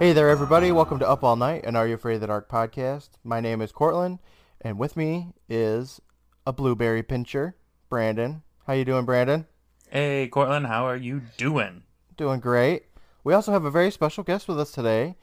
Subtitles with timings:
[0.00, 0.72] Hey there, everybody.
[0.72, 3.10] Welcome to Up All Night, and Are You Afraid of the Dark podcast.
[3.22, 4.18] My name is Courtland,
[4.62, 6.00] and with me is
[6.46, 7.54] a blueberry pincher,
[7.90, 8.42] Brandon.
[8.66, 9.46] How you doing, Brandon?
[9.90, 11.82] Hey, Courtland, how are you doing?
[12.16, 12.84] Doing great.
[13.24, 15.16] We also have a very special guest with us today,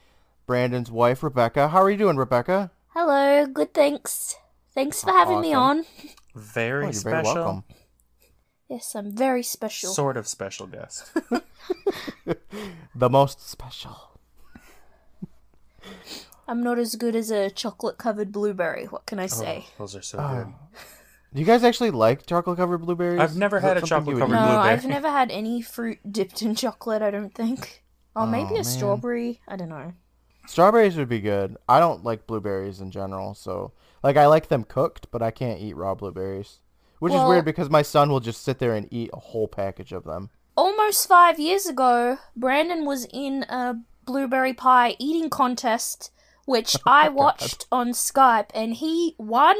[0.45, 1.69] Brandon's wife, Rebecca.
[1.69, 2.69] How are you doing, Rebecca?
[2.89, 4.35] Hello, good thanks.
[4.75, 5.85] Thanks for having me on.
[6.35, 7.33] Very Oh, you're special.
[7.33, 7.63] very welcome.
[8.69, 9.89] Yes, I'm very special.
[9.89, 11.09] Sort of special guest.
[12.95, 14.16] The most special.
[16.47, 18.85] I'm not as good as a chocolate covered blueberry.
[18.85, 19.65] What can I oh, say?
[19.67, 20.35] Oh, those are so Oh.
[20.45, 20.53] good.
[21.33, 23.19] Do you guys actually like chocolate covered blueberries?
[23.19, 24.51] I've never Is had a something you would chocolate-covered eat?
[24.53, 24.73] no, blueberry.
[24.73, 27.83] I've never had any fruit dipped in chocolate, I don't think.
[28.15, 28.61] Or maybe Oh, man.
[28.61, 29.41] a strawberry.
[29.47, 29.93] I don't know.
[30.47, 31.57] Strawberries would be good.
[31.67, 35.59] I don't like blueberries in general, so like I like them cooked, but I can't
[35.59, 36.59] eat raw blueberries.
[36.99, 39.91] Which is weird because my son will just sit there and eat a whole package
[39.91, 40.29] of them.
[40.55, 43.75] Almost five years ago, Brandon was in a
[44.07, 46.11] blueberry pie eating contest,
[46.45, 49.55] which oh I watched on Skype, and he won,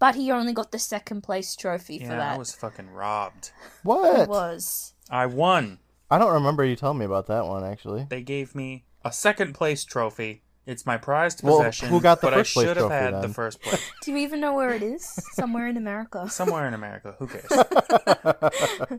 [0.00, 2.34] but he only got the second place trophy for that.
[2.34, 3.52] I was fucking robbed.
[3.84, 4.20] What?
[4.22, 4.94] It was.
[5.10, 5.78] I won.
[6.10, 8.06] I don't remember you telling me about that one actually.
[8.10, 10.42] They gave me a second place trophy.
[10.64, 11.88] It's my prized Well, possession.
[11.88, 13.22] who got the but first I place should have trophy had then?
[13.22, 13.80] the first place.
[14.02, 15.04] Do you even know where it is?
[15.32, 16.28] Somewhere in America.
[16.30, 17.16] Somewhere in America.
[17.18, 17.48] Who cares?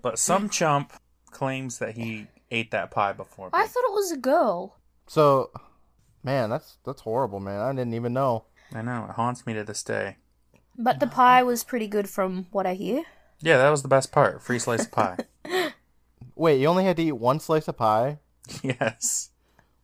[0.01, 0.91] but some chump
[1.31, 3.51] claims that he ate that pie before me.
[3.53, 4.77] I thought it was a girl.
[5.07, 5.51] So,
[6.23, 7.59] man, that's that's horrible, man.
[7.59, 8.45] I didn't even know.
[8.73, 9.05] I know.
[9.09, 10.17] It haunts me to this day.
[10.77, 13.03] But the pie was pretty good from what I hear.
[13.41, 14.41] Yeah, that was the best part.
[14.41, 15.17] Free slice of pie.
[16.35, 18.19] Wait, you only had to eat one slice of pie?
[18.63, 19.29] yes.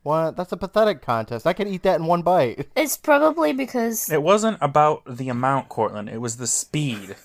[0.02, 0.38] What?
[0.38, 1.46] That's a pathetic contest.
[1.46, 2.68] I could eat that in one bite.
[2.76, 6.10] It's probably because It wasn't about the amount, Courtland.
[6.10, 7.16] It was the speed.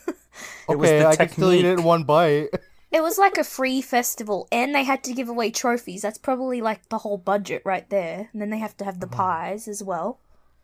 [0.68, 2.48] It was okay, the I could still eat it in one bite.
[2.94, 6.02] It was like a free festival and they had to give away trophies.
[6.02, 8.28] That's probably like the whole budget right there.
[8.32, 9.16] And then they have to have the mm-hmm.
[9.16, 10.20] pies as well.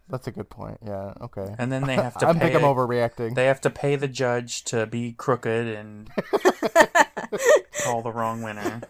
[0.08, 0.78] That's a good point.
[0.86, 1.14] Yeah.
[1.20, 1.56] Okay.
[1.58, 3.34] And then they have to I pay think I'm overreacting.
[3.34, 6.08] They have to pay the judge to be crooked and
[7.82, 8.82] call the wrong winner.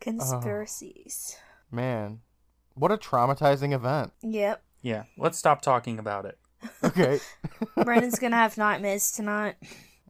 [0.00, 1.36] Conspiracies.
[1.36, 2.20] Oh, man,
[2.74, 4.12] what a traumatizing event.
[4.22, 4.62] Yep.
[4.80, 6.38] Yeah, let's stop talking about it.
[6.82, 7.20] Okay.
[7.84, 9.56] Brandon's gonna have nightmares tonight.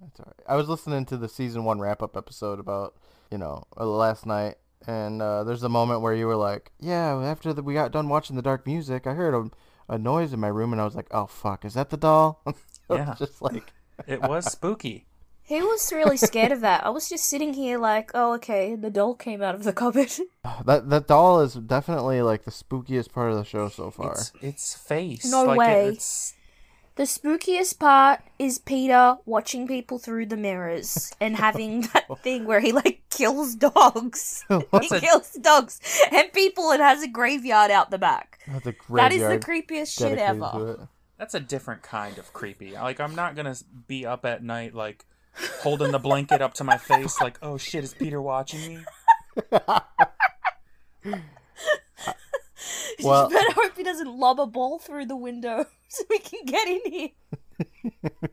[0.01, 0.47] That's all right.
[0.49, 2.95] I was listening to the season one wrap up episode about,
[3.31, 4.57] you know, uh, last night,
[4.87, 8.09] and uh, there's a moment where you were like, "Yeah, after the, we got done
[8.09, 10.95] watching the dark music, I heard a, a noise in my room, and I was
[10.95, 12.43] like, oh fuck, is that the doll?"
[12.91, 13.15] Yeah.
[13.17, 13.73] just like,
[14.09, 15.07] It was spooky.
[15.43, 16.85] He was really scared of that.
[16.85, 20.11] I was just sitting here like, oh okay, the doll came out of the cupboard.
[20.65, 24.13] that that doll is definitely like the spookiest part of the show so far.
[24.13, 25.31] It's its face.
[25.31, 25.87] No like way.
[25.87, 26.35] It, it's
[27.01, 32.61] The spookiest part is Peter watching people through the mirrors and having that thing where
[32.61, 34.45] he like kills dogs.
[34.51, 34.57] he
[34.91, 35.81] a- kills dogs
[36.13, 38.41] and people and has a graveyard out the back.
[38.47, 40.91] That's a That is the creepiest shit ever.
[41.17, 42.73] that's a different kind of creepy.
[42.73, 43.57] Like I'm not gonna
[43.89, 45.07] be up at night like
[45.63, 48.85] holding the blanket up to my face like, oh shit, is Peter watching me?
[53.03, 56.45] Well- you better hope he doesn't lob a ball through the window so we can
[56.45, 57.09] get in here.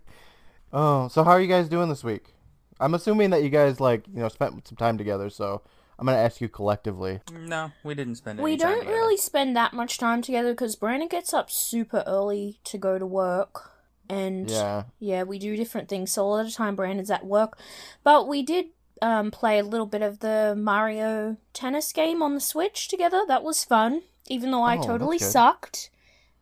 [0.74, 2.34] Oh, so how are you guys doing this week?
[2.80, 5.62] I'm assuming that you guys like you know spent some time together, so
[5.98, 7.22] I'm gonna ask you collectively.
[7.34, 8.96] No, we didn't spend any We time don't together.
[8.98, 13.06] really spend that much time together because Brandon gets up super early to go to
[13.06, 13.72] work.
[14.10, 14.84] And Yeah.
[15.00, 16.12] Yeah, we do different things.
[16.12, 17.58] So a lot of time Brandon's at work.
[18.04, 18.68] But we did
[19.02, 23.24] um, play a little bit of the Mario tennis game on the Switch together.
[23.28, 24.04] That was fun.
[24.28, 25.90] Even though I Oh, totally sucked.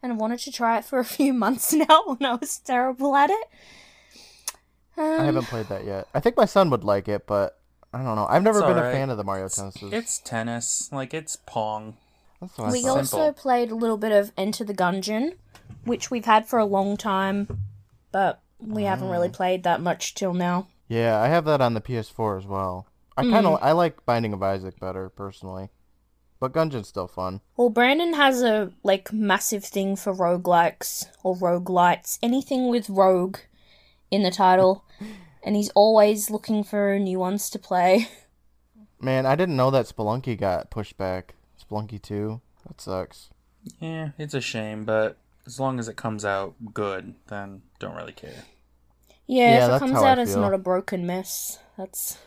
[0.03, 3.29] And wanted to try it for a few months now when I was terrible at
[3.31, 3.47] it.
[4.97, 6.07] Um, I haven't played that yet.
[6.13, 7.59] I think my son would like it, but
[7.93, 8.27] I don't know.
[8.27, 9.75] I've never It's been a fan of the Mario tennis.
[9.81, 11.97] It's tennis, like it's pong.
[12.39, 12.97] That's what we thought.
[12.97, 13.33] also Simple.
[13.33, 15.35] played a little bit of Enter the Gungeon,
[15.85, 17.47] which we've had for a long time,
[18.11, 19.11] but we haven't Ah.
[19.11, 20.67] really played that much till now.
[20.87, 22.85] Yeah, I have that on the PS4 as well.
[23.17, 25.69] I kind of I like Binding of Isaac better personally,
[26.39, 27.41] but Gungeon's still fun.
[27.57, 33.37] Well, Brandon has a like massive thing for roguelikes or roguelites, anything with rogue
[34.11, 34.83] in the title,
[35.43, 38.07] and he's always looking for new ones to play.
[38.99, 41.35] Man, I didn't know that Spelunky got pushed back.
[41.61, 42.41] Spelunky 2.
[42.65, 43.29] That sucks.
[43.79, 48.13] Yeah, it's a shame, but as long as it comes out good, then don't really
[48.13, 48.45] care.
[49.27, 51.59] Yeah, Yeah, if it comes out, it's not a broken mess.
[51.77, 52.17] That's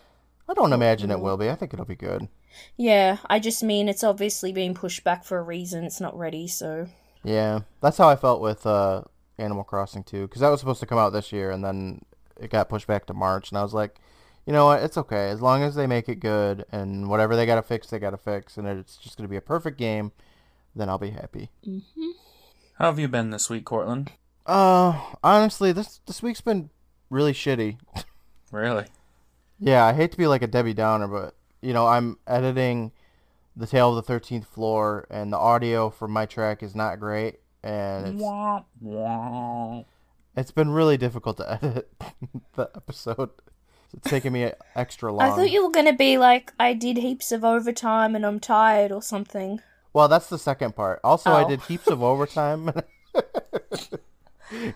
[0.48, 1.50] I don't imagine it will be.
[1.50, 2.28] I think it'll be good.
[2.76, 3.18] Yeah.
[3.28, 5.84] I just mean it's obviously being pushed back for a reason.
[5.84, 6.88] It's not ready, so
[7.24, 9.02] Yeah, that's how I felt with uh,
[9.38, 12.02] Animal Crossing too, because that was supposed to come out this year, and then
[12.40, 14.00] it got pushed back to March, and I was like,
[14.46, 15.28] you know what, it's okay.
[15.28, 18.56] As long as they make it good, and whatever they gotta fix, they gotta fix,
[18.56, 20.12] and it's just gonna be a perfect game,
[20.74, 21.50] then I'll be happy.
[21.66, 22.10] Mm-hmm.
[22.78, 24.12] How have you been this week, Courtland?
[24.46, 26.70] Uh, honestly, this this week's been
[27.10, 27.78] really shitty.
[28.50, 28.86] Really?
[29.58, 32.92] Yeah, I hate to be like a Debbie Downer, but you know, I'm editing
[33.56, 37.40] the Tale of the Thirteenth Floor, and the audio from my track is not great,
[37.62, 39.82] and it's Wah, wah.
[40.36, 41.90] it's been really difficult to edit
[42.54, 43.30] the episode.
[43.94, 45.22] It's taking me extra long.
[45.28, 48.92] I thought you were gonna be like, I did heaps of overtime and I'm tired
[48.92, 49.60] or something.
[49.94, 51.00] Well, that's the second part.
[51.02, 51.48] Also, I Oh.
[51.48, 52.70] did heaps of overtime,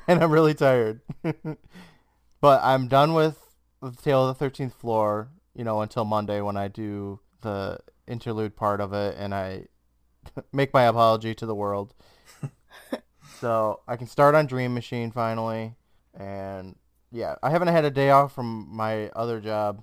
[0.08, 1.00] and I'm really tired.
[2.40, 3.38] but I'm done with
[3.82, 5.28] the Tale of the Thirteenth Floor.
[5.54, 9.66] You know, until Monday when I do the interlude part of it, and I
[10.52, 11.94] make my apology to the world.
[13.40, 15.74] so I can start on Dream Machine finally,
[16.14, 16.76] and
[17.10, 19.82] yeah, I haven't had a day off from my other job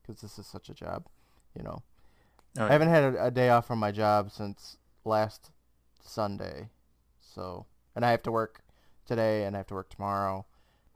[0.00, 1.06] because this is such a job,
[1.56, 1.82] you know.
[2.58, 5.50] Oh, I haven't had a, a day off from my job since last
[6.02, 6.70] Sunday.
[7.20, 7.66] So,
[7.96, 8.62] and I have to work
[9.06, 10.46] today and I have to work tomorrow.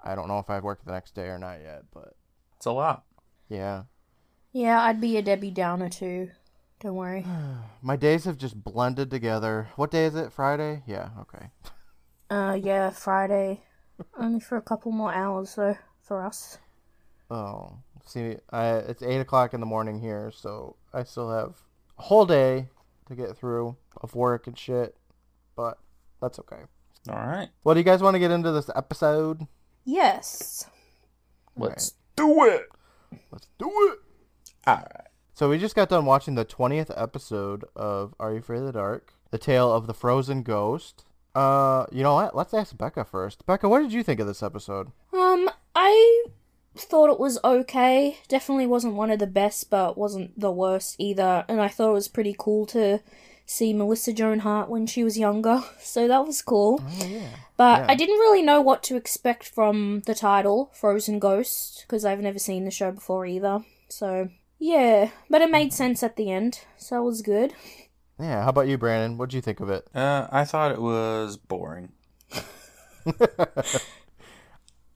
[0.03, 2.15] I don't know if I work the next day or not yet, but
[2.57, 3.05] It's a lot.
[3.49, 3.83] yeah.
[4.59, 6.31] Yeah, I'd be a Debbie Downer too.
[6.81, 7.25] Don't worry.
[7.83, 9.69] My days have just blended together.
[9.77, 10.33] What day is it?
[10.33, 10.83] Friday?
[10.85, 11.47] Yeah, okay.
[12.29, 13.63] Uh, yeah, Friday.
[14.19, 16.59] Only for a couple more hours though, for us.
[17.31, 21.55] Oh, see, I, it's 8 o'clock in the morning here, so I still have
[21.97, 22.67] a whole day
[23.07, 24.97] to get through of work and shit,
[25.55, 25.79] but
[26.21, 26.63] that's okay.
[27.09, 27.51] All right.
[27.63, 29.47] What do you guys want to get into this episode?
[29.85, 30.67] Yes.
[31.57, 32.67] Let's do it.
[33.31, 34.08] Let's do it!
[34.69, 35.07] All right.
[35.33, 38.73] So we just got done watching the 20th episode of Are You Afraid of the
[38.73, 39.15] Dark?
[39.31, 41.05] The Tale of the Frozen Ghost.
[41.35, 42.37] Uh, you know what?
[42.37, 43.47] Let's ask Becca first.
[43.47, 44.89] Becca, what did you think of this episode?
[45.13, 46.25] Um, I
[46.77, 48.19] thought it was okay.
[48.29, 51.47] Definitely wasn't one of the best, but wasn't the worst either.
[51.49, 53.01] And I thought it was pretty cool to
[53.47, 55.63] see Melissa Joan Hart when she was younger.
[55.81, 56.83] So that was cool.
[56.85, 57.29] Oh yeah.
[57.57, 57.87] But Yeah.
[57.89, 62.39] I didn't really know what to expect from the title, Frozen Ghost, because I've never
[62.39, 63.65] seen the show before either.
[63.89, 65.11] So, yeah.
[65.31, 67.55] But it made sense at the end, so it was good.
[68.19, 68.43] Yeah.
[68.43, 69.17] How about you, Brandon?
[69.19, 69.87] What did you think of it?
[69.95, 71.93] Uh, I thought it was boring.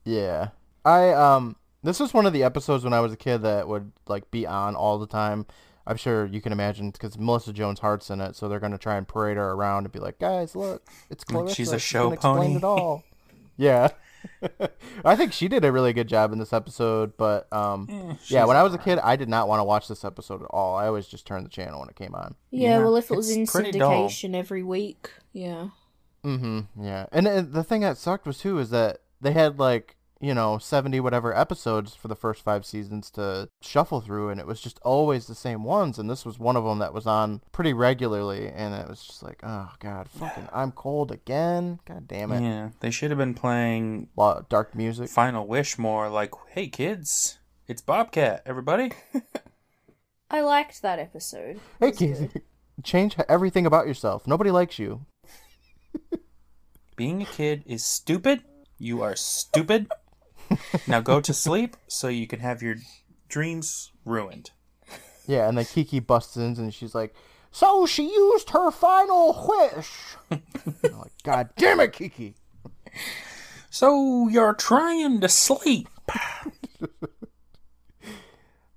[0.04, 0.48] Yeah.
[0.84, 3.92] I um this was one of the episodes when I was a kid that would
[4.08, 5.46] like be on all the time.
[5.86, 8.96] I'm sure you can imagine because Melissa Joan Hart's in it, so they're gonna try
[8.96, 11.54] and parade her around and be like, "Guys, look, it's Like Clarissa.
[11.54, 13.02] she's a show can pony." It all."
[13.56, 13.88] yeah.
[15.04, 18.44] I think she did a really good job in this episode, but um, Eh, yeah,
[18.44, 20.76] when I was a kid, I did not want to watch this episode at all.
[20.76, 22.34] I always just turned the channel when it came on.
[22.50, 24.08] Yeah, Yeah, well, if it was it's in pretty dull.
[24.08, 25.69] syndication every week, yeah.
[26.24, 26.84] Mm-hmm.
[26.84, 30.32] Yeah, and uh, the thing that sucked was too is that they had like you
[30.32, 34.60] know seventy whatever episodes for the first five seasons to shuffle through, and it was
[34.60, 35.98] just always the same ones.
[35.98, 39.22] And this was one of them that was on pretty regularly, and it was just
[39.22, 41.80] like, oh god, fucking, I'm cold again.
[41.84, 42.42] God damn it.
[42.42, 45.10] Yeah, they should have been playing Lot dark music.
[45.10, 46.08] Final Wish more.
[46.08, 48.92] Like, hey kids, it's Bobcat, everybody.
[50.30, 51.60] I liked that episode.
[51.80, 52.32] Hey kids,
[52.84, 54.26] change everything about yourself.
[54.28, 55.04] Nobody likes you.
[56.96, 58.44] Being a kid is stupid.
[58.79, 59.91] You are stupid.
[60.86, 62.76] Now go to sleep so you can have your
[63.28, 64.50] dreams ruined.
[65.26, 67.14] Yeah, and then Kiki busts in and she's like,
[67.50, 70.16] "So she used her final wish."
[70.82, 72.34] Like, God damn it, Kiki.
[73.70, 75.88] So you're trying to sleep.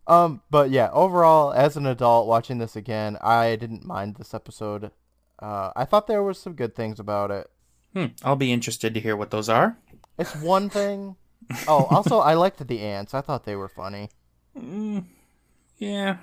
[0.08, 4.92] Um, but yeah, overall, as an adult watching this again, I didn't mind this episode.
[5.40, 7.50] Uh, I thought there was some good things about it.
[7.94, 9.78] Hmm, I'll be interested to hear what those are.
[10.20, 11.16] It's one thing.
[11.68, 13.14] Oh, also, I liked the aunts.
[13.14, 14.10] I thought they were funny.
[14.58, 15.06] Mm,
[15.78, 16.18] yeah.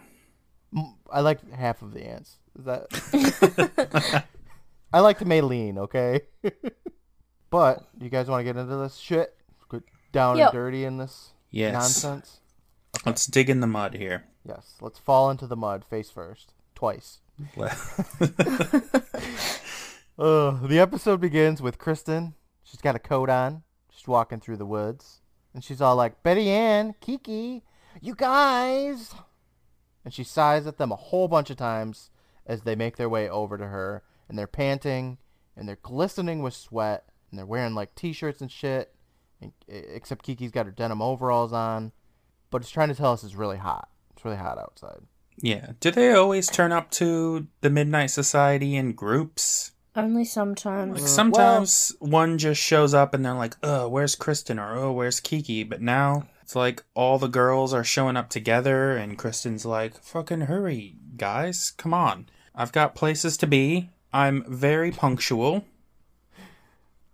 [1.11, 2.37] I liked half of the aunts.
[2.59, 4.25] Is that?
[4.93, 5.79] I liked Maylene.
[5.79, 6.23] Okay.
[7.51, 9.35] but you guys want to get into this shit?
[9.71, 10.49] Get down Yep.
[10.49, 11.73] and dirty in this Yes.
[11.73, 12.41] nonsense.
[13.07, 14.25] Let's dig in the mud here.
[14.47, 14.75] Yes.
[14.81, 17.21] Let's fall into the mud face first, twice.
[20.19, 22.35] Uh, the episode begins with Kristen.
[22.63, 23.63] She's got a coat on.
[24.07, 25.21] Walking through the woods.
[25.55, 27.63] And she's all like, Betty Ann, Kiki,
[28.01, 29.15] you guys.
[30.05, 32.11] And she sighs at them a whole bunch of times
[32.47, 34.03] as they make their way over to her.
[34.29, 35.19] And they're panting
[35.57, 37.05] and they're glistening with sweat.
[37.31, 38.95] And they're wearing like t shirts and shit.
[39.41, 41.93] And, except Kiki's got her denim overalls on.
[42.51, 43.89] But it's trying to tell us it's really hot.
[44.15, 45.01] It's really hot outside.
[45.39, 45.73] yeah.
[45.81, 49.72] Do they always turn up to the Midnight Society in groups?
[49.95, 51.01] Only sometimes.
[51.01, 55.21] Like sometimes one just shows up and they're like, "Oh, where's Kristen?" or "Oh, where's
[55.21, 60.03] Kiki?" But now it's like all the girls are showing up together, and Kristen's like,
[60.03, 61.73] "Fucking hurry, guys!
[61.77, 62.27] Come on!
[62.55, 65.65] I've got places to be, I'm very punctual.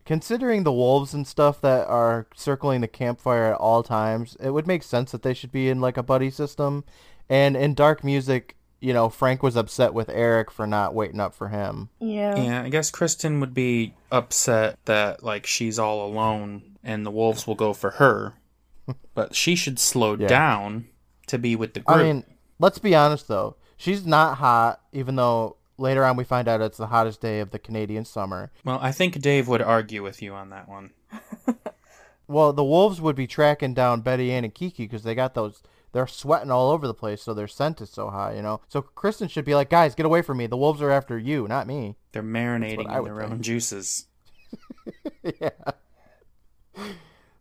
[0.04, 4.66] Considering the wolves and stuff that are circling the campfire at all times, it would
[4.66, 6.84] make sense that they should be in like a buddy system.
[7.28, 11.34] And in dark music, you know, Frank was upset with Eric for not waiting up
[11.34, 11.88] for him.
[12.00, 12.36] Yeah.
[12.36, 17.46] Yeah, I guess Kristen would be upset that like she's all alone and the wolves
[17.46, 18.34] will go for her.
[19.14, 20.28] But she should slow Yeah.
[20.28, 20.86] down
[21.26, 21.98] to be with the group.
[21.98, 22.24] I mean,
[22.58, 23.56] let's be honest though.
[23.76, 27.50] She's not hot, even though later on we find out it's the hottest day of
[27.50, 28.50] the Canadian summer.
[28.64, 30.92] well, I think Dave would argue with you on that one.
[32.30, 35.62] Well, the wolves would be tracking down Betty Ann and Kiki because they got those.
[35.92, 38.60] They're sweating all over the place, so their scent is so high, you know.
[38.68, 40.46] So Kristen should be like, "Guys, get away from me!
[40.46, 44.06] The wolves are after you, not me." They're marinating in their own juices.
[45.22, 45.50] yeah.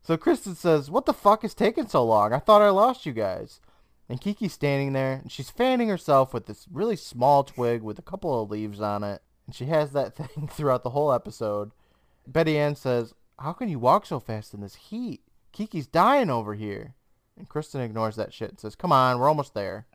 [0.01, 2.31] So Kristen says, "What the fuck is taking so long?
[2.31, 3.59] I thought I lost you guys."
[4.09, 8.03] And Kiki's standing there, and she's fanning herself with this really small twig with a
[8.03, 11.71] couple of leaves on it, and she has that thing throughout the whole episode.
[12.25, 15.23] Betty Ann says, "How can you walk so fast in this heat?
[15.51, 16.95] Kiki's dying over here."
[17.37, 19.85] And Kristen ignores that shit and says, "Come on, we're almost there."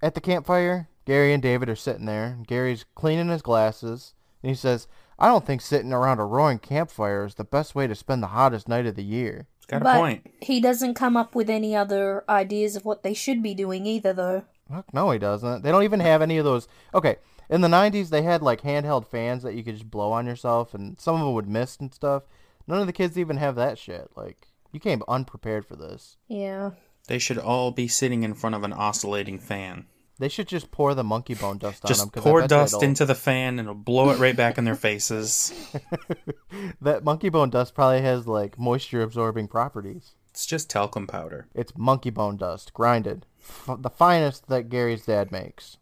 [0.00, 2.26] At the campfire, Gary and David are sitting there.
[2.26, 4.86] and Gary's cleaning his glasses, and he says,
[5.18, 8.28] I don't think sitting around a roaring campfire is the best way to spend the
[8.28, 9.48] hottest night of the year.
[9.56, 10.30] It's got But- a point.
[10.40, 14.12] He doesn't come up with any other ideas of what they should be doing either,
[14.12, 14.44] though.
[14.70, 15.62] Fuck, no, he doesn't.
[15.62, 16.68] They don't even have any of those.
[16.94, 17.16] Okay,
[17.50, 20.74] in the 90s, they had like handheld fans that you could just blow on yourself,
[20.74, 22.22] and some of them would mist and stuff.
[22.68, 24.10] None of the kids even have that shit.
[24.14, 26.16] Like, you came unprepared for this.
[26.28, 26.70] Yeah.
[27.06, 29.86] They should all be sitting in front of an oscillating fan.
[30.18, 31.94] They should just pour the monkey bone dust on them.
[31.96, 34.64] Just 'cause I pour dust into the fan and it'll blow it right back in
[34.64, 35.52] their faces.
[36.80, 40.14] That monkey bone dust probably has like moisture absorbing properties.
[40.30, 41.46] It's just talcum powder.
[41.54, 43.26] It's monkey bone dust, grinded.
[43.40, 45.76] F- the finest that Gary's dad makes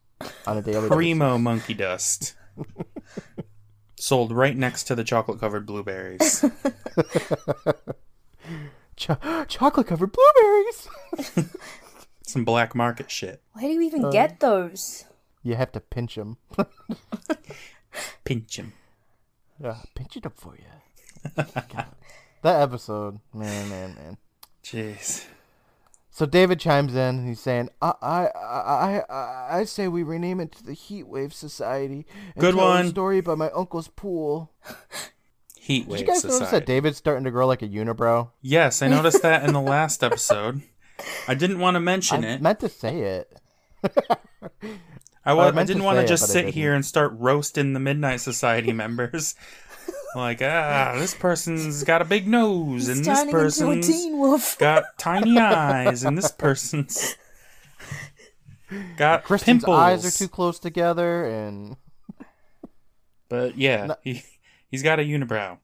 [0.47, 0.97] on a daily basis.
[0.97, 2.35] Primo monkey dust.
[3.99, 6.45] Sold right next to the chocolate covered blueberries.
[8.97, 10.89] Cho- chocolate covered blueberries.
[12.27, 13.43] Some black market shit.
[13.53, 15.05] Where do you even Uh, get those?
[15.43, 16.39] you have to pinch them.
[18.25, 18.73] pinch them.
[19.63, 20.65] yeah, pinch it up for you.
[22.43, 24.17] That episode, man, man, man.
[24.63, 25.25] Jeez.
[26.11, 30.39] So David chimes in and he's saying, I, I, I, I, I say we rename
[30.41, 32.87] it to the Heatwave Society and Good tell one.
[32.87, 34.53] a story about my uncle's pool.
[35.67, 38.31] Heat Did wave you guys notice that David's starting to grow like a unibrow?
[38.41, 40.63] Yes, I noticed that in the last episode.
[41.27, 42.41] I didn't want to mention I it.
[42.41, 43.41] meant to say it.
[45.25, 47.81] I, wa- I I, didn't want to just but sit here and start roasting the
[47.81, 49.35] Midnight Society members.
[50.15, 54.19] like, ah, this person's got a big nose, and this turning into a person's teen
[54.19, 54.57] wolf.
[54.59, 57.17] got tiny eyes, and this person's
[58.97, 59.77] got Kristen's pimples.
[59.77, 61.77] eyes are too close together, and
[63.29, 63.97] But yeah, No.
[64.03, 64.23] he
[64.77, 65.59] he's got a unibrow.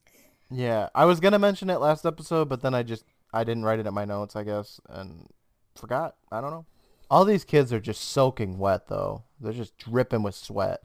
[0.50, 3.78] yeah, I was gonna mention it last episode, but then I just I didn't write
[3.78, 5.28] it in my notes, I guess, and
[5.74, 6.16] forgot.
[6.30, 6.66] I don't know.
[7.10, 9.24] All these kids are just soaking wet, though.
[9.40, 10.82] They're just dripping with sweat.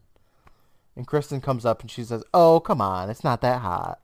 [0.96, 4.00] And Kristen comes up and she says, "Oh, come on, it's not that hot."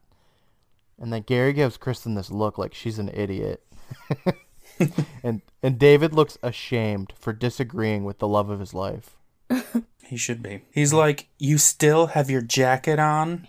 [0.99, 3.63] And then Gary gives Kristen this look like she's an idiot.
[5.23, 9.17] and and David looks ashamed for disagreeing with the love of his life.
[10.05, 10.61] He should be.
[10.71, 13.47] He's like, you still have your jacket on,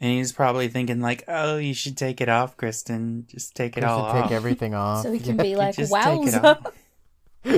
[0.00, 3.26] and he's probably thinking like, oh, you should take it off, Kristen.
[3.28, 4.32] Just take it Kristen, all take off.
[4.32, 5.02] everything off.
[5.02, 5.42] So he can Yeah.
[5.42, 6.66] be like, Just take it off.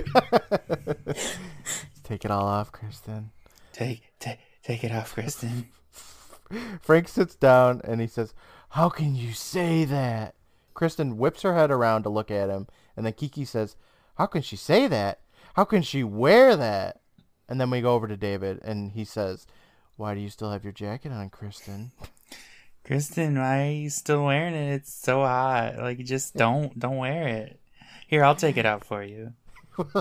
[2.05, 3.31] Take it all off, Kristen.
[3.73, 5.69] Take, take, take it off, Kristen.
[6.81, 8.33] Frank sits down and he says,
[8.71, 10.35] How can you say that?
[10.75, 13.75] Kristen whips her head around to look at him, and then Kiki says,
[14.17, 15.21] How can she say that?
[15.55, 17.01] How can she wear that?
[17.49, 19.47] And then we go over to David, and he says,
[19.97, 21.91] Why do you still have your jacket on, Kristen?
[22.87, 24.75] Kristen, why are you still wearing it?
[24.75, 25.77] It's so hot.
[25.79, 27.59] Like, just don't, don't wear it.
[28.07, 29.33] Here, I'll take it out for you.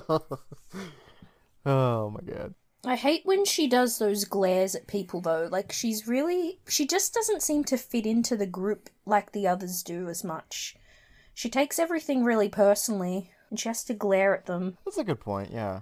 [1.65, 2.53] oh my god.
[2.85, 5.49] I hate when she does those glares at people though.
[5.51, 9.81] Like she's really she just doesn't seem to fit into the group like the others
[9.81, 10.75] do as much.
[11.33, 14.77] She takes everything really personally and she has to glare at them.
[14.85, 15.81] That's a good point, yeah.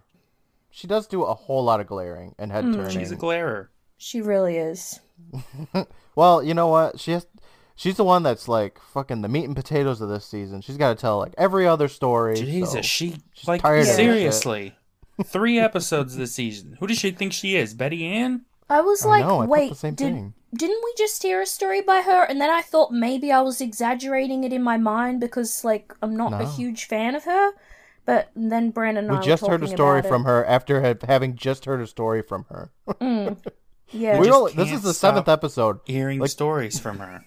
[0.72, 2.90] She does do a whole lot of glaring and head turning.
[2.90, 3.70] She's a glarer.
[3.98, 5.00] She really is.
[6.16, 7.00] Well, you know what?
[7.00, 7.26] She has.
[7.76, 10.62] She's the one that's like fucking the meat and potatoes of this season.
[10.62, 12.36] She's got to tell like every other story.
[12.36, 14.76] Jesus, so- she she's like tired of seriously.
[15.26, 16.78] Three episodes this season.
[16.80, 17.74] Who does she think she is?
[17.74, 18.46] Betty Ann?
[18.70, 20.34] I was I like, know, I wait, the same did, thing.
[20.56, 22.24] didn't we just hear a story by her?
[22.24, 26.16] And then I thought maybe I was exaggerating it in my mind because like I'm
[26.16, 27.52] not a huge fan of her.
[28.06, 31.08] But then Brandon and We I just were heard a story from her after ha-
[31.08, 32.72] having just heard a story from her.
[32.88, 33.38] Mm.
[33.94, 34.20] Yeah.
[34.20, 35.80] We just this is the seventh episode.
[35.86, 37.24] Hearing Like- stories from her.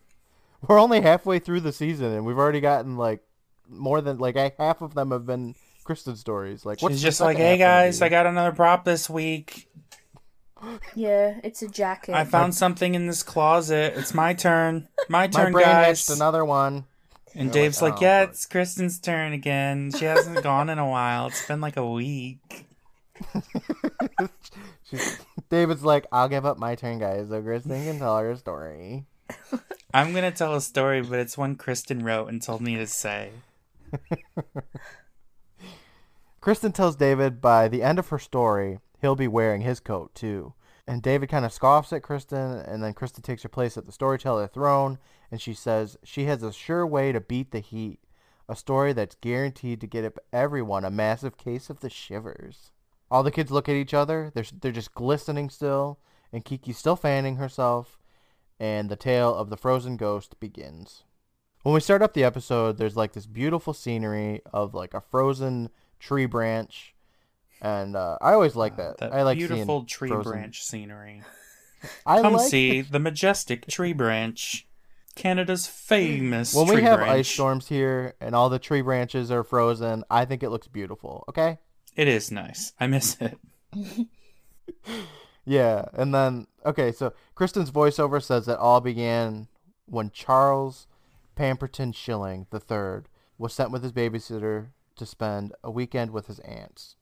[0.66, 3.20] We're only halfway through the season, and we've already gotten like
[3.68, 6.66] more than like half of them have been Kristen stories.
[6.66, 8.02] Like, what's She's the just like, hey guys.
[8.02, 9.68] I got another prop this week.
[10.96, 12.16] Yeah, it's a jacket.
[12.16, 13.94] I found something in this closet.
[13.96, 14.88] It's my turn.
[15.08, 16.04] My My turn, brain guys.
[16.08, 16.84] hatched another one.
[17.32, 19.92] And You're Dave's like, like, "Oh, yeah, fuck." it's Kristen's turn again.
[19.96, 21.28] She hasn't gone in a while.
[21.28, 22.66] It's been like a week.
[25.50, 29.04] David's like, I'll give up my turn, guys, so Kristen can tell her story.
[29.94, 33.30] I'm gonna tell a story, but it's one Kristen wrote and told me to say.
[36.40, 40.54] Kristen tells David by the end of her story, he'll be wearing his coat too.
[40.86, 43.92] And David kind of scoffs at Kristen, and then Kristen takes her place at the
[43.92, 44.98] storyteller throne,
[45.30, 48.00] and she says she has a sure way to beat the heat.
[48.48, 52.70] A story that's guaranteed to get everyone a massive case of the shivers.
[53.10, 54.30] All the kids look at each other.
[54.34, 55.98] They're, they're just glistening still,
[56.32, 57.98] and Kiki's still fanning herself,
[58.60, 61.04] and the tale of the frozen ghost begins.
[61.62, 65.70] When we start up the episode, there's like this beautiful scenery of like a frozen
[65.98, 66.94] tree branch,
[67.60, 68.98] and uh, I always like that.
[68.98, 71.22] That I like beautiful tree frozen- branch scenery.
[72.06, 74.66] I Come like see the majestic tree branch,
[75.14, 77.10] Canada's famous when tree we have branch.
[77.18, 80.04] ice storms here and all the tree branches are frozen.
[80.10, 81.24] I think it looks beautiful.
[81.28, 81.58] Okay.
[81.98, 82.72] It is nice.
[82.80, 83.38] I miss it.
[85.44, 89.48] Yeah, and then okay, so Kristen's voiceover says that all began
[89.86, 90.86] when Charles
[91.38, 93.04] Pamperton Schilling III
[93.38, 96.96] was sent with his babysitter to spend a weekend with his aunts,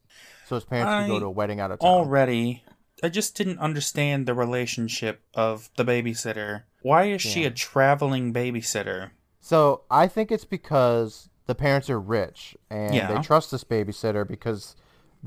[0.45, 1.89] so his parents could go to a wedding out of town.
[1.89, 2.63] Already,
[3.03, 6.63] I just didn't understand the relationship of the babysitter.
[6.83, 9.09] Why is she a traveling babysitter?
[9.41, 13.11] So I think it's because the parents are rich and Yeah.
[13.13, 14.77] they trust this babysitter because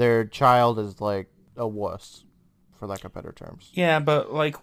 [0.00, 2.24] their child is like a wuss,
[2.78, 3.70] for lack of better terms.
[3.74, 4.56] Yeah, but like,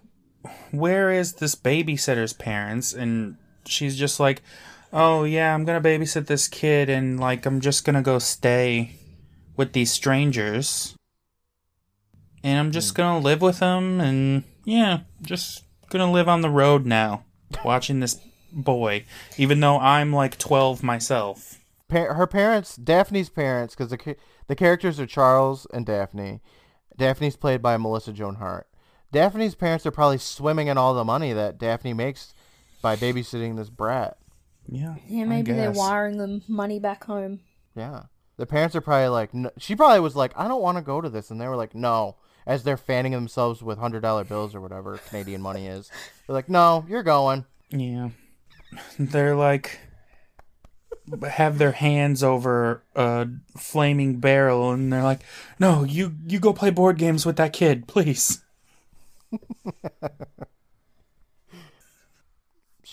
[0.71, 2.91] where is this babysitter's parents?
[2.91, 4.41] And she's just like,
[4.91, 8.95] oh yeah, I'm gonna babysit this kid, and like, I'm just gonna go stay
[9.55, 10.95] with these strangers,
[12.43, 12.97] and I'm just hmm.
[12.97, 17.25] gonna live with them, and yeah, just gonna live on the road now,
[17.63, 18.19] watching this
[18.51, 19.05] boy,
[19.37, 21.59] even though I'm like 12 myself.
[21.89, 26.41] Her parents, Daphne's parents, because the the characters are Charles and Daphne.
[26.97, 28.67] Daphne's played by Melissa Joan Hart.
[29.11, 32.33] Daphne's parents are probably swimming in all the money that Daphne makes
[32.81, 34.17] by babysitting this brat.
[34.69, 37.39] Yeah, yeah, maybe they're wiring them money back home.
[37.75, 38.03] Yeah.
[38.35, 41.01] The parents are probably like, no, she probably was like, I don't want to go
[41.01, 41.31] to this.
[41.31, 42.17] And they were like, no.
[42.45, 45.91] As they're fanning themselves with $100 bills or whatever Canadian money is.
[46.25, 47.45] They're like, no, you're going.
[47.69, 48.09] Yeah.
[48.99, 49.79] They're like
[51.29, 55.21] have their hands over a flaming barrel and they're like,
[55.59, 58.43] "No, you you go play board games with that kid, please."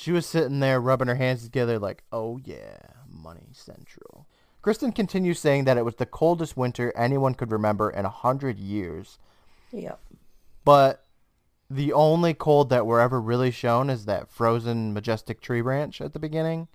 [0.05, 2.77] She was sitting there rubbing her hands together like, oh yeah,
[3.09, 4.27] money central.
[4.61, 8.59] Kristen continues saying that it was the coldest winter anyone could remember in a hundred
[8.59, 9.19] years.
[9.73, 9.99] Yep.
[10.63, 11.07] But
[11.71, 16.13] the only cold that we're ever really shown is that frozen majestic tree branch at
[16.13, 16.69] the beginning.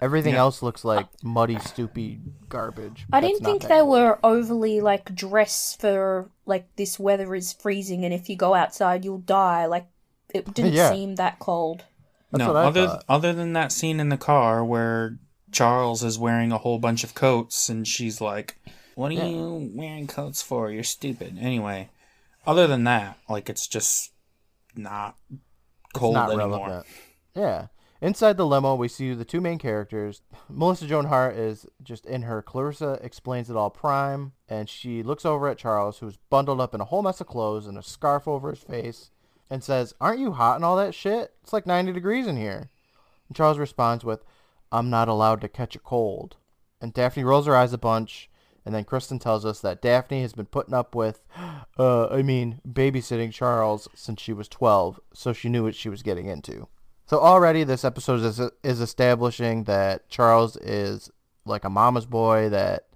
[0.00, 0.40] Everything Yeah.
[0.40, 3.06] else looks like muddy, stupid garbage.
[3.12, 3.88] I didn't think they cold.
[3.90, 9.04] were overly like dressed for like this weather is freezing and if you go outside
[9.04, 9.66] you'll die.
[9.66, 9.86] Like
[10.34, 10.90] it didn't Yeah.
[10.90, 11.84] seem that cold.
[12.32, 13.04] That's no, other thought.
[13.08, 15.18] other than that scene in the car where
[15.52, 18.56] Charles is wearing a whole bunch of coats and she's like,
[18.96, 19.26] "What are Yeah.
[19.26, 20.68] you wearing coats for?
[20.72, 21.90] You're stupid." Anyway,
[22.44, 24.10] other than that, like it's just
[24.74, 25.14] not
[25.94, 26.48] cold not anymore.
[26.58, 26.86] relevant.
[27.36, 27.66] Yeah.
[28.04, 30.20] Inside the limo, we see the two main characters.
[30.50, 35.24] Melissa Joan Hart is just in her Clarissa explains it all prime, and she looks
[35.24, 38.28] over at Charles, who's bundled up in a whole mess of clothes and a scarf
[38.28, 39.10] over his face,
[39.48, 41.32] and says, "Aren't you hot and all that shit?
[41.42, 42.68] It's like 90 degrees in here."
[43.26, 44.22] And Charles responds with,
[44.70, 46.36] "I'm not allowed to catch a cold."
[46.82, 48.28] And Daphne rolls her eyes a bunch,
[48.66, 51.22] and then Kristen tells us that Daphne has been putting up with,
[51.78, 56.02] uh, I mean, babysitting Charles since she was 12, so she knew what she was
[56.02, 56.68] getting into.
[57.06, 61.10] So already this episode is is establishing that Charles is
[61.44, 62.86] like a mama's boy that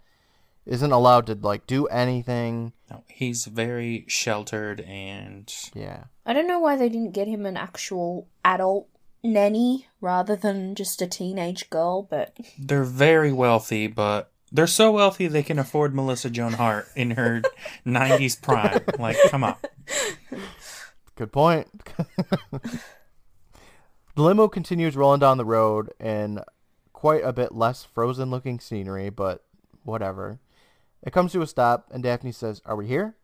[0.65, 2.73] isn't allowed to like do anything.
[2.91, 6.05] No, he's very sheltered and Yeah.
[6.25, 8.89] I don't know why they didn't get him an actual adult
[9.23, 15.27] nanny rather than just a teenage girl, but they're very wealthy, but they're so wealthy
[15.27, 17.43] they can afford Melissa Joan Hart in her
[17.87, 18.81] 90s prime.
[18.99, 19.57] Like, come on.
[21.17, 21.69] Good point.
[24.19, 26.41] the limo continues rolling down the road in
[26.93, 29.45] quite a bit less frozen looking scenery, but
[29.85, 30.41] whatever.
[31.05, 33.15] It comes to a stop, and Daphne says, Are we here?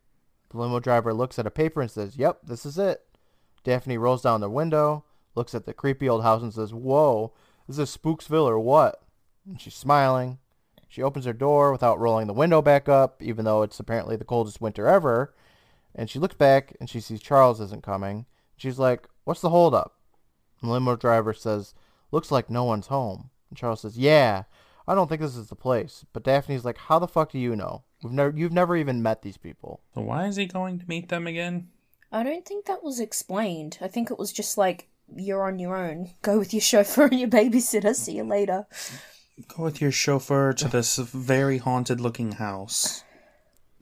[0.50, 3.02] The limo driver looks at a paper and says, Yep, this is it.
[3.64, 5.02] Daphne rolls down the window,
[5.34, 7.32] looks at the creepy old house and says, Whoa,
[7.66, 9.02] this is this Spooksville or what?
[9.48, 10.38] And she's smiling.
[10.86, 14.24] She opens her door without rolling the window back up, even though it's apparently the
[14.24, 15.34] coldest winter ever.
[15.92, 18.26] And she looks back and she sees Charles isn't coming.
[18.56, 19.93] She's like, What's the holdup?
[20.60, 21.74] And the limo driver says,
[22.10, 23.30] Looks like no one's home.
[23.50, 24.44] And Charles says, Yeah,
[24.86, 26.04] I don't think this is the place.
[26.12, 27.84] But Daphne's like, How the fuck do you know?
[28.02, 29.80] We've never, you've never even met these people.
[29.94, 31.68] So why is he going to meet them again?
[32.12, 33.78] I don't think that was explained.
[33.80, 36.10] I think it was just like, you're on your own.
[36.22, 37.94] Go with your chauffeur and your babysitter.
[37.94, 38.66] See you later.
[39.48, 43.02] Go with your chauffeur to this very haunted looking house.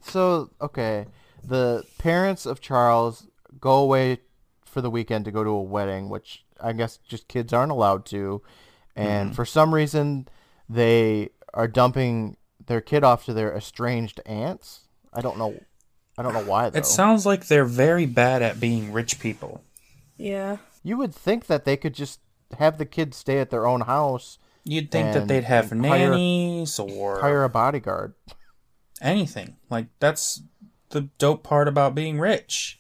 [0.05, 1.07] So, okay,
[1.45, 3.27] the parents of Charles
[3.61, 4.19] go away
[4.65, 8.05] for the weekend to go to a wedding, which I guess just kids aren't allowed
[8.07, 8.42] to.
[8.94, 9.35] And mm-hmm.
[9.35, 10.29] for some reason,
[10.68, 14.81] they are dumping their kid off to their estranged aunts.
[15.12, 15.59] I don't know.
[16.16, 16.79] I don't know why though.
[16.79, 19.64] It sounds like they're very bad at being rich people.
[20.16, 20.59] Yeah.
[20.85, 22.20] you would think that they could just
[22.59, 26.11] have the kids stay at their own house, You'd think that they'd have and hire-
[26.11, 28.14] nannies or hire a bodyguard.
[29.01, 29.57] anything.
[29.70, 30.42] Like that's
[30.90, 32.79] the dope part about being rich.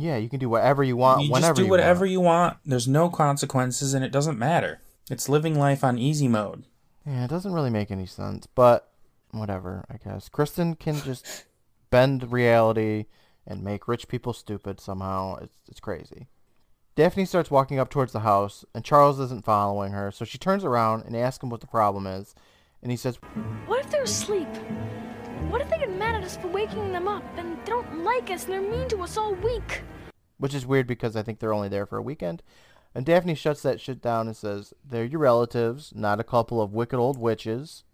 [0.00, 2.10] Yeah, you can do whatever you want whenever you whenever just do you whatever want.
[2.12, 2.56] you want.
[2.64, 4.80] There's no consequences and it doesn't matter.
[5.10, 6.64] It's living life on easy mode.
[7.06, 8.90] Yeah, it doesn't really make any sense, but
[9.32, 10.28] whatever, I guess.
[10.28, 11.44] Kristen can just
[11.90, 13.06] bend reality
[13.46, 15.36] and make rich people stupid somehow.
[15.42, 16.28] It's it's crazy.
[16.96, 20.64] Daphne starts walking up towards the house, and Charles isn't following her, so she turns
[20.64, 22.34] around and asks him what the problem is,
[22.82, 23.16] and he says,
[23.66, 24.48] What if they're asleep?
[25.50, 28.30] What if they get mad at us for waking them up and they don't like
[28.30, 29.82] us and they're mean to us all week?
[30.38, 32.42] which is weird because I think they're only there for a weekend.
[32.94, 36.72] And Daphne shuts that shit down and says, "They're your relatives, not a couple of
[36.72, 37.84] wicked old witches."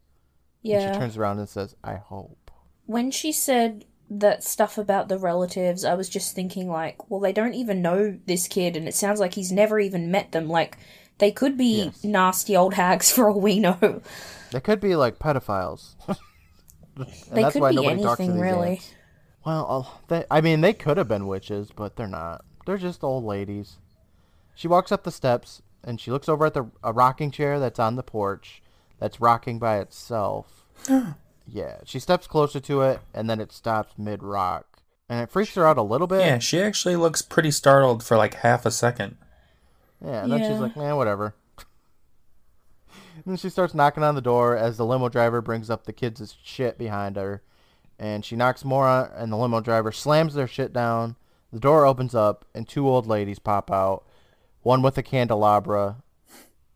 [0.62, 0.92] And Yeah.
[0.92, 2.50] she turns around and says, "I hope."
[2.86, 7.32] when she said that stuff about the relatives, I was just thinking like, well, they
[7.32, 10.48] don't even know this kid, and it sounds like he's never even met them.
[10.48, 10.78] Like,
[11.18, 12.04] they could be Yes.
[12.04, 14.02] nasty old hags for all we know.
[14.52, 15.96] They could be like pedophiles.
[16.96, 18.70] And They that's could why be nobody talks to anything, these really.
[18.72, 18.94] aunts.
[19.44, 22.44] Well, uh, they, I mean, they could have been witches, but they're not.
[22.66, 23.76] They're just old ladies.
[24.54, 27.78] She walks up the steps and she looks over at the a rocking chair that's
[27.78, 28.62] on the porch,
[28.98, 30.66] that's rocking by itself.
[31.46, 34.66] yeah, she steps closer to it and then it stops mid rock,
[35.08, 36.20] and it freaks her out a little bit.
[36.20, 39.16] Yeah, she actually looks pretty startled for like half a second.
[40.04, 40.48] Yeah, and then Yeah.
[40.50, 41.34] she's like, "Man, whatever."
[43.26, 45.92] And then she starts knocking on the door as the limo driver brings up the
[45.92, 47.42] kids' shit behind her,
[47.98, 51.16] and she knocks more on, and the limo driver slams their shit down.
[51.52, 54.04] The door opens up, and two old ladies pop out,
[54.62, 55.96] one with a candelabra,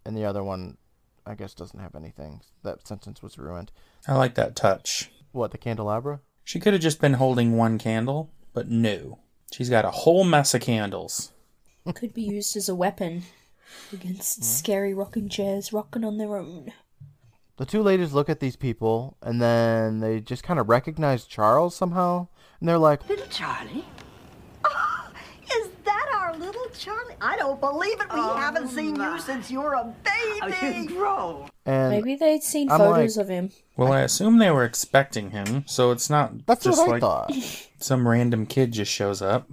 [0.04, 0.76] and the other one,
[1.24, 2.40] I guess, doesn't have anything.
[2.64, 3.70] That sentence was ruined.
[4.08, 5.12] I like that touch.
[5.30, 6.18] What the candelabra?
[6.42, 9.20] She could have just been holding one candle, but no.
[9.52, 11.30] She's got a whole mess of candles.
[11.94, 13.22] could be used as a weapon
[13.92, 16.72] against scary rocking chairs rocking on their own.
[17.56, 21.76] The two ladies look at these people, and then they just kind of recognize Charles
[21.76, 22.28] somehow,
[22.58, 23.84] and they're like, Little Charlie?
[24.64, 25.10] Oh,
[25.54, 27.14] is that our little Charlie?
[27.20, 28.06] I don't believe it.
[28.14, 29.94] We haven't um, seen you since you were a
[30.40, 30.86] baby.
[30.86, 31.48] grow.
[31.66, 33.50] and Maybe they'd seen I'm photos like- of him.
[33.76, 37.00] Well, I assume they were expecting him, so it's not that's just what I like
[37.00, 37.32] thought.
[37.78, 39.50] some random kid just shows up.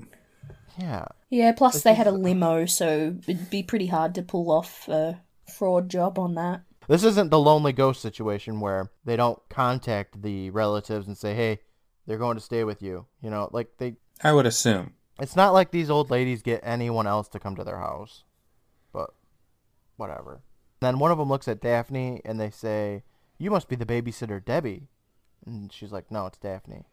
[0.79, 1.05] Yeah.
[1.29, 5.21] Yeah, plus they had a limo, so it'd be pretty hard to pull off a
[5.53, 6.61] fraud job on that.
[6.87, 11.59] This isn't the lonely ghost situation where they don't contact the relatives and say, "Hey,
[12.05, 14.93] they're going to stay with you." You know, like they I would assume.
[15.19, 18.23] it's not like these old ladies get anyone else to come to their house.
[18.93, 19.09] But
[19.97, 20.41] whatever.
[20.79, 23.03] Then one of them looks at Daphne and they say,
[23.37, 24.87] "You must be the babysitter, Debbie."
[25.45, 26.85] And she's like, "No, it's Daphne."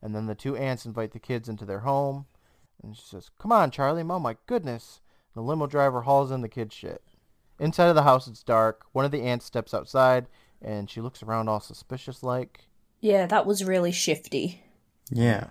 [0.00, 2.26] And then the two aunts invite the kids into their home,
[2.82, 4.02] and she says, "Come on, Charlie.
[4.02, 5.00] Oh my goodness."
[5.34, 7.02] The limo driver hauls in the kids' shit.
[7.58, 8.82] Inside of the house, it's dark.
[8.92, 10.26] One of the aunts steps outside,
[10.60, 12.66] and she looks around all suspicious like.
[13.00, 14.62] Yeah, that was really shifty.
[15.10, 15.48] Yeah.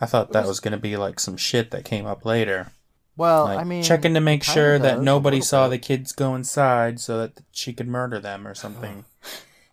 [0.00, 2.72] I thought that was going to be like some shit that came up later.
[3.16, 5.70] Well, Like I mean, checking to make sure of that nobody saw bit.
[5.70, 9.04] the kids go inside so that she could murder them or something.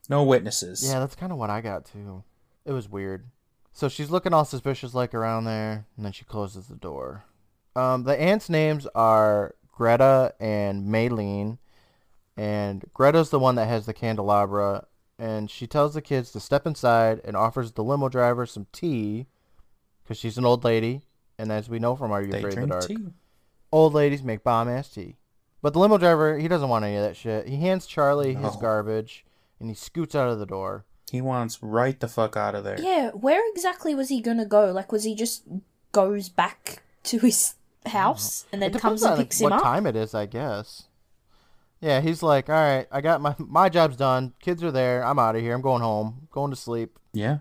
[0.10, 0.84] No witnesses.
[0.88, 2.24] Yeah, that's kind of what I got too.
[2.66, 3.28] It was weird.
[3.74, 7.26] So she's looking all suspicious like around there, and then she closes the door.
[7.76, 11.58] Um, the aunts' names are Greta and Maylene,
[12.38, 14.86] and Greta's the one that has the candelabra,
[15.18, 19.26] and she tells the kids to step inside and offers the limo driver some tea,
[20.04, 21.02] because she's an old lady,
[21.40, 22.98] and as we know from Are You They Afraid of the Dark, tea.
[23.72, 25.16] old ladies make bomb ass tea.
[25.64, 27.48] But the limo driver, he doesn't want any of that shit.
[27.48, 29.26] He hands Charlie his garbage,
[29.60, 30.86] and he scoots out of the door.
[31.14, 32.82] He wants right the fuck out of there.
[32.82, 34.72] Yeah, where exactly was he gonna go?
[34.72, 35.44] Like, was he just
[35.92, 37.54] goes back to his
[37.86, 39.62] house and then comes depends and on like, picks him what up.
[39.62, 40.86] time it is, I guess.
[41.82, 44.34] Yeah, he's like, all right, I got my my job's done.
[44.42, 45.06] Kids are there.
[45.06, 45.54] I'm out of here.
[45.54, 46.30] I'm going home.
[46.32, 46.98] Going to sleep.
[47.14, 47.38] Yeah.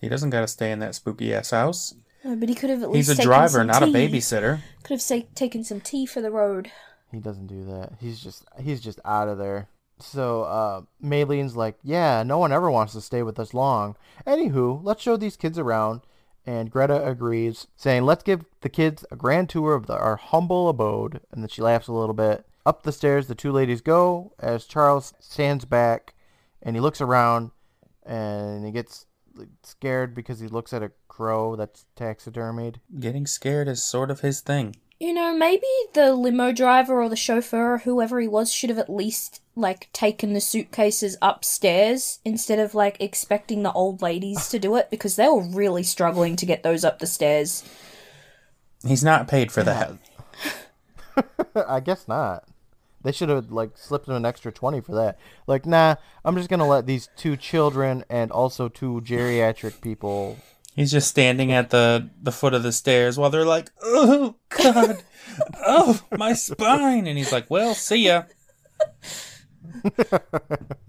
[0.00, 1.94] He doesn't got to stay in that spooky ass house.
[2.24, 3.08] No, but he could have at least.
[3.08, 4.62] He's a taken driver, some not a babysitter.
[4.82, 6.72] Could have say, taken some tea for the road.
[7.12, 7.92] He doesn't do that.
[8.00, 9.68] He's just he's just out of there.
[9.98, 13.96] So uh Maylene's like, yeah, no one ever wants to stay with us long.
[14.26, 16.02] Anywho, let's show these kids around.
[16.48, 20.68] And Greta agrees, saying, let's give the kids a grand tour of the, our humble
[20.68, 21.20] abode.
[21.32, 22.46] And then she laughs a little bit.
[22.64, 26.14] Up the stairs, the two ladies go as Charles stands back
[26.62, 27.50] and he looks around
[28.04, 29.06] and he gets
[29.62, 32.76] scared because he looks at a crow that's taxidermied.
[32.98, 34.76] Getting scared is sort of his thing.
[34.98, 38.78] You know, maybe the limo driver or the chauffeur or whoever he was should have
[38.78, 44.58] at least like taken the suitcases upstairs instead of like expecting the old ladies to
[44.58, 47.62] do it because they were really struggling to get those up the stairs.
[48.86, 49.92] He's not paid for that.
[51.68, 52.44] I guess not.
[53.02, 55.18] They should have like slipped him an extra twenty for that.
[55.46, 60.38] Like, nah, I'm just gonna let these two children and also two geriatric people.
[60.76, 65.02] He's just standing at the the foot of the stairs while they're like, "Oh God,
[65.66, 68.24] oh my spine," and he's like, "Well, see ya."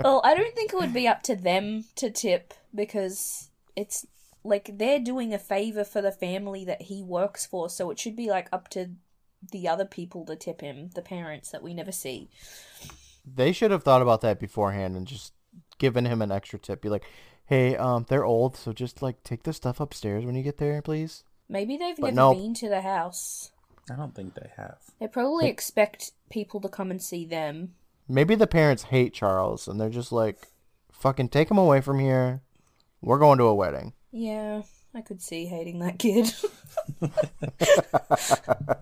[0.03, 4.05] Well, I don't think it would be up to them to tip because it's
[4.43, 8.15] like they're doing a favor for the family that he works for, so it should
[8.15, 8.91] be like up to
[9.51, 12.29] the other people to tip him, the parents that we never see.
[13.25, 15.33] They should have thought about that beforehand and just
[15.77, 16.81] given him an extra tip.
[16.81, 17.03] Be like,
[17.47, 20.81] hey, um, they're old, so just like take the stuff upstairs when you get there,
[20.81, 21.23] please.
[21.49, 22.37] Maybe they've But never nope.
[22.37, 23.51] been to the house.
[23.91, 24.77] I don't think they have.
[24.99, 27.73] They probably expect people to come and see them.
[28.07, 30.47] Maybe the parents hate Charles and they're just like,
[30.91, 32.41] fucking take him away from here.
[33.01, 33.93] We're going to a wedding.
[34.11, 36.33] Yeah, I could see hating that kid.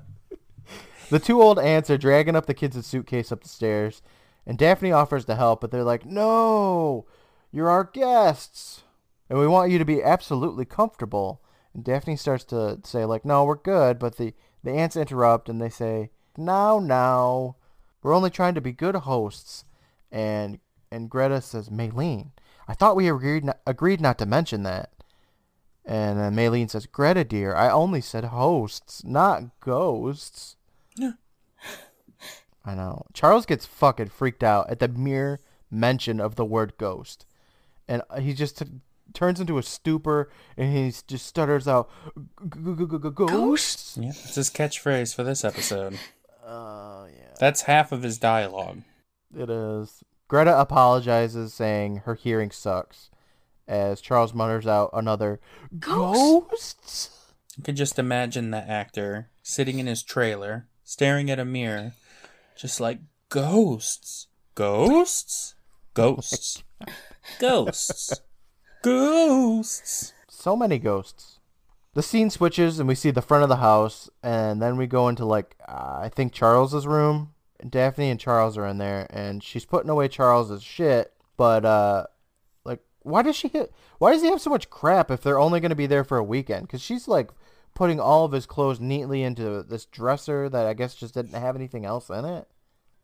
[1.09, 4.01] The two old aunts are dragging up the kids' suitcase up the stairs,
[4.45, 7.05] and Daphne offers to help, but they're like, "No,
[7.55, 8.83] you're our guests,
[9.29, 11.41] and we want you to be absolutely comfortable."
[11.73, 15.61] And Daphne starts to say, like, "No, we're good," but the the aunts interrupt and
[15.61, 17.55] they say, "Now, now,
[18.03, 19.63] we're only trying to be good hosts."
[20.11, 20.59] And
[20.91, 22.31] and Greta says, "Maylene,
[22.67, 24.91] I thought we agreed not, agreed not to mention that."
[25.85, 30.57] And then Maylene says, "Greta, dear, I only said hosts, not ghosts."
[32.65, 33.05] I know.
[33.13, 37.25] Charles gets fucking freaked out at the mere mention of the word ghost.
[37.87, 38.65] And uh, he just t-
[39.13, 41.89] turns into a stupor and he just stutters out,
[42.49, 43.97] Ghosts?
[43.99, 45.97] Yeah, it's his catchphrase for this episode.
[46.47, 47.33] Oh, yeah.
[47.39, 48.83] That's half of his dialogue.
[49.35, 50.03] It is.
[50.27, 53.09] Greta apologizes, saying her hearing sucks,
[53.67, 55.39] as Charles mutters out another,
[55.79, 57.09] Ghosts?
[57.57, 61.93] You can just imagine the actor sitting in his trailer, staring at a mirror,
[62.55, 65.54] just like ghosts, ghosts,
[65.95, 66.63] ghosts,
[67.39, 68.21] ghosts,
[68.83, 70.13] ghosts.
[70.29, 71.39] So many ghosts.
[71.95, 75.07] The scene switches and we see the front of the house, and then we go
[75.07, 77.31] into like uh, I think Charles's room.
[77.67, 81.13] Daphne and Charles are in there, and she's putting away Charles's shit.
[81.37, 82.05] But uh,
[82.63, 83.49] like, why does she?
[83.97, 86.17] Why does he have so much crap if they're only going to be there for
[86.17, 86.67] a weekend?
[86.67, 87.31] Because she's like
[87.73, 91.55] putting all of his clothes neatly into this dresser that I guess just didn't have
[91.55, 92.47] anything else in it.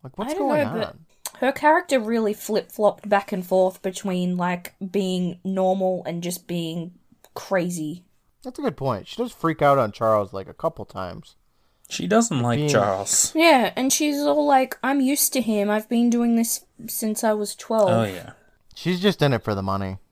[0.03, 1.05] Like, what's going know, but on?
[1.39, 6.93] Her character really flip flopped back and forth between like being normal and just being
[7.33, 8.03] crazy.
[8.43, 9.07] That's a good point.
[9.07, 11.35] She does freak out on Charles like a couple times.
[11.89, 13.33] She doesn't like Being- Charles.
[13.35, 15.69] Yeah, and she's all like, I'm used to him.
[15.69, 17.89] I've been doing this since I was 12.
[17.89, 18.31] Oh yeah.
[18.75, 19.97] She's just in it for the money.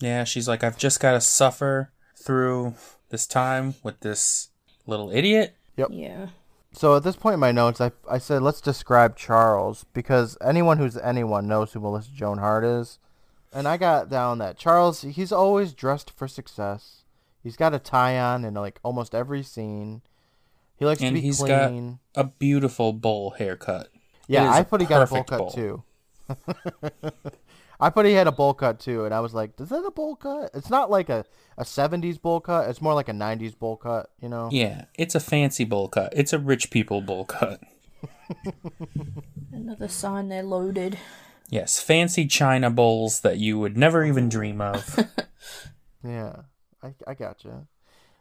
[0.00, 2.74] Yeah, she's like, I've just got to suffer through
[3.10, 4.48] this time with this
[4.86, 5.54] little idiot.
[5.76, 5.88] Yep.
[5.92, 6.28] Yeah.
[6.72, 10.78] So at this point in my notes, I, I said let's describe Charles because anyone
[10.78, 12.98] who's anyone knows who Melissa Joan Hart is.
[13.52, 17.02] And I got down that Charles, he's always dressed for success.
[17.42, 20.02] He's got a tie on in like almost every scene.
[20.76, 21.98] He likes And to be he's got clean.
[22.14, 23.88] a beautiful bowl haircut.
[24.28, 25.50] yeah, I put he got a bowl cut bowl.
[25.50, 25.82] too.
[27.80, 29.90] I put he had a bowl cut too, and I was like, "Is that a
[29.90, 30.50] bowl cut?
[30.54, 31.24] It's not like a,
[31.56, 32.68] a '70s bowl cut.
[32.68, 36.12] It's more like a '90s bowl cut, you know." Yeah, it's a fancy bowl cut.
[36.14, 37.60] It's a rich people bowl cut.
[39.52, 40.98] Another sign they're loaded.
[41.48, 44.98] Yes, fancy china bowls that you would never even dream of.
[46.02, 46.36] Yeah,
[46.82, 47.66] I I gotcha.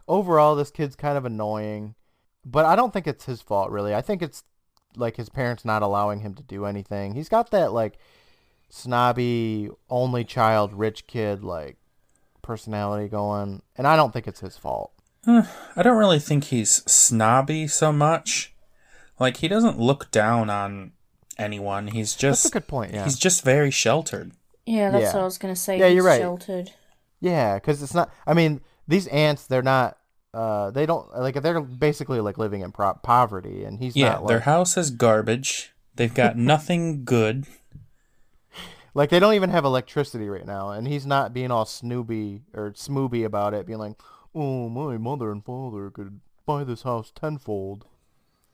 [0.07, 1.95] Overall, this kid's kind of annoying,
[2.43, 3.95] but I don't think it's his fault really.
[3.95, 4.43] I think it's
[4.95, 7.13] like his parents not allowing him to do anything.
[7.13, 7.97] He's got that like
[8.69, 11.77] snobby, only child, rich kid like
[12.41, 14.91] personality going, and I don't think it's his fault.
[15.27, 18.53] I don't really think he's snobby so much.
[19.19, 20.93] Like he doesn't look down on
[21.37, 21.87] anyone.
[21.87, 22.93] He's That's just a good point.
[22.93, 23.03] Yeah.
[23.03, 24.31] he's just very sheltered.
[24.65, 25.13] Yeah, that's Yeah.
[25.13, 25.77] what I was gonna say.
[25.79, 26.21] Yeah, he's you're right.
[26.21, 26.71] Sheltered.
[27.19, 28.11] Yeah, because it's not.
[28.25, 29.97] I mean, these ants, they're not.
[30.33, 31.41] Uh, they don't like.
[31.41, 35.73] They're basically like living in pro- poverty, and he's Yeah, not their house is garbage.
[35.95, 37.45] They've got nothing good.
[38.99, 42.71] Like they don't even have electricity right now, and he's not being all snooby or
[42.71, 43.93] smooby about it, being like,
[44.35, 47.85] "Oh, my mother and father could buy this house tenfold."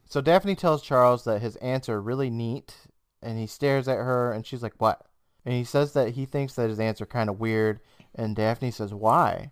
[0.08, 2.76] So Daphne tells Charles that his aunts are really neat,
[3.24, 5.08] and he stares at her, and she's like, "What?"
[5.46, 7.80] And he says that he thinks that his aunts are kind of weird,
[8.14, 9.50] and Daphne says, "Why?"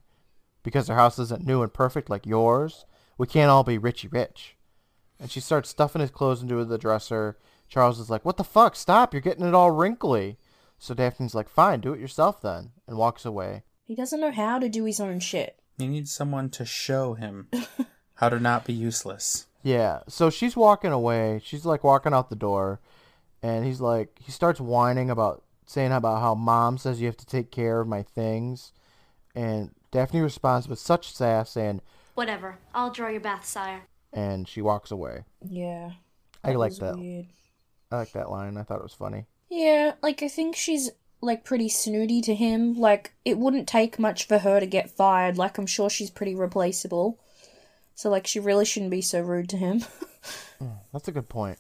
[0.62, 2.86] Because their house isn't new and perfect like yours.
[3.18, 4.58] We can't all be richy rich.
[5.20, 7.40] And she starts stuffing his clothes into the dresser.
[7.68, 8.76] Charles is like, "What the fuck?
[8.76, 9.12] Stop!
[9.12, 10.38] You're getting it all wrinkly."
[10.84, 13.64] So Daphne's like, "Fine, do it yourself then," and walks away.
[13.86, 15.58] He doesn't know how to do his own shit.
[15.78, 17.48] He needs someone to show him
[18.16, 19.48] how to not be useless.
[19.62, 20.02] Yeah.
[20.10, 21.40] So she's walking away.
[21.42, 22.82] She's like walking out the door,
[23.42, 27.26] and he's like, he starts whining about saying about how mom says you have to
[27.26, 28.74] take care of my things,
[29.34, 31.80] and Daphne responds with such sass, saying,
[32.16, 32.58] Whatever.
[32.76, 33.84] I'll draw your bath, sire.
[34.12, 35.24] and she walks away.
[35.48, 35.92] Yeah.
[36.44, 36.98] I like that.
[36.98, 37.28] Weird.
[37.90, 38.58] I like that line.
[38.58, 39.28] I thought it was funny.
[39.56, 40.90] Yeah, like I think she's
[41.22, 42.74] like pretty snooty to him.
[42.74, 45.38] Like it wouldn't take much for her to get fired.
[45.38, 47.20] Like I'm sure she's pretty replaceable.
[47.96, 49.84] So like she really shouldn't be so rude to him.
[50.60, 51.58] Hmm, that's a good point.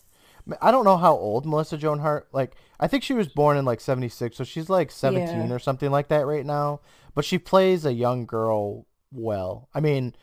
[0.61, 2.29] I don't know how old Melissa Joan Hart.
[2.31, 5.53] Like, I think she was born in like '76, so she's like 17 Yeah.
[5.53, 6.79] or something like that right now.
[7.13, 9.67] But she plays a young girl well.
[9.73, 10.15] I mean,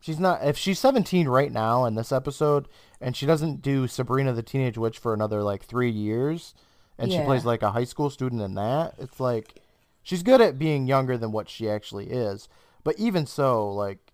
[0.00, 0.44] she's not.
[0.44, 2.68] If she's 17 right now in this episode,
[3.00, 6.54] and she doesn't do Sabrina the Teenage Witch for another like three years,
[6.98, 9.60] and she plays like a high school student in that, it's like
[10.02, 12.48] she's good at being younger than what she actually is.
[12.84, 14.12] But even so, like,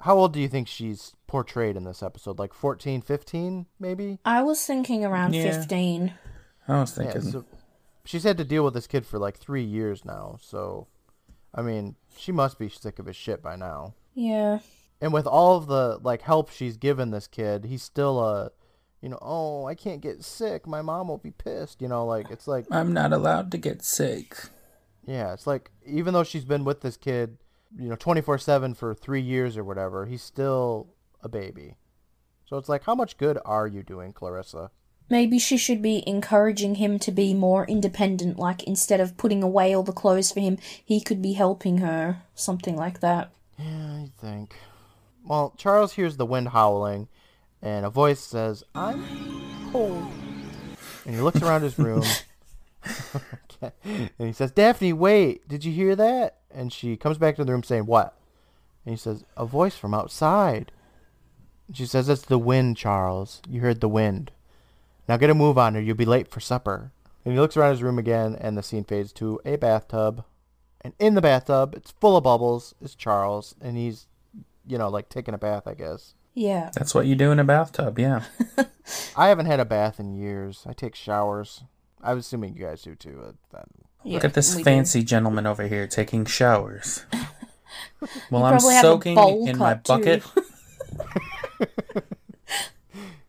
[0.00, 2.38] how old do you think she's portrayed in this episode?
[2.38, 4.18] Like 14, 15, maybe?
[4.24, 5.44] I was thinking around Yeah.
[5.52, 6.12] 15.
[6.68, 7.44] I was Yeah, thinking, so
[8.04, 10.38] she's had to deal with this kid for like three years now.
[10.42, 10.88] So,
[11.54, 13.94] I mean, she must be sick of his shit by now.
[14.14, 14.58] Yeah.
[15.00, 18.50] And with all of the like help she's given this kid, he's still a,
[19.04, 20.66] you know, oh, I can't get sick.
[20.66, 21.82] My mom will be pissed.
[21.82, 24.38] You know, like it's like, I'm not allowed to get sick.
[25.06, 27.36] yeah, it's like even though she's been with this kid,
[27.78, 30.88] you know, twenty four seven for three years or whatever, he's still
[31.22, 31.76] a baby.
[32.46, 34.70] So it's like, how much good are you doing, Clarissa?
[35.10, 38.38] Maybe she should be encouraging him to be more independent.
[38.38, 42.22] Like instead of putting away all the clothes for him, he could be helping her.
[42.34, 43.32] Something like that.
[43.58, 44.54] Yeah, I think.
[45.26, 47.08] Well, Charles hears the wind howling,
[47.64, 49.02] and a voice says, I'm
[49.72, 50.06] cold.
[51.04, 52.04] And he looks around his room.
[53.14, 53.72] Okay.
[53.84, 56.38] and he says, Daphne, wait, did you hear that?
[56.50, 58.16] And she comes back to the room saying, What?
[58.84, 60.70] And he says, A voice from outside.
[61.66, 63.40] And she says, It's the wind, Charles.
[63.48, 64.30] You heard the wind.
[65.08, 66.92] Now get a move on or you'll be late for supper.
[67.24, 70.24] And he looks around his room again, and the scene fades to a bathtub.
[70.82, 74.08] And in the bathtub, it's full of bubbles, is Charles, and he's,
[74.66, 76.14] you know, like taking a bath, I guess.
[76.34, 76.70] Yeah.
[76.74, 78.24] That's what you do in a bathtub, yeah.
[79.16, 80.64] I haven't had a bath in years.
[80.66, 81.62] I take showers.
[82.02, 83.22] I'm assuming you guys do too.
[83.28, 83.68] uh, that-
[84.04, 84.64] yeah Look at this we do.
[84.64, 87.04] fancy gentleman over here taking showers.
[88.30, 89.18] Well, I'm probably have a soaking
[89.48, 89.80] in my too.
[89.88, 90.22] bucket.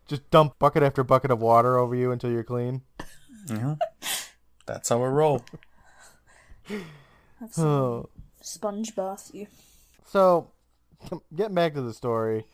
[0.07, 2.81] Just dump bucket after bucket of water over you until you're clean.
[3.47, 3.79] Mhm.
[4.67, 5.43] That's how we roll.
[7.57, 8.09] Oh.
[8.41, 9.47] Sponge bath you.
[10.05, 10.51] So,
[11.35, 12.45] getting back to the story,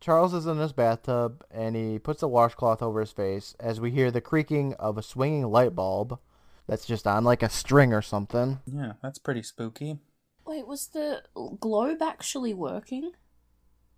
[0.00, 3.90] Charles is in his bathtub and he puts a washcloth over his face as we
[3.90, 6.18] hear the creaking of a swinging light bulb
[6.66, 8.60] that's just on like a string or something.
[8.66, 9.98] Yeah, that's pretty spooky.
[10.46, 11.22] Wait, was the
[11.60, 13.12] globe actually working?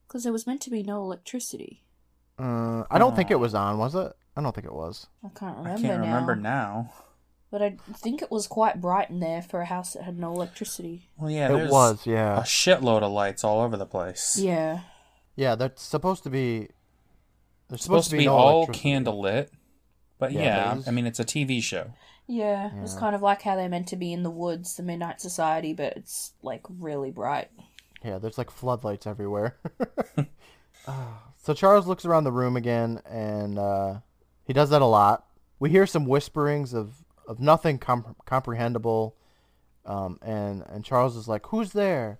[0.06, 1.84] Because there was meant to be no electricity.
[2.38, 4.12] Uh, I don't think it was on, was it?
[4.36, 5.08] I don't think it was.
[5.24, 6.06] I can't I remember can't now.
[6.06, 6.92] remember now.
[7.50, 10.32] But I think it was quite bright in there for a house that had no
[10.32, 11.08] electricity.
[11.16, 12.38] Well, yeah, it was, yeah.
[12.38, 14.38] a shitload of lights all over the place.
[14.38, 14.80] Yeah.
[15.38, 16.68] Yeah, that's supposed to be.
[17.68, 19.50] There's It's supposed to be no all candlelit.
[20.18, 21.92] But Yeah, yeah, but I mean, it's a TV show.
[22.26, 25.20] Yeah, it's kind of like how they're meant to be in the woods, the Midnight
[25.20, 27.50] Society, but it's like really bright.
[28.04, 29.56] Yeah, there's like floodlights everywhere.
[31.40, 34.00] So Charles looks around the room again, and uh,
[34.44, 35.24] he does that a lot.
[35.58, 39.16] We hear some whisperings of, of nothing com- comprehensible,
[39.86, 42.18] um, and and Charles is like, "Who's there?"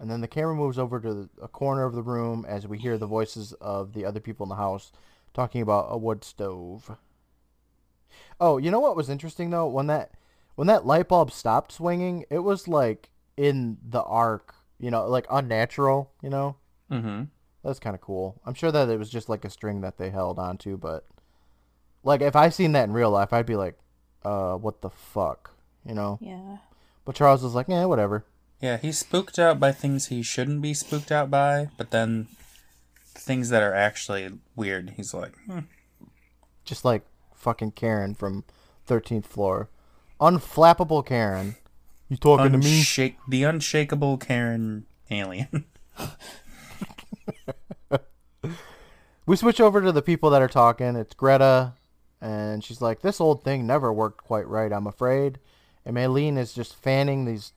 [0.00, 2.78] And then the camera moves over to the, a corner of the room as we
[2.78, 4.92] hear the voices of the other people in the house
[5.34, 6.96] talking about a wood stove.
[8.40, 9.66] Oh, you know what was interesting though?
[9.66, 10.12] When that
[10.54, 15.26] when that light bulb stopped swinging, it was like in the arc, you know, like
[15.30, 16.56] unnatural, you know?
[16.90, 17.24] Mm-hmm.
[17.64, 18.40] That's kind of cool.
[18.46, 21.06] I'm sure that it was just like a string that they held onto, but
[22.02, 23.78] like if I seen that in real life, I'd be like,
[24.24, 25.50] uh, what the fuck,
[25.84, 26.18] you know?
[26.20, 26.58] Yeah.
[27.04, 28.24] But Charles was like, yeah, whatever.
[28.60, 32.26] Yeah, he's spooked out by things he shouldn't be spooked out by, but then
[33.04, 35.60] things that are actually weird, he's like, hmm.
[36.64, 37.02] Just like
[37.34, 38.44] fucking Karen from
[38.86, 39.68] 13th floor,
[40.20, 41.56] unflappable Karen.
[42.08, 43.16] You talking to me?
[43.28, 45.64] The unshakable Karen alien.
[49.28, 50.96] We switch over to the people that are talking.
[50.96, 51.74] It's Greta,
[52.18, 55.38] and she's like, "This old thing never worked quite right, I'm afraid."
[55.84, 57.52] And Maylene is just fanning these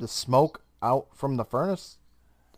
[0.00, 1.98] the smoke out from the furnace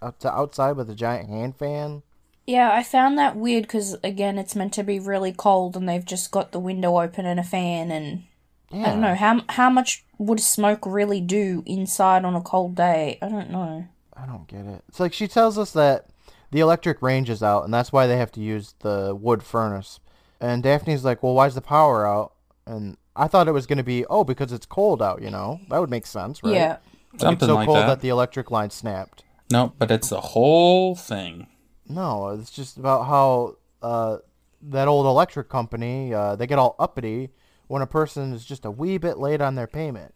[0.01, 2.03] out to outside with a giant hand fan.
[2.47, 6.05] Yeah, I found that weird because, again, it's meant to be really cold and they've
[6.05, 8.25] just got the window open and a fan and.
[8.71, 8.87] Yeah.
[8.87, 9.15] I don't know.
[9.15, 13.19] How, how much would smoke really do inside on a cold day?
[13.21, 13.87] I don't know.
[14.17, 14.83] I don't get it.
[14.89, 16.07] It's like she tells us that
[16.53, 20.01] the electric range is out, and that's why they have to use the wood furnace.
[20.41, 22.35] And Daphne's like, "Well, why's the power out?"
[22.67, 25.61] And I thought it was going to be, "Oh, because it's cold out." You know,
[25.69, 26.55] that would make sense, right?
[26.55, 26.77] Yeah.
[27.13, 27.87] Like, Something it's so like cold that.
[27.87, 29.25] that the electric line snapped.
[29.51, 31.47] no, but it's the whole thing.
[31.89, 34.19] No, it's just about how uh,
[34.63, 37.31] that old electric company uh, they get all uppity
[37.67, 40.15] when a person is just a wee bit late on their payment.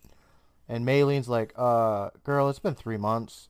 [0.69, 3.49] And Maylene's like, "Uh, girl, it's been three months."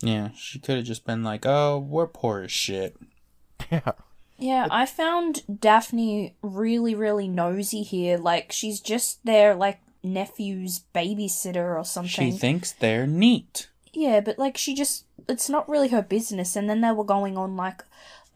[0.00, 2.96] Yeah, she could have just been like, "Oh, we're poor as shit."
[3.70, 3.92] yeah.
[4.38, 8.18] Yeah, I found Daphne really, really nosy here.
[8.18, 12.32] Like, she's just there, like, nephew's babysitter or something.
[12.32, 13.68] She thinks they're neat.
[13.92, 17.36] Yeah, but like she just it's not really her business and then they were going
[17.36, 17.82] on like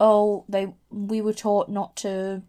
[0.01, 2.43] oh, they we were taught not to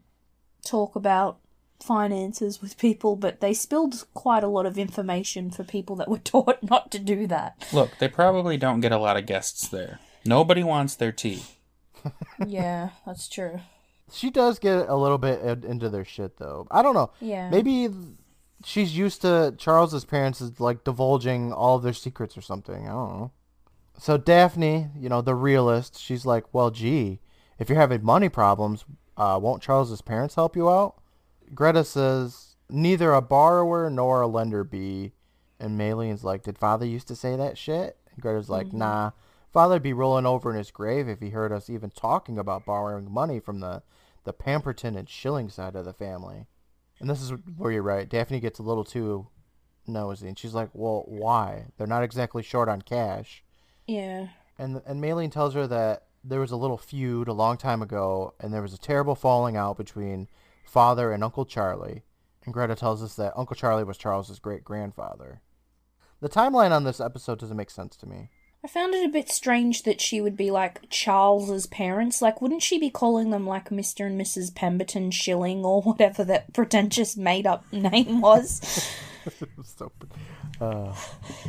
[0.65, 1.38] talk about
[1.80, 6.17] finances with people, but they spilled quite a lot of information for people that were
[6.24, 7.67] taught not to do that.
[7.74, 9.99] Look, they probably don't get a lot of guests there.
[10.26, 11.43] Nobody wants their tea.
[12.47, 13.59] yeah, that's true.
[14.13, 16.67] She does get a little bit into their shit though.
[16.69, 17.11] I don't know.
[17.19, 17.49] Yeah.
[17.49, 17.89] Maybe
[18.66, 22.88] she's used to Charles's parents is like divulging all of their secrets or something.
[22.88, 23.32] I don't know.
[23.97, 27.20] So Daphne, you know, the realist, she's like, "Well, gee,
[27.59, 28.86] if you're having money problems,
[29.18, 30.95] uh, won't Charles's parents help you out?"
[31.53, 35.14] Greta says, "Neither a borrower nor a lender be."
[35.59, 39.12] And Maylene's like, "Did father used to say that shit?" And Greta's like, "Nah,
[39.51, 43.12] father'd be rolling over in his grave if he heard us even talking about borrowing
[43.12, 43.84] money from the
[44.24, 46.47] the Pemberton and Schilling side of the family."
[47.02, 48.08] And this is where you're right.
[48.08, 49.28] Daphne gets a little too
[49.88, 51.66] nosy, and she's like, "Well, why?
[51.78, 53.43] They're not exactly short on cash."
[53.88, 54.28] Yeah.
[54.58, 58.36] And and Maylene tells her that there was a little feud a long time ago,
[58.39, 60.28] and there was a terrible falling out between
[60.66, 62.04] father and Uncle Charlie.
[62.43, 65.41] And Greta tells us that Uncle Charlie was Charles's great grandfather.
[66.22, 68.30] The timeline on this episode doesn't make sense to me.
[68.64, 72.22] I found it a bit strange that she would be like Charles's parents.
[72.22, 74.05] Like, wouldn't she be calling them like Mr.
[74.05, 74.53] and Mrs.
[74.53, 78.62] Pemberton Shilling or whatever that pretentious made up name was?
[79.64, 79.91] so,
[80.59, 80.93] uh,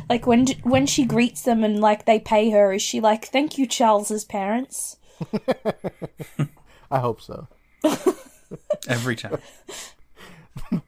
[0.09, 3.59] like when when she greets them and like they pay her, is she like, "Thank
[3.59, 4.97] you, Charles's parents"?
[6.91, 7.47] I hope so.
[8.87, 9.37] Every time.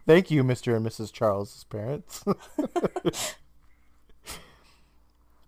[0.07, 0.75] Thank you, Mr.
[0.75, 1.13] and Mrs.
[1.13, 2.23] Charles's parents.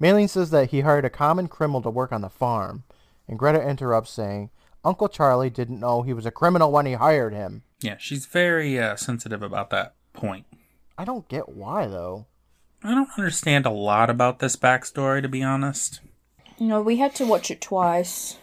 [0.01, 2.83] Maylene says that he hired a common criminal to work on the farm,
[3.27, 4.49] and Greta interrupts saying,
[4.83, 7.63] Uncle Charlie didn't know he was a criminal when he hired him.
[7.81, 10.45] Yeah, she's very uh, sensitive about that point.
[10.97, 12.25] I don't get why, though.
[12.83, 15.99] I don't understand a lot about this backstory, to be honest.
[16.59, 18.37] No, we had to watch it twice.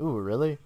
[0.00, 0.58] Ooh, really?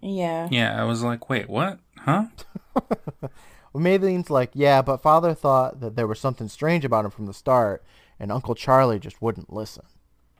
[0.00, 0.48] Yeah.
[0.50, 1.78] Yeah, I was like, wait, what?
[1.98, 2.26] Huh?
[3.72, 7.26] Well, Maylene's like, yeah, but father thought that there was something strange about him from
[7.26, 7.82] the start,
[8.18, 9.84] and Uncle Charlie just wouldn't listen.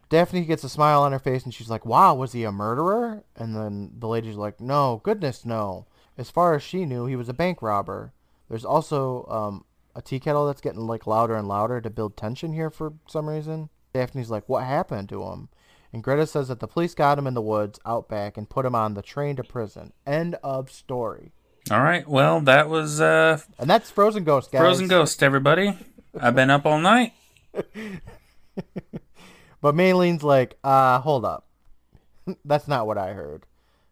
[0.09, 3.25] Daphne gets a smile on her face, and she's like, wow, was he a murderer?
[3.35, 5.87] And then the lady's like, no, goodness, no.
[6.19, 8.13] As far as she knew, he was a bank robber.
[8.51, 9.65] There's also um,
[9.97, 13.29] a tea kettle that's getting like louder and louder to build tension here for some
[13.29, 13.71] reason.
[13.95, 15.49] Daphne's like, what happened to him?
[15.93, 18.65] And Greta says that the police got him in the woods out back and put
[18.65, 19.93] him on the train to prison.
[20.07, 21.33] End of story.
[21.71, 24.61] All right, well, that was uh, And that's Frozen Ghost, guys.
[24.61, 25.79] Frozen Ghost, everybody.
[26.19, 27.13] I've been up all night.
[29.63, 31.47] But Maylene's like, uh, hold up.
[32.45, 33.47] That's not what I heard.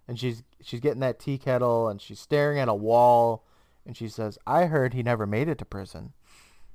[0.07, 3.47] And she's she's getting that tea kettle and she's staring at a wall
[3.87, 6.13] and she says, I heard he never made it to prison.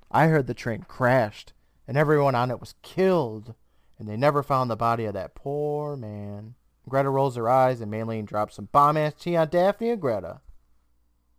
[0.10, 1.52] I heard the train crashed
[1.88, 3.54] and everyone on it was killed
[4.00, 6.56] and they never found the body of that poor man.
[6.88, 10.40] Greta rolls her eyes and Maylene drops some bomb ass tea on Daphne and Greta.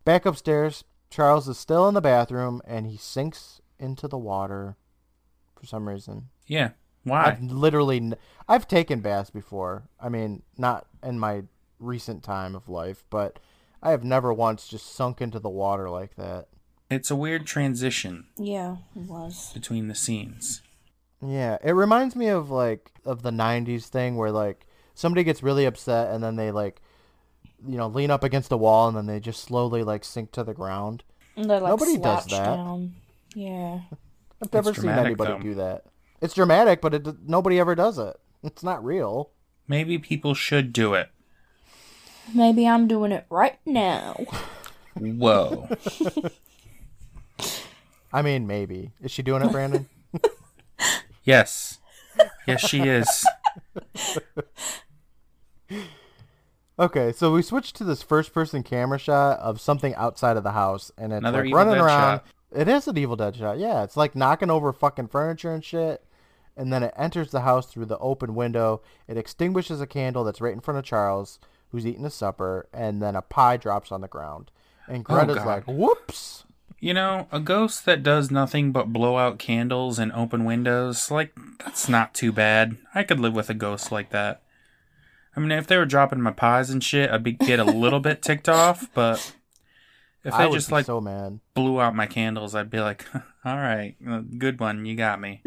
[0.05, 4.77] Back upstairs, Charles is still in the bathroom and he sinks into the water
[5.59, 6.29] for some reason.
[6.47, 6.71] Yeah,
[7.03, 7.25] Why?
[7.25, 8.15] I've literally, n-
[8.47, 9.83] I've taken baths before.
[9.99, 11.43] I mean, not in my
[11.79, 13.39] recent time of life, but
[13.83, 16.47] I have never once just sunk into the water like that.
[16.89, 19.51] It's a weird transition Yeah, it was.
[19.53, 20.61] between the scenes.
[21.21, 25.65] Yeah, it reminds me of like of the '90s thing where like somebody gets really
[25.65, 26.79] upset and then they like,
[27.67, 30.43] you know, lean up against a wall and then they just slowly like sink to
[30.43, 31.03] the ground.
[31.35, 32.45] And they like Nobody does that.
[32.55, 32.95] down.
[33.35, 33.81] Yeah.
[34.41, 35.39] I've never seen anybody though.
[35.39, 35.83] do that.
[36.21, 38.15] It's dramatic, but it, nobody ever does it.
[38.43, 39.31] It's not real.
[39.67, 41.09] Maybe people should do it.
[42.33, 44.25] Maybe I'm doing it right now.
[44.99, 45.67] Whoa.
[48.11, 48.91] I mean, maybe.
[49.01, 49.87] Is she doing it, Brandon?
[51.23, 51.79] yes.
[52.47, 53.25] Yes, she is.
[56.79, 60.91] Okay, so we switched to this first-person camera shot of something outside of the house,
[60.97, 62.17] and it's Another like running around.
[62.19, 62.25] shot.
[62.55, 63.59] It is an Evil Dead shot.
[63.59, 66.03] Yeah, it's like knocking over fucking furniture and shit,
[66.55, 68.81] and then it enters the house through the open window.
[69.07, 71.39] It extinguishes a candle that's right in front of Charles,
[71.71, 74.51] who's eating his supper, and then a pie drops on the ground,
[74.87, 76.45] and oh, Greta's Oh, like, "Whoops."
[76.79, 81.33] You know, a ghost that does nothing but blow out candles and open windows, like,
[81.57, 82.77] that's not too bad.
[82.93, 84.43] I could live with a ghost like that.
[85.35, 87.99] I mean, if they were dropping my pies and shit, I'd be get a little
[87.99, 89.33] bit ticked off, but
[90.27, 91.39] if I they would just like so mad.
[91.53, 93.05] blew out my candles, I'd be like,
[93.45, 95.41] all right, uh, good one, you got me.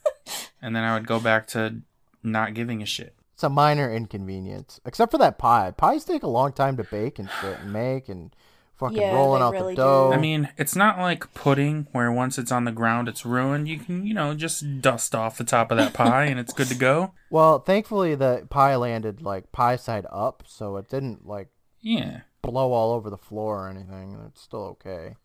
[0.62, 1.76] and then I would go back to
[2.22, 3.14] not giving a shit.
[3.34, 5.72] It's a minor inconvenience, except for that pie.
[5.74, 8.36] Pies take a long time to bake and shit and make and
[8.76, 10.10] fucking Yeah, rolling out really the dough.
[10.12, 13.66] I mean, it's not like pudding where once it's on the ground, it's ruined.
[13.66, 16.68] You can, you know, just dust off the top of that pie and it's good
[16.68, 17.14] to go.
[17.30, 21.48] well, thankfully the pie landed like pie side up, so it didn't like
[21.80, 22.20] Yeah.
[22.42, 24.18] Blow all over the floor or anything.
[24.26, 25.16] It's still okay.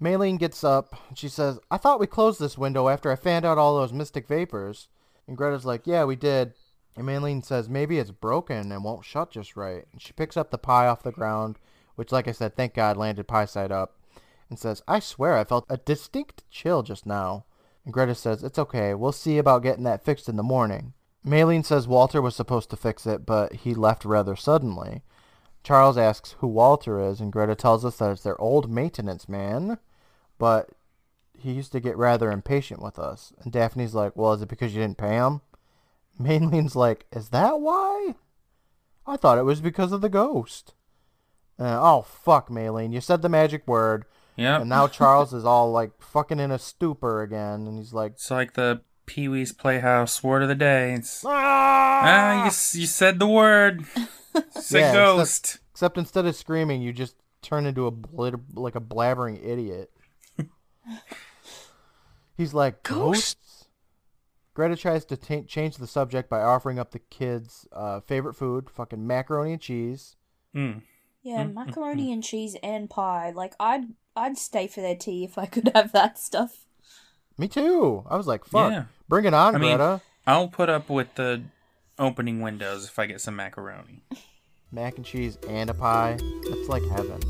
[0.00, 3.44] Maylene gets up and she says, I thought we closed this window after I fanned
[3.44, 4.88] out all those mystic vapors.
[5.28, 6.54] And Greta's like, Yeah, we did.
[6.96, 9.84] And Maylene says, Maybe it's broken and won't shut just right.
[9.92, 11.58] And she picks up the pie off the ground,
[11.94, 13.96] which, like I said, thank God landed pie side up,
[14.50, 17.44] and says, I swear I felt a distinct chill just now.
[17.84, 18.94] And Greta says, It's okay.
[18.94, 20.94] We'll see about getting that fixed in the morning.
[21.24, 25.02] Maylene says Walter was supposed to fix it, but he left rather suddenly.
[25.62, 29.78] Charles asks who Walter is, and Greta tells us that it's their old maintenance man,
[30.38, 30.70] but
[31.38, 33.32] he used to get rather impatient with us.
[33.42, 35.40] And Daphne's like, Well, is it because you didn't pay him?
[36.20, 38.14] Maylene's like, Is that why?
[39.06, 40.74] I thought it was because of the ghost.
[41.58, 42.92] Uh, oh, fuck, Maylene.
[42.92, 44.04] You said the magic word,
[44.36, 44.60] Yeah.
[44.60, 48.30] and now Charles is all like fucking in a stupor again, and he's like, It's
[48.30, 50.94] like the Pee Wee's Playhouse word of the day.
[50.94, 51.30] It's, Ah!
[52.04, 53.84] ah, you, you said the word.
[54.34, 55.58] It's Yeah, it's ghost.
[55.72, 59.90] Except instead of screaming, you just turn into a blit- like a blabbering idiot.
[62.36, 63.66] He's like ghosts.
[64.54, 68.68] Greta tries to ta change the subject by offering up the kids' uh, favorite food,
[68.70, 70.16] fucking macaroni and cheese.
[70.54, 70.82] Mm.
[71.22, 73.30] Yeah, Mm, mm, macaroni and cheese and pie.
[73.34, 73.84] Like I'd
[74.16, 76.66] I'd stay for their tea if I could have that stuff.
[77.38, 78.04] Me too.
[78.10, 78.84] I was like, fuck, Yeah.
[79.08, 80.00] bring it on, I mean- Greta.
[80.26, 81.42] I'll put up with the
[82.02, 84.02] opening windows if I get some macaroni.
[84.72, 86.18] Mac and cheese and a pie.
[86.48, 87.20] That's like heaven.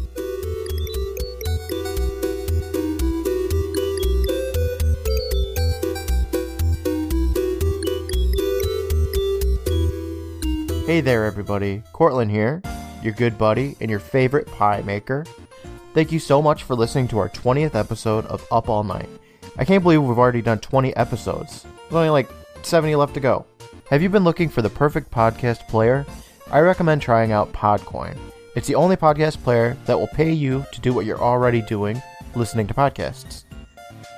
[10.87, 11.83] Hey there, everybody.
[11.93, 12.63] Courtland here,
[13.03, 15.25] your good buddy and your favorite pie maker.
[15.95, 19.09] Thank you so much for listening to our 20th episode of Up All Night.
[19.57, 21.63] I can't believe we've already done 20 episodes.
[21.63, 22.29] There's only like
[22.63, 23.47] 70 left to go.
[23.93, 26.07] Have you been looking for the perfect podcast player?
[26.51, 28.17] I recommend trying out Podcoin.
[28.57, 32.01] It's the only podcast player that will pay you to do what you're already doing,
[32.35, 33.45] listening to podcasts.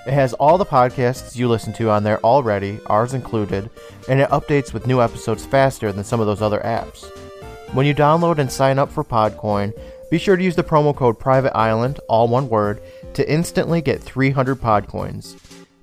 [0.07, 3.69] It has all the podcasts you listen to on there already, ours included,
[4.09, 7.05] and it updates with new episodes faster than some of those other apps.
[7.73, 9.77] When you download and sign up for Podcoin,
[10.09, 12.81] be sure to use the promo code Private Island, all one word,
[13.15, 15.35] to instantly get 300 Podcoins.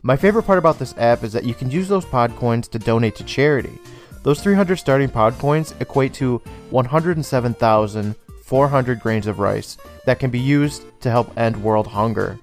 [0.04, 3.16] My favorite part about this app is that you can use those Podcoins to donate
[3.18, 3.78] to charity.
[4.24, 6.42] Those 300 starting Podcoins equate to
[6.72, 12.40] 107,400 grains of rice that can be used to help end world hunger.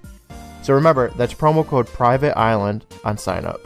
[0.61, 3.59] So remember, that's promo code Private Island on sign up.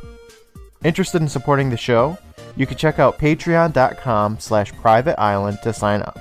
[0.84, 2.18] Interested in supporting the show?
[2.56, 6.18] You can check out patreon.com slash private island to sign up.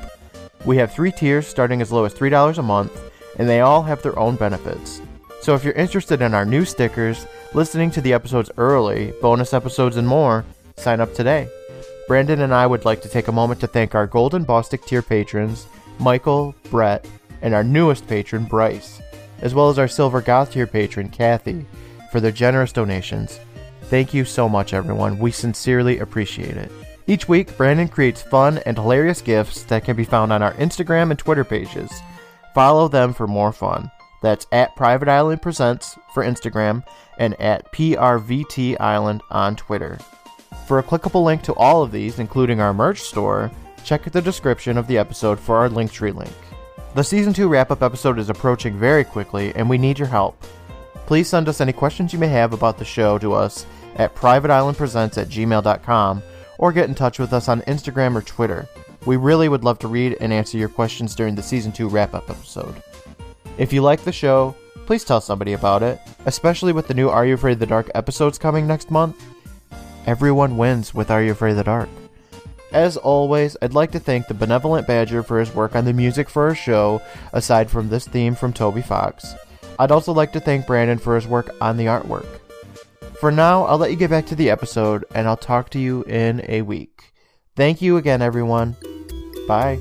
[0.66, 3.00] We have three tiers starting as low as $3 a month,
[3.38, 5.00] and they all have their own benefits.
[5.42, 9.96] So if you're interested in our new stickers, listening to the episodes early, bonus episodes,
[9.96, 10.44] and more,
[10.76, 11.48] sign up today.
[12.06, 15.02] Brandon and I would like to take a moment to thank our Golden Bostic tier
[15.02, 15.66] patrons,
[15.98, 17.08] Michael, Brett,
[17.40, 19.02] and our newest patron, Bryce,
[19.40, 21.66] as well as our Silver Goth tier patron, Kathy,
[22.12, 23.40] for their generous donations.
[23.86, 25.18] Thank you so much, everyone.
[25.18, 26.70] We sincerely appreciate it.
[27.08, 31.10] Each week, Brandon creates fun and hilarious gifts that can be found on our Instagram
[31.10, 31.90] and Twitter pages.
[32.54, 33.90] Follow them for more fun.
[34.22, 36.84] That's at Private Island Presents for Instagram
[37.18, 39.98] and at PRVT Island on Twitter.
[40.66, 43.50] For a clickable link to all of these, including our merch store,
[43.84, 46.32] check the description of the episode for our Linktree link.
[46.94, 50.40] The season 2 wrap up episode is approaching very quickly, and we need your help.
[51.06, 53.66] Please send us any questions you may have about the show to us
[53.96, 56.22] at privateislandpresents at gmail.com
[56.58, 58.68] or get in touch with us on Instagram or Twitter.
[59.04, 62.14] We really would love to read and answer your questions during the season 2 wrap
[62.14, 62.82] up episode.
[63.58, 67.26] If you like the show, please tell somebody about it, especially with the new Are
[67.26, 69.22] You Afraid of the Dark episodes coming next month.
[70.06, 71.88] Everyone wins with Are You Afraid of the Dark.
[72.72, 76.30] As always, I'd like to thank the Benevolent Badger for his work on the music
[76.30, 79.34] for our show, aside from this theme from Toby Fox.
[79.78, 82.26] I'd also like to thank Brandon for his work on the artwork.
[83.20, 86.02] For now, I'll let you get back to the episode, and I'll talk to you
[86.04, 87.12] in a week.
[87.54, 88.74] Thank you again, everyone.
[89.46, 89.78] Bye.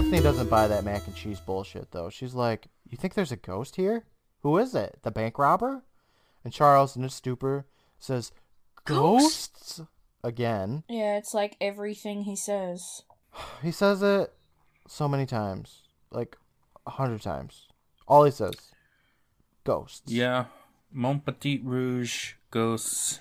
[0.00, 2.08] Daphne doesn't buy that mac and cheese bullshit, though.
[2.08, 4.06] She's like, You think there's a ghost here?
[4.42, 4.98] Who is it?
[5.02, 5.82] The bank robber?
[6.42, 7.66] And Charles, in a stupor,
[7.98, 8.32] says,
[8.86, 9.82] Ghosts?
[10.24, 10.84] Again.
[10.88, 13.02] Yeah, it's like everything he says.
[13.62, 14.32] He says it
[14.88, 15.82] so many times.
[16.10, 16.38] Like,
[16.86, 17.68] a hundred times.
[18.08, 18.54] All he says.
[19.64, 20.10] Ghosts.
[20.10, 20.46] Yeah.
[20.90, 23.20] Mon Petit Rouge, ghosts.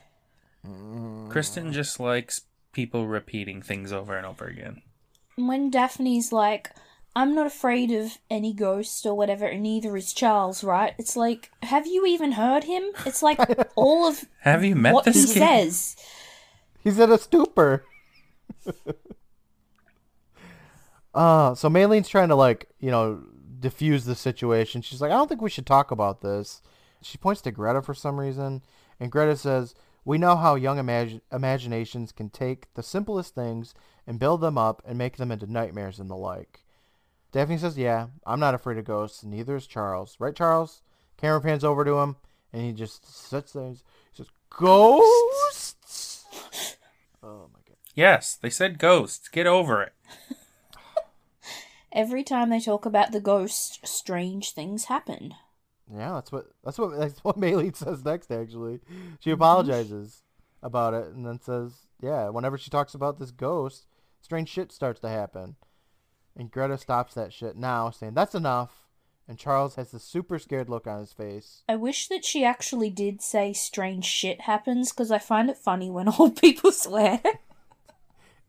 [0.65, 1.29] Mm.
[1.29, 4.81] Kristen just likes people repeating things over and over again.
[5.47, 6.71] When Daphne's like,
[7.15, 10.93] I'm not afraid of any ghost or whatever, and neither is Charles, right?
[10.97, 12.83] It's like, have you even heard him?
[13.05, 13.39] It's like
[13.75, 15.39] all of Have you met what he this kid?
[15.39, 15.95] says.
[16.83, 17.83] He's in a stupor.
[21.13, 23.23] uh, so Maylene's trying to like, you know,
[23.59, 24.81] diffuse the situation.
[24.81, 26.61] She's like, I don't think we should talk about this.
[27.01, 28.61] She points to Greta for some reason,
[28.99, 29.73] and Greta says,
[30.03, 33.73] "We know how young imag- imaginations can take the simplest things
[34.09, 36.65] and build them up and make them into nightmares and the like."
[37.31, 39.23] Daphne says, "Yeah, I'm not afraid of ghosts.
[39.23, 40.81] and Neither is Charles, right, Charles?"
[41.15, 42.15] Camera pans over to him,
[42.51, 43.63] and he just sits there.
[43.63, 43.83] And he
[44.17, 46.25] says, "Ghosts."
[47.21, 47.77] Oh my god.
[47.93, 49.27] Yes, they said ghosts.
[49.27, 49.93] Get over it.
[51.91, 55.33] Every time they talk about the ghost, strange things happen.
[55.91, 58.31] Yeah, that's what that's what that's what Maylene says next.
[58.31, 58.79] Actually,
[59.19, 60.23] she apologizes
[60.61, 63.85] about it and then says, "Yeah, whenever she talks about this ghost,
[64.29, 65.55] strange shit starts to happen."
[66.35, 68.85] And Greta stops that shit now, saying, "That's enough."
[69.27, 71.63] And Charles has this super scared look on his face.
[71.67, 75.89] I wish that she actually did say strange shit happens because I find it funny
[75.89, 77.21] when old people swear.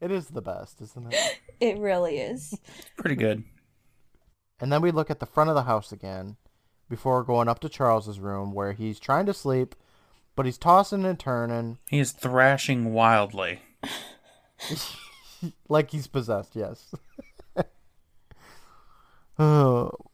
[0.01, 1.41] It is the best, isn't it?
[1.61, 2.59] it really is.
[2.97, 3.45] Pretty good.
[4.59, 6.39] And then we look at the front of the house again
[6.89, 9.75] before going up to Charles's room where he's trying to sleep,
[10.35, 13.61] but he's tossing and turning He is thrashing wildly.
[15.69, 16.55] like he's possessed.
[16.55, 16.95] Yes.
[19.39, 19.91] oh,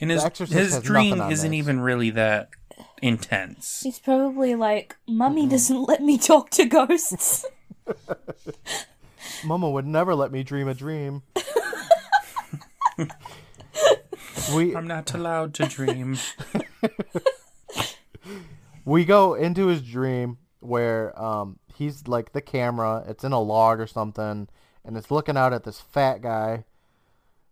[0.00, 1.58] And his his dream isn't this.
[1.58, 2.48] even really that
[3.00, 3.82] intense.
[3.84, 7.46] He's probably like, Mummy doesn't let me talk to ghosts.
[9.44, 11.22] Mama would never let me dream a dream.
[14.54, 16.18] we I'm not allowed to dream.
[18.84, 23.80] we go into his dream where um he's like the camera, it's in a log
[23.80, 24.48] or something,
[24.84, 26.64] and it's looking out at this fat guy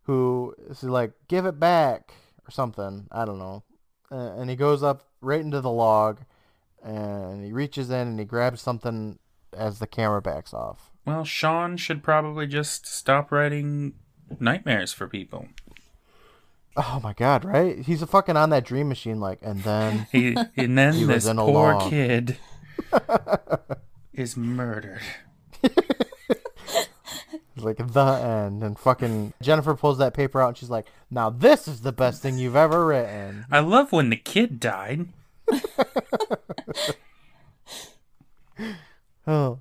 [0.05, 2.14] who is like, "Give it back"
[2.47, 3.07] or something.
[3.12, 3.62] I don't know.
[4.11, 6.21] Uh, and he goes up right into the log,
[6.83, 9.18] and he reaches in and he grabs something
[9.57, 10.91] as the camera backs off.
[11.05, 13.95] Well, Sean should probably just stop writing
[14.39, 15.49] nightmares for people.
[16.77, 17.79] Oh my god, right?
[17.81, 21.25] He's a fucking on that dream machine, like, and then He and then He this
[21.27, 21.91] poor log.
[21.91, 22.39] kid
[24.12, 25.00] is murdered.
[27.56, 31.68] Like the end, and fucking Jennifer pulls that paper out, and she's like, "Now this
[31.68, 35.08] is the best thing you've ever written." I love when the kid died.
[39.26, 39.61] Oh.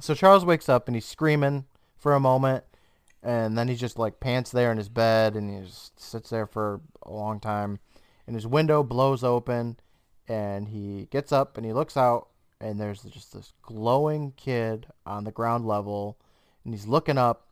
[0.00, 2.64] So Charles wakes up and he's screaming for a moment,
[3.22, 6.46] and then he just like pants there in his bed, and he just sits there
[6.46, 7.78] for a long time,
[8.26, 9.78] and his window blows open,
[10.26, 12.28] and he gets up and he looks out,
[12.64, 16.18] and there's just this glowing kid on the ground level,
[16.64, 17.48] and he's looking up,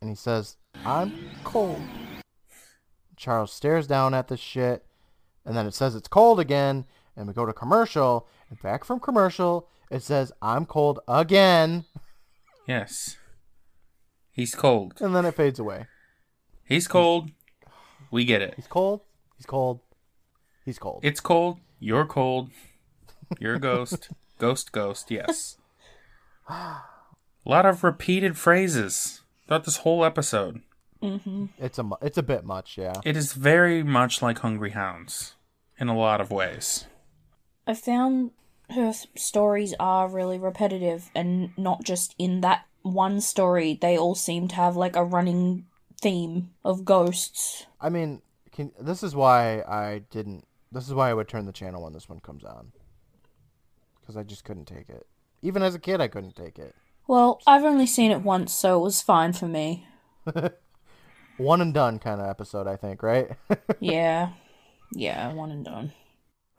[0.00, 0.56] and he says,
[0.86, 1.12] "I'm
[1.44, 1.82] cold."
[3.14, 4.86] Charles stares down at this shit,
[5.44, 9.00] and then it says it's cold again, and we go to commercial, and back from
[9.00, 11.84] commercial, it says I'm cold again.
[12.66, 13.18] Yes.
[14.32, 14.94] He's cold.
[15.00, 15.86] and then it fades away.
[16.64, 17.30] He's cold.
[18.10, 18.54] We get it.
[18.56, 19.02] He's cold.
[19.36, 19.80] He's cold.
[20.64, 21.04] He's cold.
[21.04, 21.60] It's cold.
[21.78, 22.50] You're cold.
[23.38, 24.08] You're a ghost.
[24.44, 25.56] ghost, ghost, yes.
[26.48, 26.82] A
[27.46, 30.60] lot of repeated phrases throughout this whole episode.
[31.02, 31.46] Mm-hmm.
[31.58, 33.00] It's a it's a bit much, yeah.
[33.04, 35.36] It is very much like Hungry Hounds
[35.78, 36.86] in a lot of ways.
[37.66, 38.32] I found
[38.70, 43.78] her stories are really repetitive and not just in that one story.
[43.80, 45.64] They all seem to have like a running
[46.02, 47.66] theme of ghosts.
[47.80, 48.20] I mean,
[48.52, 50.46] can, this is why I didn't.
[50.70, 52.72] This is why I would turn the channel when this one comes on.
[54.04, 55.06] Because I just couldn't take it.
[55.40, 56.74] Even as a kid, I couldn't take it.
[57.06, 59.86] Well, I've only seen it once, so it was fine for me.
[61.36, 63.30] One and done kind of episode, I think, right?
[63.80, 64.30] Yeah.
[64.92, 65.92] Yeah, one and done.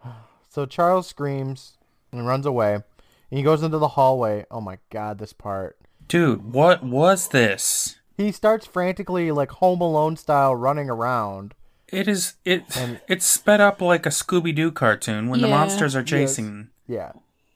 [0.49, 1.77] so Charles screams
[2.11, 2.73] and runs away.
[2.73, 2.83] And
[3.37, 4.45] he goes into the hallway.
[4.51, 5.77] Oh my god, this part.
[6.07, 7.95] Dude, what was this?
[8.17, 11.53] He starts frantically, like Home Alone style, running around.
[11.87, 15.95] It is it And- it's sped up like a Scooby Doo cartoon when the monsters
[15.95, 16.69] are chasing.
[16.87, 17.13] Yeah.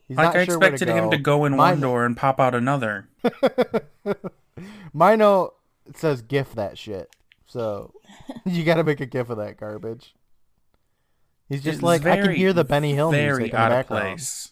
[0.10, 2.03] He's Like not I sure where to expected him to go in My- one door
[2.05, 3.07] and pop out another.
[4.93, 5.53] My note
[5.95, 7.10] says GIF that shit.
[7.45, 7.93] So
[8.45, 10.14] you gotta make a GIF of that garbage.
[11.47, 13.72] He's just It's like I can hear the Benny Hill very music in the out
[13.72, 14.03] of background.
[14.18, 14.51] place.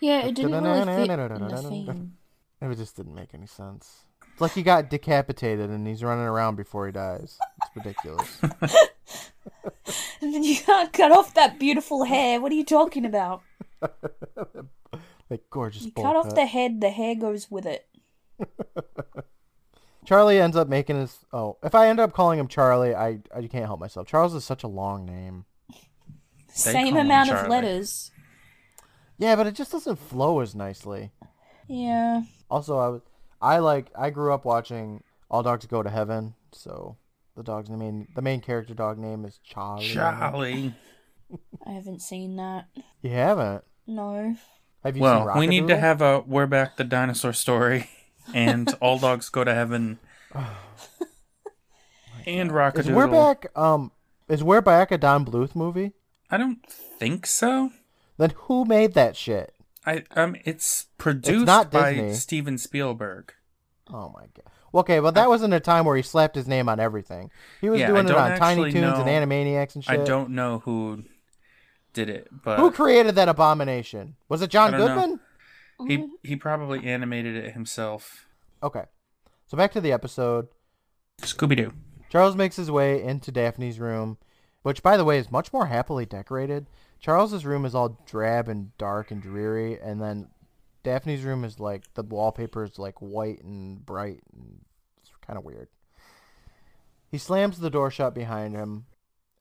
[0.00, 2.12] Yeah, it didn't really fit in.
[2.70, 4.04] It just didn't make any sense.
[4.32, 7.38] It's like he got decapitated and he's running around before he dies.
[7.66, 8.40] It's ridiculous.
[10.22, 12.40] And then you can't cut off that beautiful hair.
[12.40, 13.42] What are you talking about?
[15.30, 16.34] like gorgeous You bowl cut off cut.
[16.36, 17.86] the head, the hair goes with it.
[20.04, 21.24] Charlie ends up making his.
[21.32, 24.06] Oh, if I end up calling him Charlie, I I can't help myself.
[24.08, 25.44] Charles is such a long name.
[26.48, 28.10] Same amount of letters.
[29.18, 31.12] Yeah, but it just doesn't flow as nicely.
[31.68, 32.22] Yeah.
[32.50, 33.02] Also, I was
[33.40, 36.96] I like I grew up watching All Dogs Go to Heaven, so
[37.36, 39.86] the dog's the main the main character dog name is Charlie.
[39.86, 40.74] Charlie.
[41.64, 42.66] I haven't seen that.
[43.00, 43.64] You haven't?
[43.86, 44.36] No.
[44.84, 47.88] Have you Well, seen we need to have a We're Back the Dinosaur story
[48.34, 49.98] and All Dogs Go to Heaven.
[52.26, 53.92] and Is We're Back um
[54.28, 55.92] is We're Back a Don Bluth movie?
[56.30, 57.70] I don't think so.
[58.16, 59.54] Then who made that shit?
[59.84, 62.14] I um it's produced not by Disney.
[62.14, 63.34] Steven Spielberg.
[63.88, 64.44] Oh my god.
[64.74, 67.30] Okay, well that wasn't a time where he slapped his name on everything.
[67.60, 70.00] He was Yeah, doing it on Tiny actually Toons and Animaniacs and shit.
[70.00, 71.04] I don't know who
[71.92, 74.16] did it, but Who created that abomination?
[74.28, 74.94] Was it John I don't know.
[74.94, 75.20] Goodman?
[75.88, 76.12] he mm-hmm.
[76.22, 78.26] he probably animated it himself.
[78.62, 78.84] Okay.
[79.46, 80.48] So back to the episode.
[81.20, 81.72] Scooby Doo.
[82.08, 84.18] Charles makes his way into Daphne's room,
[84.62, 86.66] which, by the way, is much more happily decorated.
[87.00, 90.28] Charles's room is all drab and dark and dreary, and then
[90.82, 94.60] Daphne's room is like the wallpaper is like white and bright, and
[95.00, 95.68] it's kind of weird.
[97.10, 98.86] He slams the door shut behind him,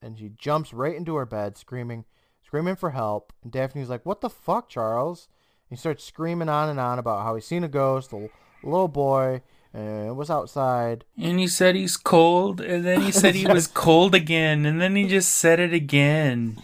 [0.02, 2.06] and she jumps right into her bed, screaming,
[2.52, 3.32] screaming for help.
[3.44, 5.30] And Daphne's like, "What the fuck, Charles?"
[5.70, 8.28] And he starts screaming on and on about how he's seen a ghost, a
[8.62, 9.42] little boy,
[9.74, 11.06] and it was outside.
[11.18, 14.98] And he said he's cold, and then he said he was cold again, and then
[14.98, 16.62] he just said it again.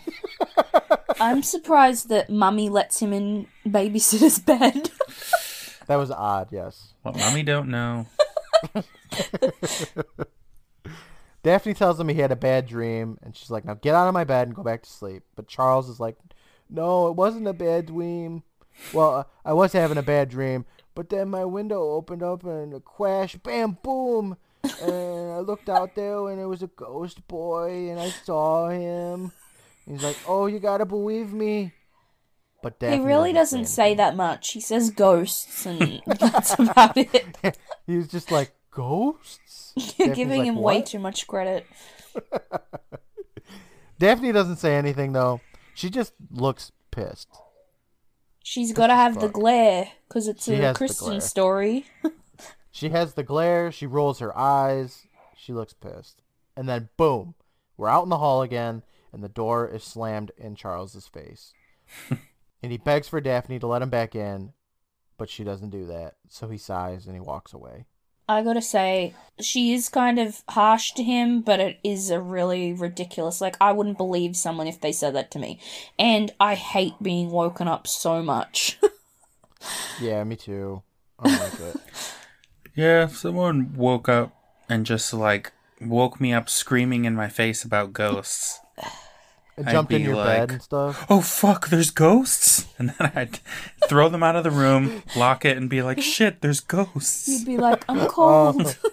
[1.21, 4.91] I'm surprised that Mummy lets him in babysitter's bed.
[5.87, 6.95] That was odd, yes.
[7.01, 8.07] What mommy don't know.
[11.47, 14.13] Daphne tells him he had a bad dream, and she's like, "Now get out of
[14.13, 16.17] my bed and go back to sleep." But Charles is like,
[16.69, 18.43] "No, it wasn't a bad dream.
[18.91, 22.81] Well, I was having a bad dream, but then my window opened up and a
[22.81, 24.35] crash, bam, boom,
[24.81, 29.31] and I looked out there and it was a ghost boy, and I saw him."
[29.85, 31.71] He's like, "Oh, you gotta believe me."
[32.61, 34.51] But Daphne he really doesn't say that much.
[34.51, 37.37] He says ghosts, and that's about it.
[37.87, 41.65] He was just like, "Ghosts." You're giving like, him way too much credit.
[43.99, 45.41] Daphne doesn't say anything though.
[45.73, 47.29] She just looks pissed.
[48.43, 51.85] She's got to have the glare because it's She a Kristen story.
[52.69, 53.71] She has the glare.
[53.71, 55.07] She rolls her eyes.
[55.35, 56.21] She looks pissed.
[56.55, 57.33] And then, boom,
[57.75, 61.53] we're out in the hall again, and the door is slammed in Charles's face.
[62.61, 64.53] and he begs for Daphne to let him back in,
[65.17, 66.17] but she doesn't do that.
[66.29, 67.87] So he sighs and he walks away.
[68.29, 72.73] I gotta say, she is kind of harsh to him, but it is a really
[72.73, 73.39] ridiculous.
[73.39, 75.59] Like, I wouldn't believe someone if they said that to me.
[75.97, 78.77] And I hate being woken up so much.
[79.99, 80.83] Yeah, me too.
[81.19, 81.81] I don't like it.
[82.75, 84.35] Yeah, if someone woke up
[84.69, 85.51] and just like
[85.81, 88.59] woke me up screaming in my face about ghosts.
[89.57, 91.05] And I'd jumped in your like- bed and stuff.
[91.09, 92.65] Oh fuck, there's ghosts!
[92.79, 93.39] And then I'd
[93.89, 97.27] throw them out of the room, lock it, and be like, shit, there's ghosts.
[97.27, 98.77] You'd be like, I'm cold.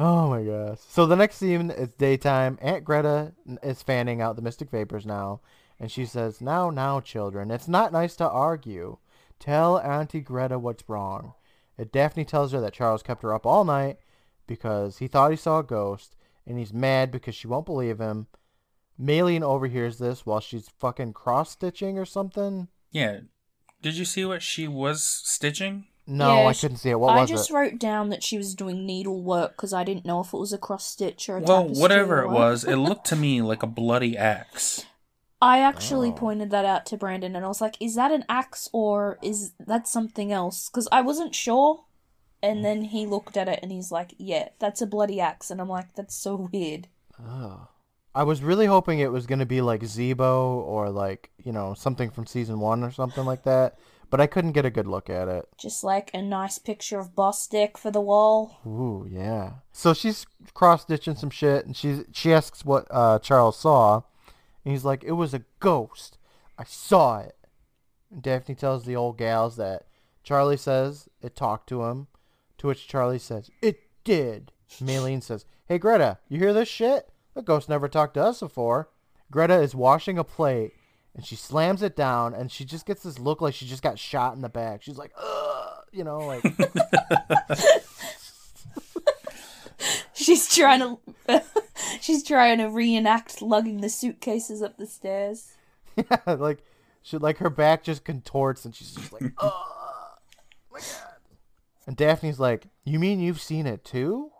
[0.00, 0.78] Oh my gosh.
[0.88, 2.56] So the next scene is daytime.
[2.62, 5.40] Aunt Greta is fanning out the mystic vapors now,
[5.80, 8.98] and she says, Now, now, children, it's not nice to argue.
[9.40, 11.34] Tell Auntie Greta what's wrong.
[11.76, 13.98] And Daphne tells her that Charles kept her up all night
[14.46, 16.14] because he thought he saw a ghost,
[16.48, 18.26] and he's mad because she won't believe him.
[19.00, 22.68] Maylene overhears this while she's fucking cross stitching or something.
[22.90, 23.20] Yeah.
[23.80, 25.86] Did you see what she was stitching?
[26.06, 26.98] No, Yeah, I sh- couldn't see it.
[26.98, 30.20] What I was just wrote down that she was doing needlework because I didn't know
[30.20, 33.06] if it was a cross stitch or a Well, whatever or it was, it looked
[33.08, 34.84] to me like a bloody axe.
[35.40, 36.14] I actually Oh.
[36.14, 39.52] pointed that out to Brandon and I was like, is that an axe or is
[39.60, 40.68] that something else?
[40.68, 41.84] Because I wasn't sure.
[42.42, 45.50] And then he looked at it and he's like, yeah, that's a bloody axe.
[45.50, 46.88] And I'm like, that's so weird.
[47.20, 47.68] Oh.
[48.14, 51.74] I was really hoping it was going to be like Zeebo or like, you know,
[51.74, 53.78] something from season one or something like that.
[54.10, 55.48] But I couldn't get a good look at it.
[55.58, 58.58] Just like a nice picture of boss dick for the wall.
[58.66, 59.52] Ooh, yeah.
[59.70, 64.02] So she's cross stitching some shit and she's she asks what uh, Charles saw.
[64.64, 66.16] And he's like, It was a ghost.
[66.58, 67.36] I saw it.
[68.10, 69.84] And Daphne tells the old gals that
[70.24, 72.06] Charlie says it talked to him.
[72.58, 74.52] To which Charlie says, It did.
[74.80, 77.08] Maylene says, Hey Greta, you hear this shit?
[77.34, 78.88] The ghost never talked to us before.
[79.30, 80.72] Greta is washing a plate
[81.14, 83.98] and she slams it down and she just gets this look like she just got
[83.98, 84.82] shot in the back.
[84.82, 86.42] She's like, Ugh, you know, like
[90.14, 90.98] She's trying to.
[92.00, 95.52] she's trying to reenact lugging the suitcases up the stairs.
[95.96, 96.58] Yeah, like
[97.02, 99.74] she like her back just contorts and she's just like, oh
[100.72, 101.07] my god.
[101.88, 104.30] And Daphne's like, You mean you've seen it too?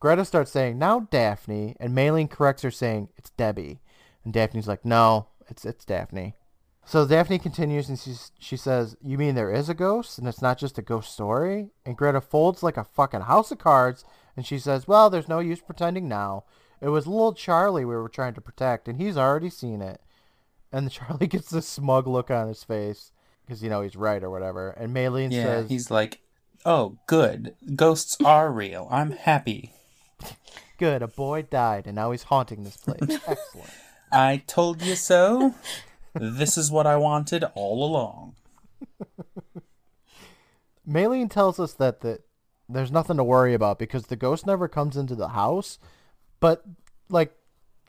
[0.00, 3.82] Greta starts saying, Now Daphne, and Maylene corrects her saying, It's Debbie.
[4.24, 6.34] And Daphne's like, No, it's it's Daphne.
[6.86, 10.40] So Daphne continues and she's, she says, You mean there is a ghost and it's
[10.40, 11.68] not just a ghost story?
[11.84, 15.40] And Greta folds like a fucking house of cards and she says, Well, there's no
[15.40, 16.44] use pretending now.
[16.80, 20.00] It was little Charlie we were trying to protect and he's already seen it.
[20.72, 23.12] And Charlie gets this smug look on his face
[23.44, 24.70] because, you know, he's right or whatever.
[24.70, 26.20] And Maylene Yeah, says, he's like,
[26.64, 27.54] "Oh, good.
[27.74, 28.88] Ghosts are real.
[28.90, 29.72] I'm happy.
[30.78, 33.00] Good, a boy died and now he's haunting this place.
[33.26, 33.70] Excellent.
[34.12, 35.54] I told you so.
[36.14, 38.34] this is what I wanted all along."
[40.88, 42.20] Maylene tells us that the,
[42.68, 45.78] there's nothing to worry about because the ghost never comes into the house,
[46.40, 46.64] but
[47.08, 47.34] like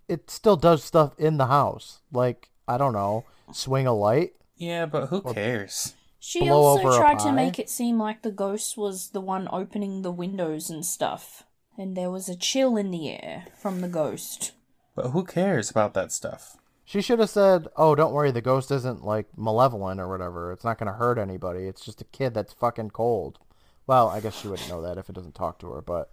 [0.08, 2.02] it still does stuff in the house.
[2.12, 4.34] Like, I don't know, swing a light.
[4.56, 5.94] Yeah, but who cares?
[6.28, 9.22] She Blow also over a tried to make it seem like the ghost was the
[9.22, 11.44] one opening the windows and stuff.
[11.78, 14.54] And there was a chill in the air from the ghost.
[14.96, 16.58] But who cares about that stuff?
[16.84, 20.52] She should have said, "Oh, don't worry, the ghost isn't like malevolent or whatever.
[20.52, 21.68] It's not going to hurt anybody.
[21.68, 23.38] It's just a kid that's fucking cold."
[23.86, 26.10] Well, I guess she wouldn't know that if it doesn't talk to her, but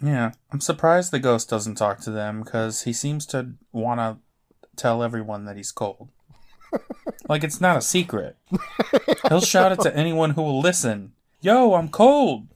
[0.00, 4.18] Yeah, I'm surprised the ghost doesn't talk to them because he seems to want to
[4.76, 6.10] tell everyone that he's cold.
[7.28, 8.36] Like it's not a secret.
[9.28, 11.12] He'll shout it to anyone who will listen.
[11.40, 12.48] Yo, I'm cold.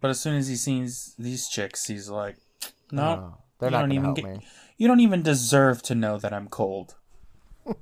[0.00, 2.36] But as soon as he sees these chicks, he's like,
[2.90, 4.46] no, uh, they're you not don't going to even get- me.
[4.78, 6.94] you don't even deserve to know that I'm cold.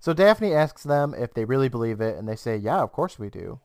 [0.00, 3.18] So Daphne asks them if they really believe it, and they say, "Yeah, of course
[3.18, 3.58] we do."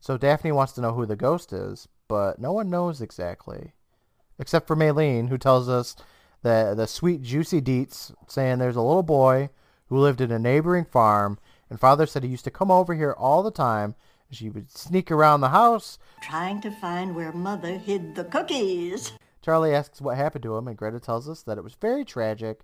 [0.00, 3.74] So Daphne wants to know who the ghost is, but no one knows exactly,
[4.40, 5.94] except for Maylene, who tells us
[6.42, 9.50] that the sweet juicy deets saying there's a little boy
[9.94, 11.38] who lived in a neighboring farm,
[11.70, 13.94] and father said he used to come over here all the time.
[14.28, 16.00] And she would sneak around the house.
[16.20, 19.12] Trying to find where Mother hid the cookies.
[19.40, 22.62] Charlie asks what happened to him, and Greta tells us that it was very tragic,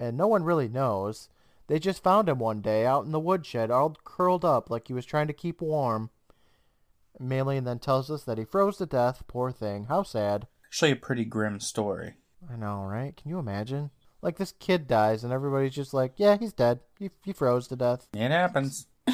[0.00, 1.28] and no one really knows.
[1.68, 4.94] They just found him one day out in the woodshed, all curled up like he
[4.94, 6.10] was trying to keep warm.
[7.22, 9.22] Maylene then tells us that he froze to death.
[9.28, 9.84] Poor thing.
[9.84, 10.48] How sad.
[10.66, 12.14] Actually, a pretty grim story.
[12.52, 13.16] I know, right?
[13.16, 13.90] Can you imagine?
[14.24, 16.80] Like this kid dies, and everybody's just like, "Yeah, he's dead.
[16.98, 18.86] He he froze to death." It happens.
[19.06, 19.12] I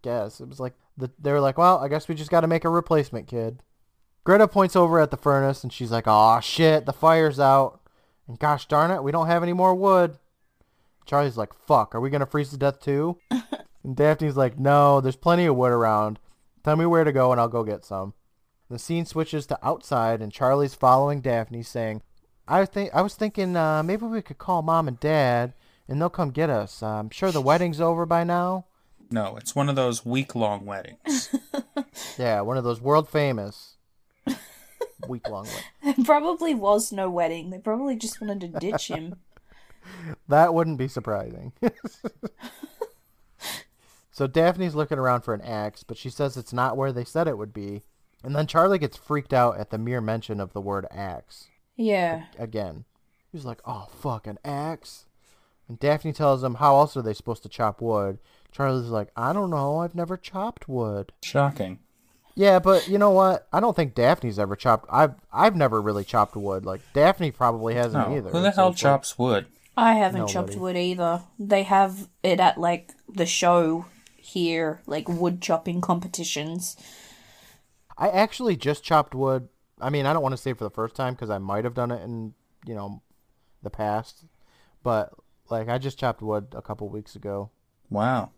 [0.00, 2.46] guess it was like the, they were like, "Well, I guess we just got to
[2.46, 3.62] make a replacement kid."
[4.24, 7.82] Greta points over at the furnace, and she's like, "Aw, shit, the fire's out,
[8.26, 10.16] and gosh darn it, we don't have any more wood."
[11.04, 13.18] Charlie's like, "Fuck, are we gonna freeze to death too?"
[13.84, 16.18] and Daphne's like, "No, there's plenty of wood around.
[16.64, 18.14] Tell me where to go, and I'll go get some."
[18.70, 22.00] The scene switches to outside, and Charlie's following Daphne, saying,
[22.48, 25.54] "I think I was thinking uh, maybe we could call mom and dad,
[25.88, 26.82] and they'll come get us.
[26.82, 28.66] Uh, I'm sure the wedding's over by now."
[29.10, 31.34] No, it's one of those week long weddings.
[32.18, 33.76] Yeah, one of those world famous
[35.08, 35.62] week long ones.
[35.82, 37.50] There probably was no wedding.
[37.50, 39.16] They probably just wanted to ditch him.
[40.26, 41.52] That wouldn't be surprising.
[44.10, 47.28] So Daphne's looking around for an axe, but she says it's not where they said
[47.28, 47.82] it would be.
[48.24, 52.24] And then Charlie gets freaked out at the mere mention of the word axe Yeah.
[52.38, 52.84] again.
[53.32, 55.04] He's like, "Oh fuck, an axe!"
[55.68, 58.18] And Daphne tells him, "How else are they supposed to chop wood?"
[58.52, 59.78] Charlie's like, "I don't know.
[59.78, 61.80] I've never chopped wood." Shocking.
[62.34, 63.46] Yeah, but you know what?
[63.52, 64.86] I don't think Daphne's ever chopped.
[64.90, 66.64] I've I've never really chopped wood.
[66.64, 68.16] Like Daphne probably hasn't No.
[68.16, 68.30] either.
[68.30, 69.46] Who the So hell like- chops wood?
[69.76, 71.22] I haven't chopped wood either.
[71.38, 73.84] They have it at like the show
[74.16, 76.76] here, like wood chopping competitions.
[77.98, 79.48] I actually just chopped wood.
[79.80, 81.74] I mean, I don't want to say for the first time because I might have
[81.74, 82.34] done it in
[82.66, 83.02] you know
[83.62, 84.24] the past,
[84.82, 85.12] but
[85.50, 87.50] like I just chopped wood a couple weeks ago.
[87.90, 88.30] Wow.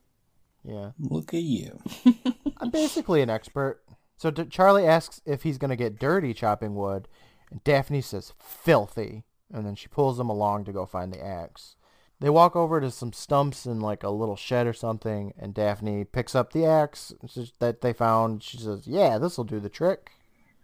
[0.65, 1.79] Yeah, Look at you.
[2.59, 3.81] I'm basically an expert.
[4.17, 7.09] So D- Charlie asks if he's gonna get dirty chopping wood,
[7.51, 11.77] and Daphne says filthy, and then she pulls him along to go find the axe.
[12.21, 16.05] They walk over to some stumps in like a little shed or something, and Daphne
[16.05, 17.15] picks up the axe
[17.61, 18.43] that they found.
[18.43, 20.11] She says, "Yeah, this will do the trick."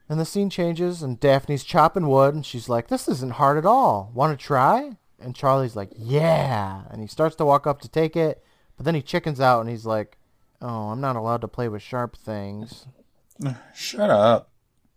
[0.08, 3.64] And the scene changes, and Daphne's chopping wood, and she's like, "This isn't hard at
[3.64, 4.10] all.
[4.14, 8.14] Want to try?" And Charlie's like, "Yeah," and he starts to walk up to take
[8.14, 8.44] it,
[8.76, 10.18] but then he chickens out, and he's like,
[10.60, 12.86] "Oh, I'm not allowed to play with sharp things."
[13.74, 14.50] Shut up.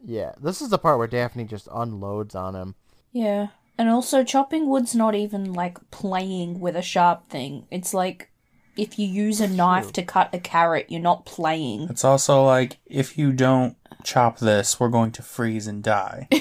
[0.03, 2.76] Yeah, this is the part where Daphne just unloads on him.
[3.12, 3.47] Yeah.
[3.78, 7.68] And also chopping wood's not even like playing with a sharp thing.
[7.72, 8.32] It's like
[8.78, 11.89] if you use a knife to cut a carrot, you're not playing.
[11.89, 16.28] It's also like if you don't chop this, we're going to freeze and die.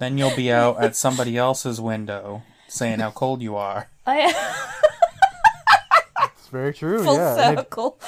[0.00, 3.88] Then you'll be out at somebody else's window saying how cold you are.
[4.06, 4.32] I
[6.48, 7.04] It's very true.
[7.04, 8.00] full yeah, and it- circle.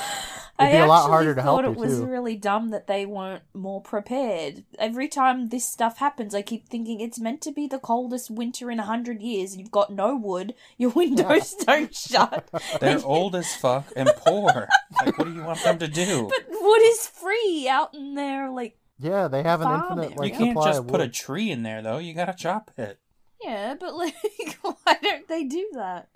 [0.59, 1.73] it'd be I a lot harder to help people.
[1.73, 2.07] I thought you, it was too.
[2.07, 4.65] really dumb that they weren't more prepared.
[4.79, 8.71] Every time this stuff happens, I keep thinking it's meant to be the coldest winter
[8.71, 9.59] in a hundred years.
[9.59, 10.55] You've got no wood.
[10.79, 12.49] Your windows don't shut.
[12.81, 14.69] They're old as fuck and poor.
[15.05, 16.31] Like, what do you want them to do?
[16.31, 18.49] But wood is free out in there.
[18.51, 21.51] Like, yeah, they have an Farm infinite like you can't supply just put a tree
[21.51, 21.99] in there, though.
[21.99, 23.01] You gotta chop it.
[23.43, 24.15] yeah, but like,
[24.63, 26.09] why don't they do that?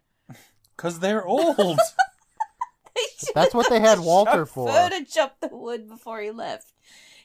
[0.75, 1.79] Because they're old.
[2.95, 4.69] They should That's what they had Walter the for.
[4.69, 6.73] chauffeur to chop the wood before he left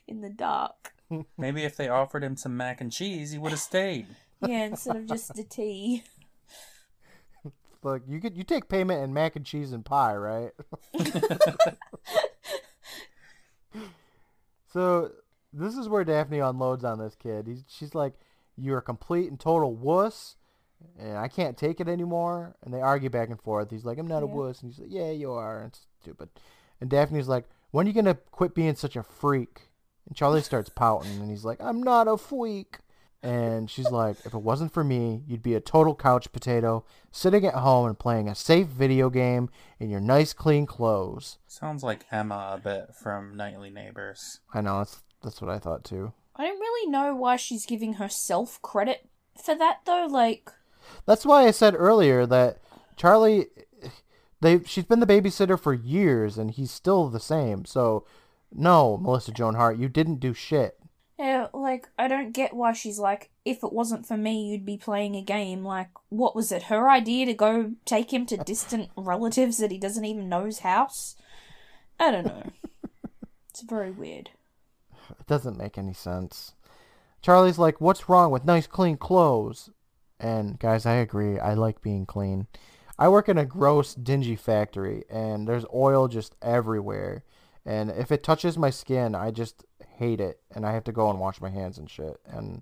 [0.08, 0.94] in the dark.
[1.38, 4.08] Maybe if they offered him some mac and cheese, he would have stayed.
[4.46, 6.04] Yeah, instead of just the tea.
[7.84, 10.52] Look, you could you take payment in mac and cheese and pie, right?
[14.72, 15.12] so
[15.54, 17.48] this is where Daphne unloads on this kid.
[17.48, 18.14] He's, she's like,
[18.58, 20.36] "You're a complete and total wuss,
[20.98, 23.72] and I can't take it anymore." And they argue back and forth.
[23.72, 26.30] He's like, "I'm not a wuss," and he's like, "Yeah, you are." And it's stupid.
[26.82, 29.70] And Daphne's like, "When are you gonna quit being such a freak?"
[30.08, 32.80] And Charlie starts pouting, and he's like, "I'm not a freak."
[33.22, 37.46] And she's like, if it wasn't for me, you'd be a total couch potato, sitting
[37.46, 41.38] at home and playing a safe video game in your nice clean clothes.
[41.46, 44.40] Sounds like Emma a bit from Nightly Neighbors.
[44.54, 46.14] I know, that's, that's what I thought too.
[46.38, 50.08] I don't really know why she's giving herself credit for that though.
[50.10, 50.50] Like,
[51.06, 52.60] That's why I said earlier that
[52.96, 53.48] Charlie,
[54.42, 57.66] they she's been the babysitter for years and he's still the same.
[57.66, 58.06] So,
[58.52, 60.78] no, Melissa Joan Hart, you didn't do shit.
[61.18, 64.78] yeah, like I don't get why she's like, if it wasn't for me, you'd be
[64.78, 65.64] playing a game.
[65.64, 66.64] Like, what was it?
[66.64, 71.16] Her idea to go take him to distant relatives that he doesn't even know's house?
[72.00, 72.52] I don't know.
[73.50, 74.30] it's very weird.
[75.10, 76.54] It doesn't make any sense.
[77.22, 79.70] Charlie's like, "What's wrong with nice clean clothes?"
[80.20, 81.40] And guys, I agree.
[81.40, 82.48] I like being clean.
[82.98, 87.24] I work in a gross, dingy factory, and there's oil just everywhere.
[87.66, 89.64] And if it touches my skin, I just
[89.98, 92.20] hate it, and I have to go and wash my hands and shit.
[92.26, 92.62] And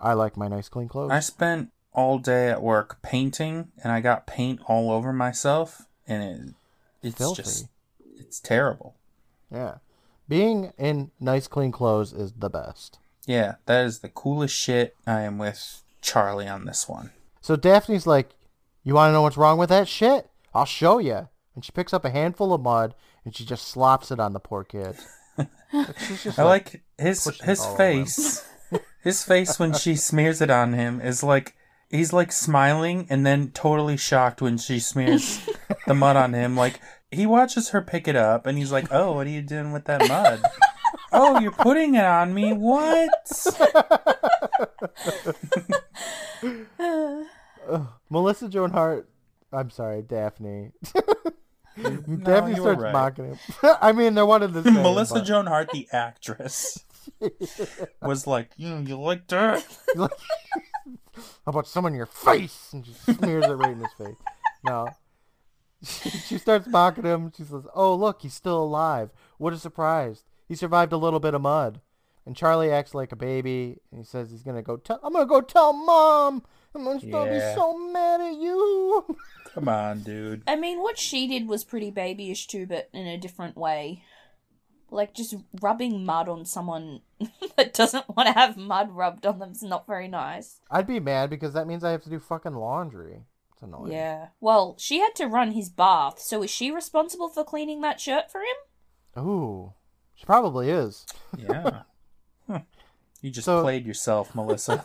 [0.00, 1.12] I like my nice clean clothes.
[1.12, 6.22] I spent all day at work painting, and I got paint all over myself, and
[7.02, 7.42] it, it's Filthy.
[7.42, 7.68] just,
[8.16, 8.96] it's terrible.
[9.52, 9.76] Yeah,
[10.28, 12.98] being in nice clean clothes is the best.
[13.26, 14.96] Yeah, that is the coolest shit.
[15.06, 17.10] I am with Charlie on this one.
[17.40, 18.30] So Daphne's like,
[18.82, 20.30] "You want to know what's wrong with that shit?
[20.54, 22.94] I'll show you." And she picks up a handful of mud
[23.24, 24.96] and she just slops it on the poor kid.
[25.72, 28.04] I like his his all over him.
[28.06, 28.46] face.
[29.02, 31.54] his face when she smears it on him is like
[31.90, 35.48] he's like smiling and then totally shocked when she smears
[35.86, 36.56] the mud on him.
[36.56, 36.80] Like
[37.10, 39.84] he watches her pick it up and he's like, "Oh, what are you doing with
[39.86, 40.42] that mud?"
[41.12, 42.52] oh, you're putting it on me.
[42.52, 43.10] What?
[48.24, 49.06] Melissa Joan Hart.
[49.52, 50.70] I'm sorry, Daphne.
[51.76, 52.92] No, Daphne starts right.
[52.92, 53.38] mocking him.
[53.80, 54.74] I mean, they're one of the same.
[54.74, 56.84] Melissa but- Joan Hart, the actress,
[58.00, 59.66] was like, "You, you like that?"
[59.96, 60.08] How
[61.46, 62.70] about some in your face?
[62.72, 64.14] And she smears it right in his face.
[64.62, 64.86] No.
[65.82, 67.32] She she starts mocking him.
[67.36, 69.10] She says, "Oh, look, he's still alive.
[69.38, 70.22] What a surprise!
[70.46, 71.80] He survived a little bit of mud."
[72.24, 75.00] And Charlie acts like a baby, and he says he's gonna go tell.
[75.02, 76.44] I'm gonna go tell mom.
[76.74, 77.54] I'm gonna still be Yeah.
[77.54, 79.16] so mad at you.
[79.54, 80.42] Come on, dude.
[80.46, 84.02] I mean, what she did was pretty babyish too, but in a different way.
[84.90, 87.00] Like just rubbing mud on someone
[87.56, 90.60] that doesn't want to have mud rubbed on them is not very nice.
[90.70, 93.22] I'd be mad because that means I have to do fucking laundry.
[93.52, 93.92] It's annoying.
[93.92, 94.28] Yeah.
[94.40, 98.30] Well, she had to run his bath, so is she responsible for cleaning that shirt
[98.30, 99.24] for him?
[99.26, 99.72] Ooh,
[100.14, 101.06] she probably is.
[101.36, 101.82] Yeah.
[102.48, 102.60] Huh.
[103.20, 104.84] You just So- played yourself, Melissa.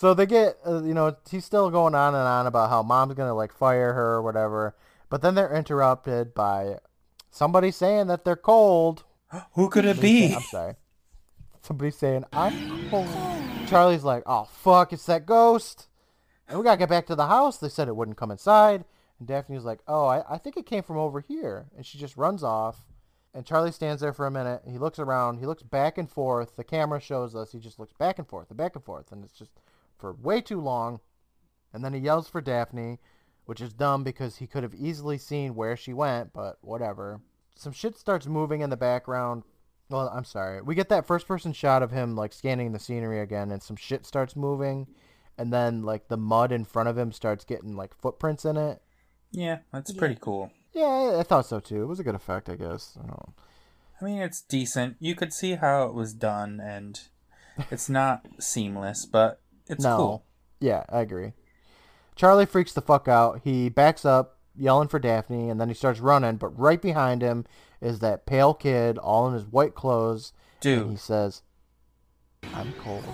[0.00, 3.12] So they get, uh, you know, he's still going on and on about how mom's
[3.12, 4.74] gonna like fire her or whatever.
[5.10, 6.78] But then they're interrupted by
[7.30, 9.04] somebody saying that they're cold.
[9.52, 10.34] Who could it be?
[10.34, 10.74] I'm sorry.
[11.60, 13.08] Somebody saying I'm cold.
[13.68, 15.88] Charlie's like, oh fuck, it's that ghost.
[16.48, 17.58] And we gotta get back to the house.
[17.58, 18.84] They said it wouldn't come inside.
[19.18, 21.66] And Daphne's like, oh, I, I think it came from over here.
[21.76, 22.86] And she just runs off.
[23.32, 24.62] And Charlie stands there for a minute.
[24.66, 25.38] He looks around.
[25.38, 26.56] He looks back and forth.
[26.56, 27.52] The camera shows us.
[27.52, 29.12] He just looks back and forth and back and forth.
[29.12, 29.52] And it's just
[29.98, 31.00] for way too long.
[31.72, 32.98] And then he yells for Daphne,
[33.44, 37.20] which is dumb because he could have easily seen where she went, but whatever.
[37.54, 39.44] Some shit starts moving in the background.
[39.88, 40.60] Well, I'm sorry.
[40.62, 43.76] We get that first person shot of him like scanning the scenery again and some
[43.76, 44.88] shit starts moving
[45.38, 48.82] and then like the mud in front of him starts getting like footprints in it.
[49.32, 50.50] Yeah, that's pretty cool.
[50.72, 51.82] Yeah, I- thought so too.
[51.82, 52.96] It was a good effect, I guess.
[52.96, 53.34] I don't know.
[54.00, 54.96] I mean, it's decent.
[54.98, 56.98] You could see how it was done, and
[57.70, 59.96] it's not seamless, but it's no.
[59.96, 60.24] cool.
[60.60, 61.32] Yeah, I agree.
[62.16, 63.40] Charlie freaks the fuck out.
[63.44, 66.36] He backs up, yelling for Daphne, and then he starts running.
[66.36, 67.46] But right behind him
[67.80, 70.32] is that pale kid, all in his white clothes.
[70.82, 71.42] And he says,
[72.54, 73.04] "I'm cold."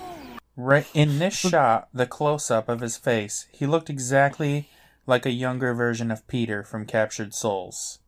[0.57, 4.67] right in this shot, the close up of his face, he looked exactly
[5.07, 7.99] like a younger version of Peter from Captured Souls.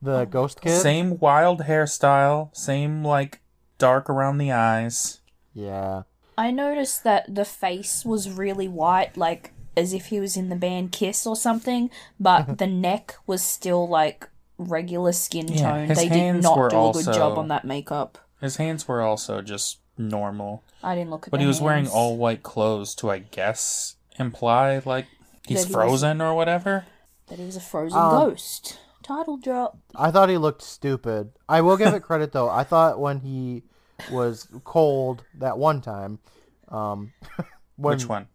[0.00, 0.26] The oh.
[0.26, 0.80] ghost kid.
[0.80, 3.40] Same wild hairstyle, same like
[3.78, 5.20] dark around the eyes.
[5.54, 6.02] Yeah.
[6.36, 10.56] I noticed that the face was really white, like as if he was in the
[10.56, 11.90] band Kiss or something,
[12.20, 14.28] but the neck was still like
[14.58, 15.88] regular skin Yeah, tone.
[15.88, 18.18] his they did not do a good job on that makeup.
[18.40, 22.16] His hands were also just normal, I didn't look at but he was wearing all
[22.16, 25.06] white clothes to, I guess, imply like
[25.46, 26.84] he's That he was- frozen or whatever.
[27.28, 28.78] that he was a frozen Um, ghost.
[29.02, 29.78] Title drop.
[29.94, 31.32] I thought he looked stupid.
[31.48, 32.48] I will give it credit though.
[32.48, 33.62] I thought when he
[34.10, 36.18] was cold that one time,
[36.68, 37.12] um,
[37.76, 38.28] when, Which one?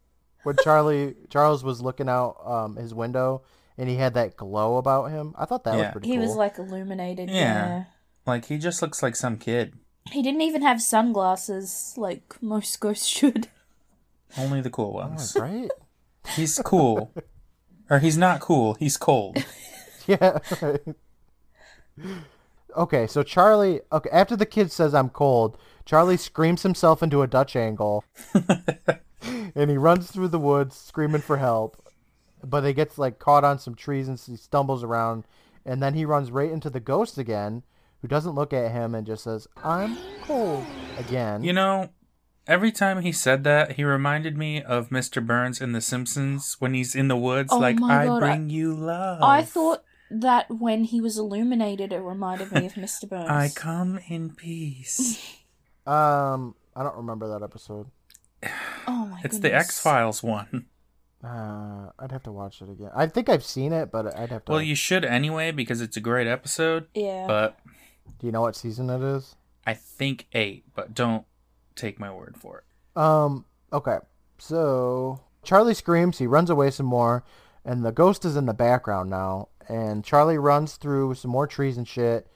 [0.44, 3.42] When Charlie Charles was looking out um, his window
[3.78, 5.34] and he had that glow about him.
[5.38, 6.26] I thought that was pretty He cool.
[6.28, 7.30] was like illuminated.
[7.30, 7.36] Yeah.
[7.36, 7.84] Yeah.
[8.26, 9.74] Like he just looks like some kid.
[10.12, 13.48] He didn't even have sunglasses like most ghosts should.
[14.38, 15.36] Only the cool Oh, ones.
[15.40, 15.70] right?
[16.36, 17.14] He's cool.
[17.90, 19.38] or he's not cool, he's cold.
[20.08, 20.40] yeah.
[20.62, 20.82] right.
[22.76, 23.82] Okay, so Charlie.
[23.92, 28.04] Okay, after the kid says I'm cold, Charlie screams himself into a Dutch angle,
[29.56, 31.84] and he runs through the woods screaming for help.
[32.44, 35.26] But he gets like caught on some trees and he stumbles around,
[35.66, 37.64] and then he runs right into the ghost again,
[38.02, 40.66] who doesn't look at him and just says I'm cold
[40.98, 41.44] again.
[41.44, 41.90] You know,
[42.50, 45.26] every time he said that, he reminded me of Mr.
[45.26, 48.28] Burns in The Simpsons when he's in the woods, Oh like, my I God, I-
[48.36, 49.22] bring you love.
[49.22, 53.08] I thought that when he was illuminated, it reminded me of Mr.
[53.08, 53.30] Burns.
[53.30, 55.18] I come in peace.
[55.88, 57.88] um, I don't remember that episode.
[58.88, 59.66] oh my it's the goodness.
[59.68, 60.66] X Files one.
[61.22, 62.92] Uh, I'd have to watch it again.
[62.96, 64.52] I think I've seen it, but I'd have to.
[64.54, 67.28] Well, you should anyway because it's a great episode, Yeah.
[67.28, 67.60] but
[68.20, 69.36] Do you know what season it is?
[69.68, 71.26] I think eight, but don't
[71.80, 73.02] take my word for it.
[73.02, 73.98] Um, okay.
[74.38, 77.24] So Charlie screams, he runs away some more,
[77.66, 79.50] and the ghost is in the background now.
[79.68, 82.28] And Charlie runs through some more trees and shit,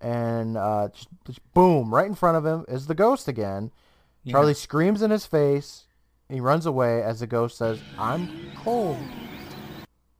[0.00, 3.70] and uh, just, just boom, right in front of him is the ghost again.
[4.24, 4.32] Yeah.
[4.32, 5.84] Charlie screams in his face.
[6.28, 8.98] He runs away as the ghost says, "I'm cold."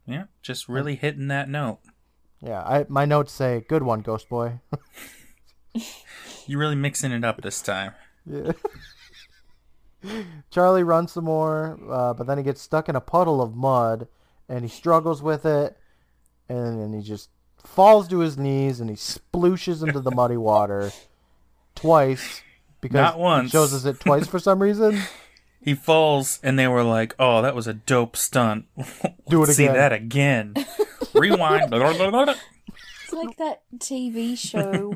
[0.07, 1.79] Yeah, just really hitting that note.
[2.43, 4.61] Yeah, I my notes say, "Good one, Ghost Boy."
[6.47, 7.93] You're really mixing it up this time.
[8.31, 8.53] Yeah.
[10.51, 14.09] Charlie runs some more, uh, but then he gets stuck in a puddle of mud,
[14.49, 15.77] and he struggles with it,
[16.49, 17.29] and then he just
[17.63, 20.91] falls to his knees, and he splooshes into the muddy water
[21.75, 22.43] twice
[22.81, 23.51] because Not it once.
[23.51, 25.01] shows us it twice for some reason.
[25.63, 28.65] He falls, and they were like, "Oh, that was a dope stunt.
[29.29, 30.55] Do it Let's See that again?
[31.13, 34.95] Rewind." It's like that TV show.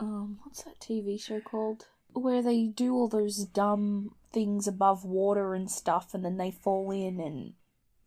[0.00, 1.88] um, what's that TV show called?
[2.18, 6.90] Where they do all those dumb things above water and stuff, and then they fall
[6.90, 7.54] in and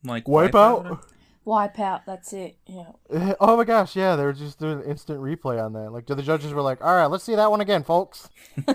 [0.03, 1.05] like Wipe out.
[1.45, 2.05] wipe out.
[2.05, 2.57] That's it.
[2.67, 2.91] Yeah.
[3.39, 5.91] Oh my gosh, yeah, they were just doing instant replay on that.
[5.91, 8.29] Like the judges were like, "All right, let's see that one again, folks."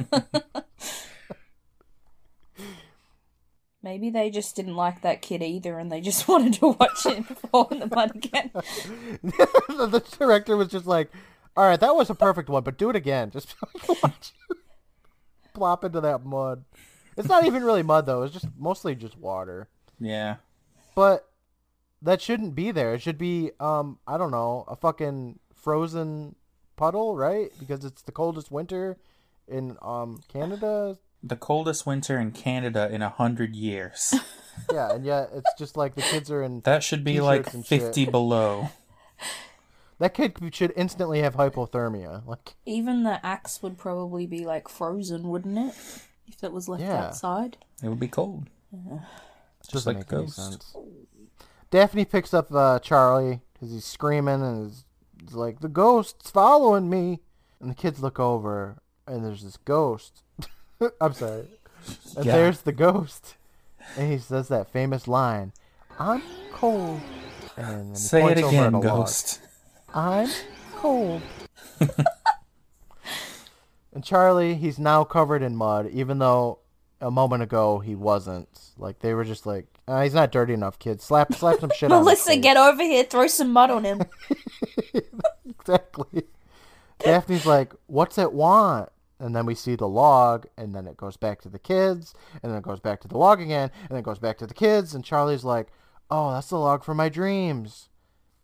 [3.82, 7.22] Maybe they just didn't like that kid either, and they just wanted to watch him
[7.24, 8.50] fall in the mud again.
[9.22, 11.10] the director was just like,
[11.56, 13.30] "All right, that was a perfect one, but do it again.
[13.30, 13.54] Just
[14.02, 14.56] watch you
[15.56, 16.64] plop into that mud."
[17.16, 19.68] It's not even really mud though; it's just mostly just water.
[19.98, 20.36] Yeah.
[20.94, 21.28] But
[22.02, 22.94] that shouldn't be there.
[22.94, 26.36] It should be, um, I don't know, a fucking frozen
[26.76, 27.50] puddle, right?
[27.58, 28.98] Because it's the coldest winter
[29.48, 30.98] in um Canada.
[31.22, 34.14] The coldest winter in Canada in a hundred years.
[34.72, 36.62] Yeah, and yet it's just like the kids are in.
[36.62, 37.66] That should be like shit.
[37.66, 38.70] 50 below.
[39.98, 42.26] That kid should instantly have hypothermia.
[42.26, 45.74] Like, Even the axe would probably be like frozen, wouldn't it?
[46.28, 47.06] If it was left Yeah.
[47.06, 47.56] outside.
[47.82, 48.48] It would be cold.
[49.72, 50.36] doesn't like make a any ghost.
[50.36, 50.76] sense.
[51.70, 54.84] Daphne picks up uh, Charlie because he's screaming and is,
[55.26, 57.20] is like, "The ghost's following me!"
[57.60, 60.22] And the kids look over, and there's this ghost.
[61.00, 61.46] I'm sorry.
[62.16, 62.32] And Yeah.
[62.36, 63.36] there's the ghost,
[63.96, 65.52] and he says that famous line,
[65.98, 67.00] "I'm cold."
[67.56, 69.40] And then Say it points over at again, ghost.
[69.40, 69.50] log.
[69.96, 70.28] I'm
[70.74, 71.22] cold.
[73.94, 76.58] and Charlie, he's now covered in mud, even though
[77.00, 78.48] a moment ago he wasn't.
[78.76, 81.00] Like they were just like, ah, he's not dirty enough, kid.
[81.00, 83.04] Slap, slap some shit Melissa, face." get over here.
[83.04, 84.02] Throw some mud on him.
[85.48, 86.24] exactly.
[86.98, 91.16] Daphne's like, "What's it want?" And then we see the log, and then it goes
[91.16, 92.12] back to the kids,
[92.42, 94.46] and then it goes back to the log again, and then it goes back to
[94.46, 94.94] the kids.
[94.94, 95.68] And Charlie's like,
[96.10, 97.88] "Oh, that's the log for my dreams.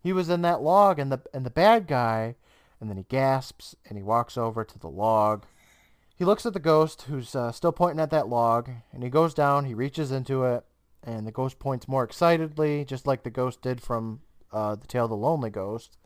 [0.02, 2.36] He was in that log, and the and the bad guy."
[2.80, 5.44] And then he gasps, and he walks over to the log.
[6.16, 9.34] He looks at the ghost, who's uh, still pointing at that log, and he goes
[9.34, 9.66] down.
[9.66, 10.64] He reaches into it,
[11.04, 14.22] and the ghost points more excitedly, just like the ghost did from
[14.52, 15.96] uh, the Tale of the Lonely Ghost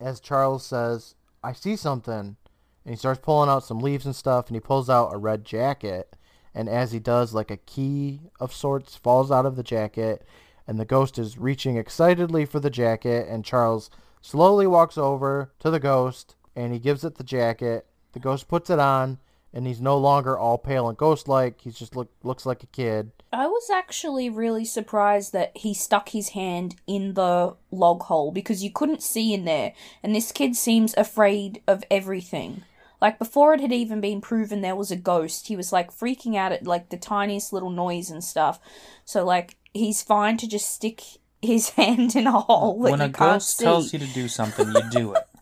[0.00, 1.14] as Charles says,
[1.44, 2.36] I see something.
[2.84, 5.44] And he starts pulling out some leaves and stuff, and he pulls out a red
[5.44, 6.16] jacket.
[6.54, 10.24] And as he does, like a key of sorts falls out of the jacket,
[10.66, 13.26] and the ghost is reaching excitedly for the jacket.
[13.28, 17.86] And Charles slowly walks over to the ghost, and he gives it the jacket.
[18.12, 19.18] The ghost puts it on,
[19.52, 21.60] and he's no longer all pale and ghost-like.
[21.60, 23.12] He's just look looks like a kid.
[23.32, 28.64] I was actually really surprised that he stuck his hand in the log hole because
[28.64, 29.72] you couldn't see in there,
[30.02, 32.64] and this kid seems afraid of everything.
[33.00, 36.36] Like before it had even been proven there was a ghost, he was like freaking
[36.36, 38.60] out at like the tiniest little noise and stuff.
[39.04, 41.02] So like he's fine to just stick
[41.42, 43.64] his hand in a hole that When you a can't ghost see.
[43.64, 45.24] tells you to do something, you do it.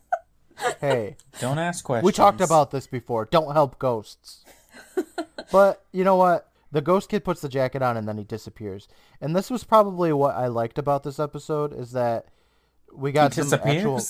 [0.80, 1.14] Hey.
[1.38, 2.04] Don't ask questions.
[2.04, 3.26] We talked about this before.
[3.26, 4.44] Don't help ghosts.
[5.52, 6.50] but you know what?
[6.72, 8.88] The ghost kid puts the jacket on and then he disappears.
[9.20, 12.26] And this was probably what I liked about this episode is that
[12.92, 13.76] we He got some disappears.
[13.76, 14.02] actual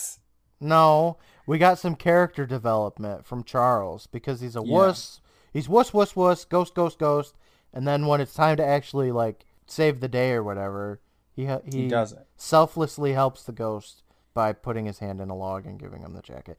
[0.61, 4.73] No, we got some character development from Charles because he's a Yeah.
[4.73, 5.21] wuss.
[5.53, 7.35] He's wuss wuss wuss, ghost ghost ghost,
[7.75, 11.01] and then when it's time to actually like save the day or whatever,
[11.35, 12.27] he he, He does it.
[12.37, 14.03] selflessly helps the ghost
[14.35, 16.59] by putting his hand in a log and giving him the jacket.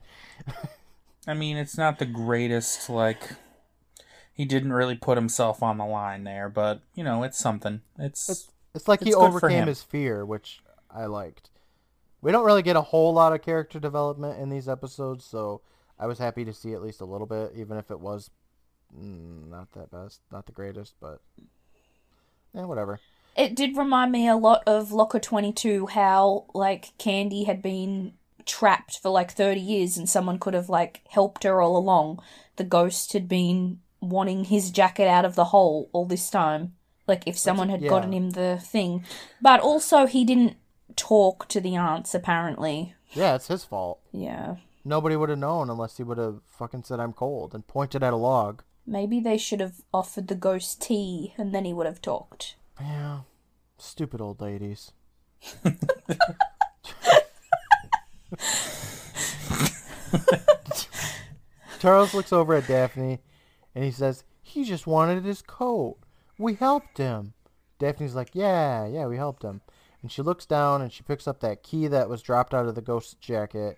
[1.28, 3.36] I mean, it's not the greatest, like.
[4.34, 7.82] He didn't really put himself on the line there, but, you know, it's something.
[7.98, 8.30] It's.
[8.30, 11.50] It's, it's like he It's for overcame his fear, which I liked.
[12.22, 15.62] We don't really get a whole lot of character development in these episodes, so
[16.00, 18.30] I was happy to see at least a little bit, even if it was
[18.98, 21.20] mm, not that best, not the greatest, but
[22.54, 23.00] yeah, whatever.
[23.36, 28.14] it did remind me a lot of Locker 22 how like Candy had been
[28.46, 32.20] trapped for like 30 years and someone could have like helped her all along.
[32.56, 36.74] The ghost had been wanting his jacket out of the hole all this time.
[37.08, 37.90] Like if someone had yeah.
[37.90, 39.06] gotten him the thing.
[39.42, 40.58] But also he didn't
[40.96, 42.94] talk to the aunts apparently.
[43.14, 44.00] Yeah, it's his fault.
[44.12, 44.58] Yeah.
[44.84, 48.14] Nobody would have known unless he would have fucking said I'm cold and pointed at
[48.14, 48.64] a log.
[48.90, 52.56] Maybe they should have offered the ghost tea and then he would have talked.
[52.82, 53.20] Yeah,
[53.78, 54.94] stupid old ladies.
[61.80, 63.20] Charles looks over at Daphne
[63.76, 65.98] and he says, He just wanted his coat.
[66.40, 67.34] We helped him.
[67.78, 69.62] Daphne's like, Yeah, yeah, we helped him.
[70.02, 72.74] And she looks down and she picks up that key that was dropped out of
[72.74, 73.78] the ghost's jacket.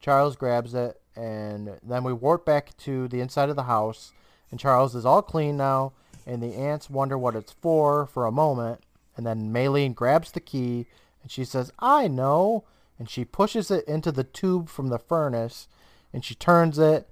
[0.00, 4.14] Charles grabs it and then we warp back to the inside of the house.
[4.50, 5.92] And Charles is all clean now.
[6.26, 8.80] And the aunts wonder what it's for for a moment.
[9.16, 10.86] And then Maylene grabs the key
[11.22, 12.64] and she says, I know.
[12.98, 15.68] And she pushes it into the tube from the furnace
[16.12, 17.08] and she turns it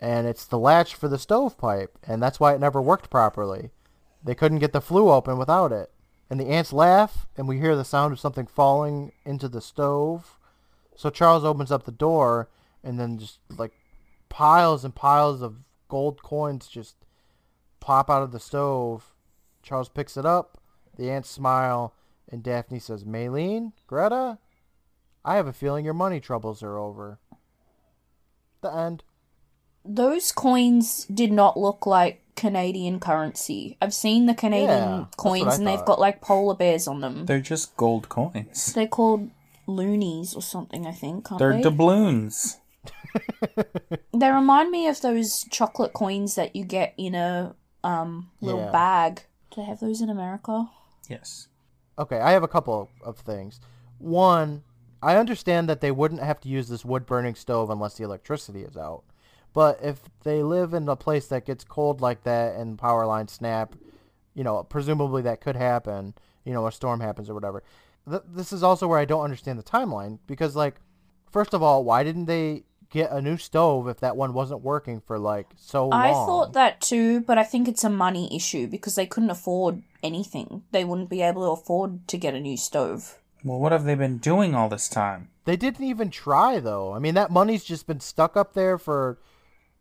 [0.00, 1.96] and it's the latch for the stovepipe.
[2.06, 3.70] And that's why it never worked properly.
[4.24, 5.90] They couldn't get the flue open without it.
[6.32, 10.38] and the aunts laugh, and we hear the sound of something falling into the stove.
[10.96, 12.48] So Charles opens up the door,
[12.82, 13.72] and then just like
[14.30, 15.56] piles and piles of
[15.92, 16.96] gold coins just
[17.78, 19.12] pop out of the stove.
[19.62, 20.56] Charles picks it up.
[20.96, 21.92] The aunts smile,
[22.30, 24.38] and Daphne says, Maylene, Greta,
[25.22, 27.18] I have a feeling your money troubles are over.
[28.62, 29.04] The end.
[29.84, 33.76] Those coins did not look like Canadian currency.
[33.82, 34.68] I've seen the Canadian
[35.00, 37.26] Yeah, coins I and they've got like polar bears on them.
[37.26, 38.72] They're just gold coins.
[38.72, 39.28] They're called
[39.66, 41.60] loonies or something, I think, aren't They're they?
[41.62, 42.56] doubloons.
[44.14, 47.54] they remind me of those chocolate coins that you get in a
[47.84, 48.70] um little Yeah.
[48.72, 49.22] bag.
[49.50, 50.68] Do they have those in America?
[51.08, 51.48] Yes.
[51.98, 53.60] Okay, I have a couple of things.
[53.98, 54.62] One,
[55.02, 58.62] I understand that they wouldn't have to use this wood burning stove unless the electricity
[58.62, 59.02] is out.
[59.52, 63.32] But if they live in a place that gets cold like that and power lines
[63.32, 63.74] snap,
[64.34, 66.14] you know, presumably that could happen,
[66.44, 67.62] you know, a storm happens or whatever.
[68.08, 70.76] Th- this is also where I don't understand the timeline because, like,
[71.30, 75.00] first of all, why didn't they get a new stove if that one wasn't working
[75.00, 76.00] for, like, so long?
[76.00, 79.82] I thought that too, but I think it's a money issue because they couldn't afford
[80.02, 80.62] anything.
[80.70, 83.18] They wouldn't be able to afford to get a new stove.
[83.42, 85.30] Well, what have they been doing all this time?
[85.44, 86.92] They didn't even try though.
[86.92, 89.18] I mean, that money's just been stuck up there for,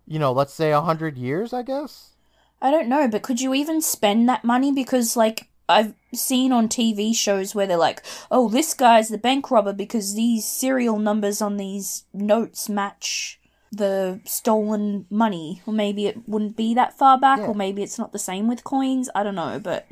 [0.08, 2.16] you know, let's say a hundred years, I guess.
[2.62, 4.72] I don't know, but could you even spend that money?
[4.72, 9.50] Because, like, I've seen on TV shows where they're like, oh, this guy's the bank
[9.52, 13.40] robber because these serial numbers on these notes match
[13.72, 15.62] the stolen money.
[15.66, 17.46] Or maybe it wouldn't be that far back, Yeah.
[17.48, 19.10] or maybe it's not the same with coins.
[19.16, 19.88] I don't know, but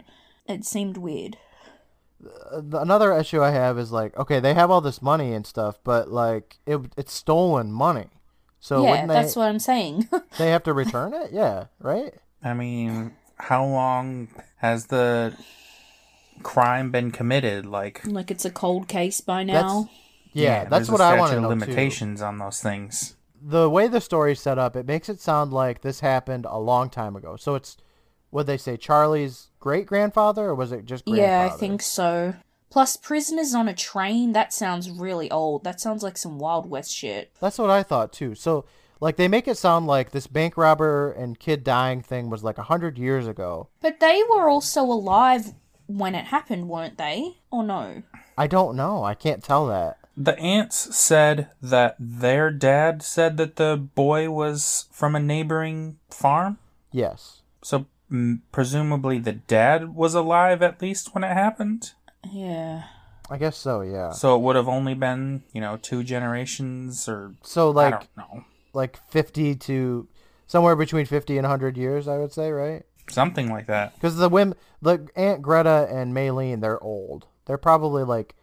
[0.48, 1.38] it seemed weird.
[2.52, 6.10] Another issue I have is like, okay, they have all this money and stuff, but
[6.12, 8.08] like, it it's stolen money.
[8.60, 9.14] So yeah, wouldn't they?
[9.14, 10.10] that's what I'm saying.
[10.38, 11.32] They have to return it.
[11.32, 12.14] Yeah, right.
[12.44, 14.28] I mean, how long
[14.58, 15.34] has the
[16.44, 17.66] crime been committed?
[17.66, 19.90] Like, like it's a cold case by now.
[20.32, 21.60] Yeah, that's what a I statute want to of know too.
[21.60, 23.16] limitations on those things.
[23.42, 26.90] The way the story's set up, it makes it sound like this happened a long
[26.90, 27.36] time ago.
[27.36, 27.78] So it's,
[28.32, 31.28] would they say Charlie's great grandfather, or was it just grandfather?
[31.28, 32.36] Yeah, I think so.
[32.70, 35.64] Plus, prisoners on a train, that sounds really old.
[35.64, 37.32] That sounds like some Wild West shit.
[37.40, 38.36] That's what I thought too.
[38.36, 38.66] So,
[39.00, 42.60] like, they make it sound like this bank robber and kid dying thing was like
[42.60, 43.70] a hundred years ago.
[43.82, 45.54] But they were also alive
[45.90, 47.38] when it happened, weren't they?
[47.52, 48.04] Or no?
[48.38, 49.04] I don't know.
[49.04, 49.98] I can't tell that.
[50.16, 56.58] The aunts said that their dad said that the boy was from a neighboring farm.
[56.92, 57.42] Yes.
[57.64, 61.94] So mm, presumably the dad was alive at least when it happened.
[62.32, 62.84] Yeah.
[63.30, 63.82] I guess so.
[63.82, 64.12] Yeah.
[64.12, 68.18] So it would have only been, you know, two generations or So I like don't
[68.18, 68.44] know.
[68.74, 70.08] like fifty to
[70.48, 72.84] somewhere between fifty and hundred years, I would say, right?
[73.12, 73.96] Something like that.
[73.96, 77.28] Because the women, the Aunt Greta and Maylene, they're old.
[77.46, 78.36] They're probably like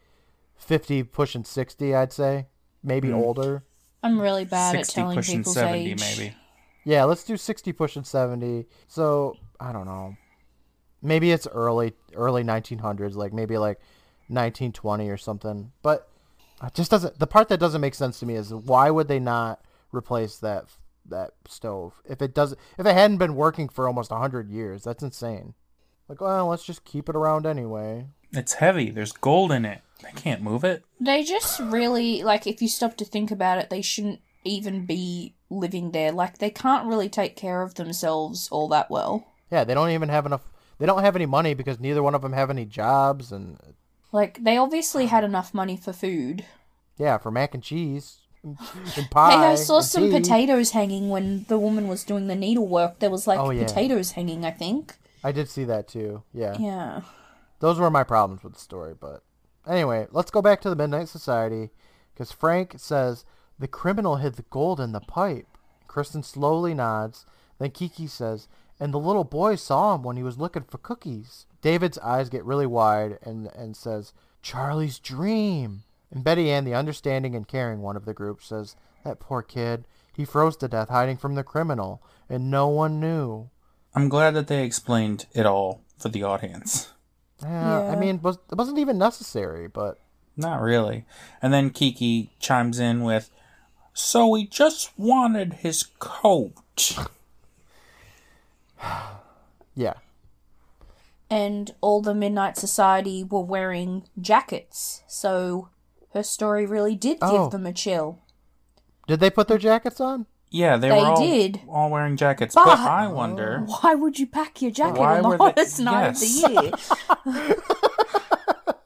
[0.55, 2.47] fifty, pushing sixty, I'd say,
[2.83, 3.15] maybe hmm.
[3.15, 3.65] older.
[4.03, 6.01] I'm really bad at 60 telling pushing people's 70 age.
[6.01, 6.37] maybe.
[6.85, 8.67] Yeah, let's do sixty, pushing seventy.
[8.87, 10.17] So I don't know.
[11.03, 13.81] Maybe it's early, early nineteen hundreds, like maybe like
[14.29, 15.73] nineteen twenty or something.
[15.83, 16.09] But
[16.63, 17.19] it just doesn't.
[17.19, 20.67] The part that doesn't make sense to me is why would they not replace that
[21.11, 24.85] that stove if it doesn't if it hadn't been working for almost hundred years?
[24.85, 25.55] That's insane.
[26.09, 28.07] Like, well, let's just keep it around anyway.
[28.33, 28.91] It's heavy.
[28.91, 29.81] There's gold in it.
[30.07, 30.85] I can't move it.
[31.01, 35.35] They just really, like, if you stop to think about it, they shouldn't even be
[35.51, 36.13] living there.
[36.13, 39.27] Like, they can't really take care of themselves all that well.
[39.51, 40.43] Yeah, they don't even have enough.
[40.79, 43.59] They don't have any money because neither one of them have any jobs, and
[44.13, 46.45] Like, they obviously had enough money for food.
[46.99, 48.19] yeah, for mac and cheese
[48.75, 49.31] and and pie.
[49.33, 50.19] Hey, I saw some tea.
[50.21, 53.01] potatoes hanging when the woman was doing the needlework.
[53.01, 53.65] There was like Oh, yeah.
[53.65, 54.95] potatoes hanging, I think.
[55.25, 56.23] I did see that too.
[56.33, 56.57] Yeah.
[56.59, 57.01] Yeah.
[57.61, 58.95] those were my problems with the story.
[58.99, 59.23] But
[59.67, 61.71] anyway, let's go back to the Midnight Society
[62.15, 63.25] because Frank says
[63.59, 65.47] the criminal hid the gold in the pipe.
[65.89, 67.27] Kristen slowly nods.
[67.59, 68.49] Then Kiki says,
[68.79, 71.47] and the little boy saw him when he was looking for cookies.
[71.63, 74.13] David's eyes get really wide and, and says,
[74.43, 75.83] Charlie's dream.
[76.11, 78.77] And Betty Ann, the understanding and caring one of the group, says,
[79.07, 79.87] that poor kid.
[80.13, 83.51] He froze to death hiding from the criminal, and no one knew.
[83.95, 86.91] I'm glad that they explained it all for the audience.
[87.43, 89.99] Yeah, I mean, it wasn't even necessary, but
[90.37, 91.05] Not really.
[91.41, 93.31] And then Kiki chimes in with,
[93.93, 96.55] So he just wanted his coat.
[99.75, 99.95] yeah.
[101.29, 105.69] And all the Midnight Society were wearing jackets, so
[106.17, 107.45] her story really did Oh.
[107.45, 108.23] give them a chill.
[109.07, 110.27] Did they put their jackets on?
[110.51, 111.61] Yeah, they, They were all, did.
[111.69, 112.55] all wearing jackets.
[112.55, 115.45] But- But, I wonder, Why would you pack your jacket Why on the were they-
[115.45, 116.45] hottest night yes.
[116.45, 117.57] of the year?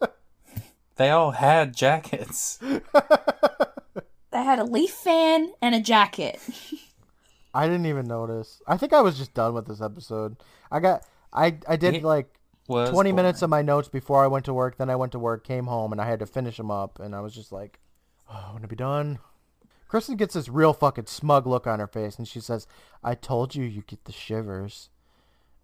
[0.96, 2.58] They all had jackets.
[2.60, 6.38] They had a leaf fan and a jacket.
[7.54, 8.60] I didn't even notice.
[8.68, 10.36] I think I was just done with this episode.
[10.70, 11.02] I got
[11.32, 12.28] I I did It like
[12.70, 14.76] Was 20 minutes of my notes before I went to work.
[14.76, 17.00] Then I went to work, came home, and I had to finish them up.
[17.00, 17.80] And I was just like,
[18.30, 19.18] oh, I want to be done.
[19.88, 22.68] Kristen gets this real fucking smug look on her face, and she says,
[23.02, 24.88] "I told you you get the shivers."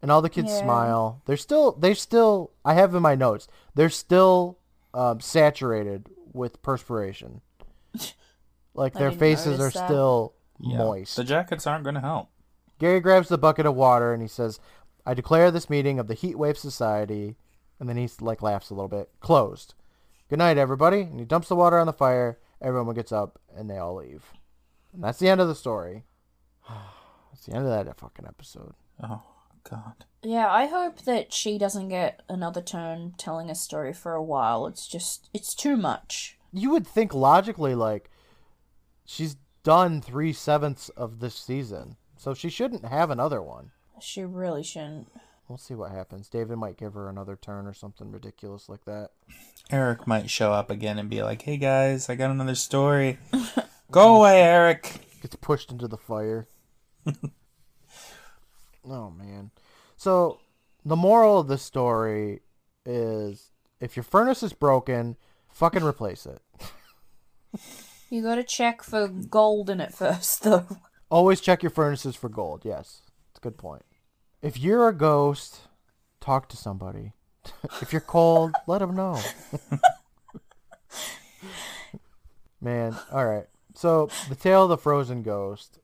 [0.03, 0.63] And all the kids Yeah.
[0.63, 1.23] smile.
[1.27, 2.51] They're still, they're still.
[2.65, 3.47] I have in my notes.
[3.77, 4.59] They're still
[4.93, 7.41] um, saturated with perspiration.
[8.75, 9.87] Like their faces are that.
[9.89, 11.17] still Yeah, moist.
[11.17, 12.29] The jackets aren't going to help.
[12.79, 14.61] Gary grabs the bucket of water and he says,
[15.07, 17.37] I declare this meeting of the Heat Wave Society,
[17.79, 19.75] and then he like laughs a little bit, closed.
[20.29, 21.03] Good night, everybody.
[21.03, 22.39] And he dumps the water on the fire.
[22.61, 24.33] Everyone gets up and they all leave.
[24.93, 26.05] And that's the end of the story.
[27.31, 28.73] That's the end of that fucking episode.
[29.03, 29.23] Oh,
[29.69, 30.07] God.
[30.23, 34.67] Yeah, I hope that she doesn't get another turn telling a story for a while.
[34.67, 36.39] It's just, it's too much.
[36.51, 38.11] You would think logically, like,
[39.05, 43.73] she's done three sevenths of this season, so she shouldn't have another one.
[44.01, 45.11] She really shouldn't.
[45.49, 46.29] We'll see what happens.
[46.29, 49.11] David might give her another turn or something ridiculous like that.
[49.71, 53.19] Eric might show up again and be like, hey guys, I got another story.
[53.91, 55.01] Go away, Eric.
[55.23, 56.49] gets pushed into the fire.
[58.85, 59.53] oh man.
[59.97, 60.41] So
[60.85, 62.41] the moral of the story
[62.85, 63.51] is
[63.81, 65.17] if your furnace is broken,
[65.53, 66.43] fucking replace it.
[68.11, 70.67] You gotta check for gold in it first, though.
[71.09, 72.63] Always check your furnaces for gold.
[72.65, 73.03] Yes.
[73.37, 73.83] It's a good point.
[74.41, 75.69] If you're a ghost,
[76.23, 77.13] talk to somebody.
[77.83, 79.21] if you're cold, let them know.
[82.63, 83.45] Man, all right.
[83.75, 85.81] So, the tale of the frozen ghost.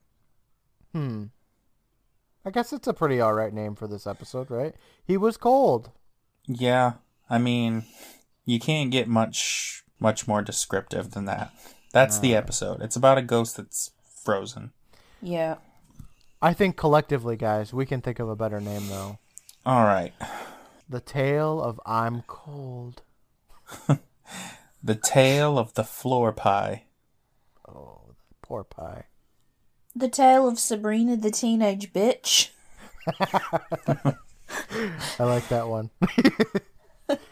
[0.93, 1.25] Hmm.
[2.43, 4.73] I guess it's a pretty all right name for this episode, right?
[5.05, 5.91] He was cold.
[6.47, 6.93] Yeah,
[7.29, 7.83] I mean,
[8.45, 11.53] you can't get much much more descriptive than that.
[11.91, 12.81] That's the episode.
[12.81, 13.91] It's about a ghost that's
[14.23, 14.71] frozen.
[15.21, 15.57] Yeah.
[16.43, 19.17] I think collectively, guys, we can think of a better name though.
[19.65, 20.11] All right.
[20.89, 23.01] The tale of I'm cold.
[24.85, 26.83] The tale of the floor pie.
[27.65, 29.05] Oh, poor pie.
[29.95, 32.49] The tale of Sabrina the Teenage Bitch.
[33.07, 35.89] I like that one.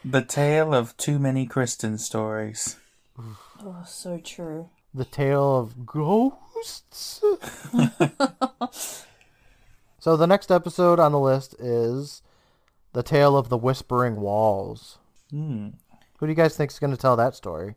[0.05, 2.77] The tale of too many Kristen stories.
[3.17, 4.69] Oh, so true.
[4.93, 5.85] The tale of
[6.61, 7.21] ghosts.
[9.99, 12.21] so the next episode on the list is
[12.93, 14.97] the tale of the whispering walls.
[15.29, 15.69] Hmm.
[16.19, 17.75] Who do you guys think is going to tell that story?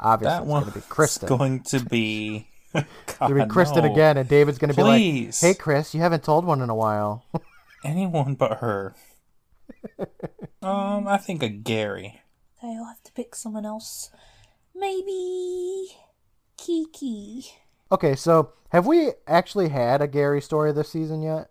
[0.00, 1.28] Obviously, That it's going to be Kristen.
[1.28, 2.48] going to be.
[2.74, 3.92] It's going to be Kristen no.
[3.92, 6.74] again, and David's going to be like, "Hey, Chris, you haven't told one in a
[6.74, 7.24] while."
[7.84, 8.94] Anyone but her.
[10.62, 12.20] um, I think a Gary.
[12.58, 14.10] Okay, I'll have to pick someone else.
[14.74, 15.88] Maybe
[16.56, 17.46] Kiki.
[17.92, 21.50] okay, so have we actually had a Gary story this season yet?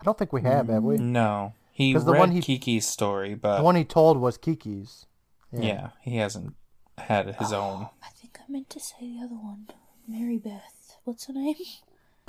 [0.00, 0.96] I don't think we have, have we?
[0.96, 4.36] Mm, no, he 'Cause the one he- Kiki's story, but The one he told was
[4.38, 5.06] Kiki's.
[5.52, 5.90] yeah.
[6.02, 6.54] he hasn't
[6.98, 7.88] had his oh, own.
[8.02, 9.68] I think I meant to say the other one.
[10.08, 10.96] Mary Beth.
[11.04, 11.54] What's her name?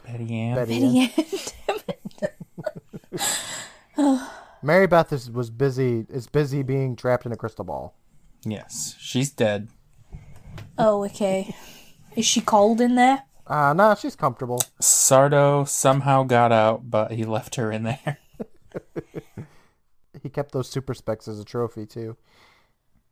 [0.04, 0.56] Betty Ann.
[0.56, 1.10] Betty Ann.
[1.16, 1.40] Betty Ann.
[1.68, 1.80] Damn
[3.98, 4.22] it.
[4.64, 7.95] Mary Beth is, was busy is busy being trapped in a crystal ball.
[8.45, 9.70] Yes, she's dead.
[10.78, 11.56] Oh, okay.
[12.16, 13.24] Is she cold in there?
[13.48, 14.62] Ah, nah, she's comfortable.
[14.82, 18.18] Sardo somehow got out, but he left her in there.
[20.28, 22.18] He kept those super specs as a trophy too.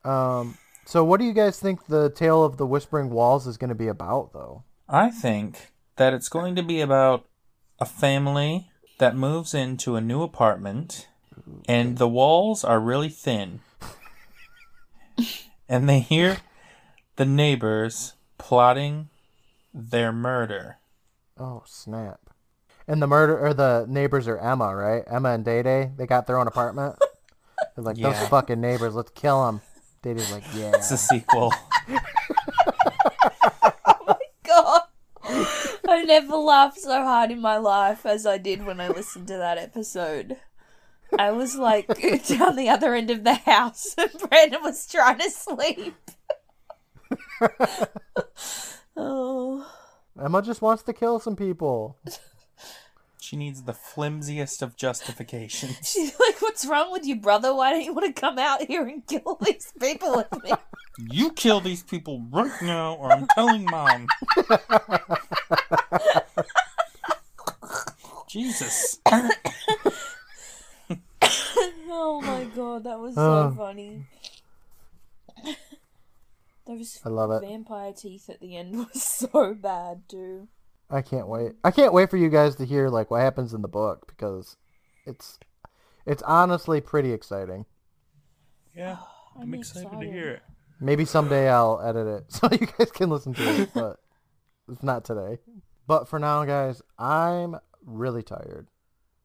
[0.03, 3.69] Um, so what do you guys think the tale of the Whispering Walls is going
[3.69, 4.63] to be about, though?
[4.87, 7.25] I think that it's going to be about
[7.79, 11.07] a family that moves into a new apartment
[11.67, 13.61] and the walls are really thin.
[15.69, 16.37] and they hear
[17.15, 19.09] the neighbors plotting
[19.73, 20.77] their murder.
[21.37, 22.19] Oh snap!
[22.87, 25.03] And the murder or the neighbors are Emma, right?
[25.07, 25.91] Emma and Day Day.
[25.97, 26.95] They got their own apartment.
[27.75, 28.11] They're like Yeah.
[28.11, 28.95] those fucking neighbors.
[28.95, 29.61] Let's kill them.
[30.01, 30.71] Day Day's like, yeah.
[30.75, 31.53] It's a sequel.
[31.89, 31.99] Oh
[34.07, 34.81] my god.
[35.87, 39.37] I never laughed so hard in my life as I did when I listened to
[39.37, 40.37] that episode.
[41.17, 41.87] I was like
[42.27, 45.95] down the other end of the house and Brandon was trying to sleep.
[48.97, 49.65] oh.
[50.23, 51.97] Emma just wants to kill some people.
[53.19, 55.77] she needs the flimsiest of justifications.
[55.91, 57.53] She's like, What's wrong with you, brother?
[57.53, 60.51] Why don't you want to come out here and kill these people with me?
[61.11, 64.07] You kill these people right now, or I'm telling mom.
[68.27, 68.99] Jesus.
[71.89, 73.53] oh my god, that was so Oh.
[73.57, 74.05] funny.
[76.67, 77.41] Those I love it.
[77.47, 80.47] vampire teeth at the end was so bad, too.
[80.89, 81.53] I can't wait.
[81.63, 84.55] I can't wait for you guys to hear like what happens in the book because
[85.05, 85.39] it's
[86.05, 87.65] it's honestly pretty exciting.
[88.75, 88.97] Yeah,
[89.35, 90.41] I'm, I'm excited, to hear it.
[90.79, 93.97] Maybe someday I'll edit it so you guys can listen to it, but
[94.69, 95.39] it's not today.
[95.87, 98.67] But for now, guys, I'm really tired,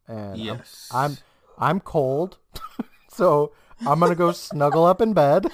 [0.06, 0.62] and I'm-
[0.92, 1.16] I'm
[1.58, 2.38] I'm cold,
[3.10, 3.52] so
[3.86, 5.46] I'm gonna go snuggle up in bed.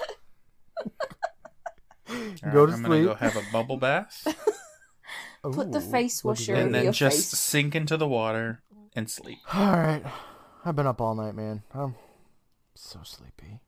[2.09, 2.17] All
[2.53, 2.83] go right, to I'm sleep.
[2.85, 4.27] gonna go have a bubble bath
[5.43, 7.39] Put the face what'd you washer and over then your just face.
[7.41, 8.63] sink into the water
[8.95, 9.39] and sleep.
[9.55, 10.03] All right,
[10.65, 11.63] I've been up all night, man.
[11.73, 11.95] I'm
[12.75, 13.61] so sleepy.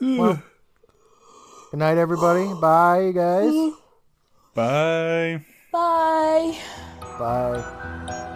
[0.00, 0.42] Well,
[1.70, 2.46] good night, everybody.
[2.60, 3.72] Bye, guys.
[4.54, 5.44] Bye.
[5.72, 6.58] Bye.
[7.18, 8.28] Bye.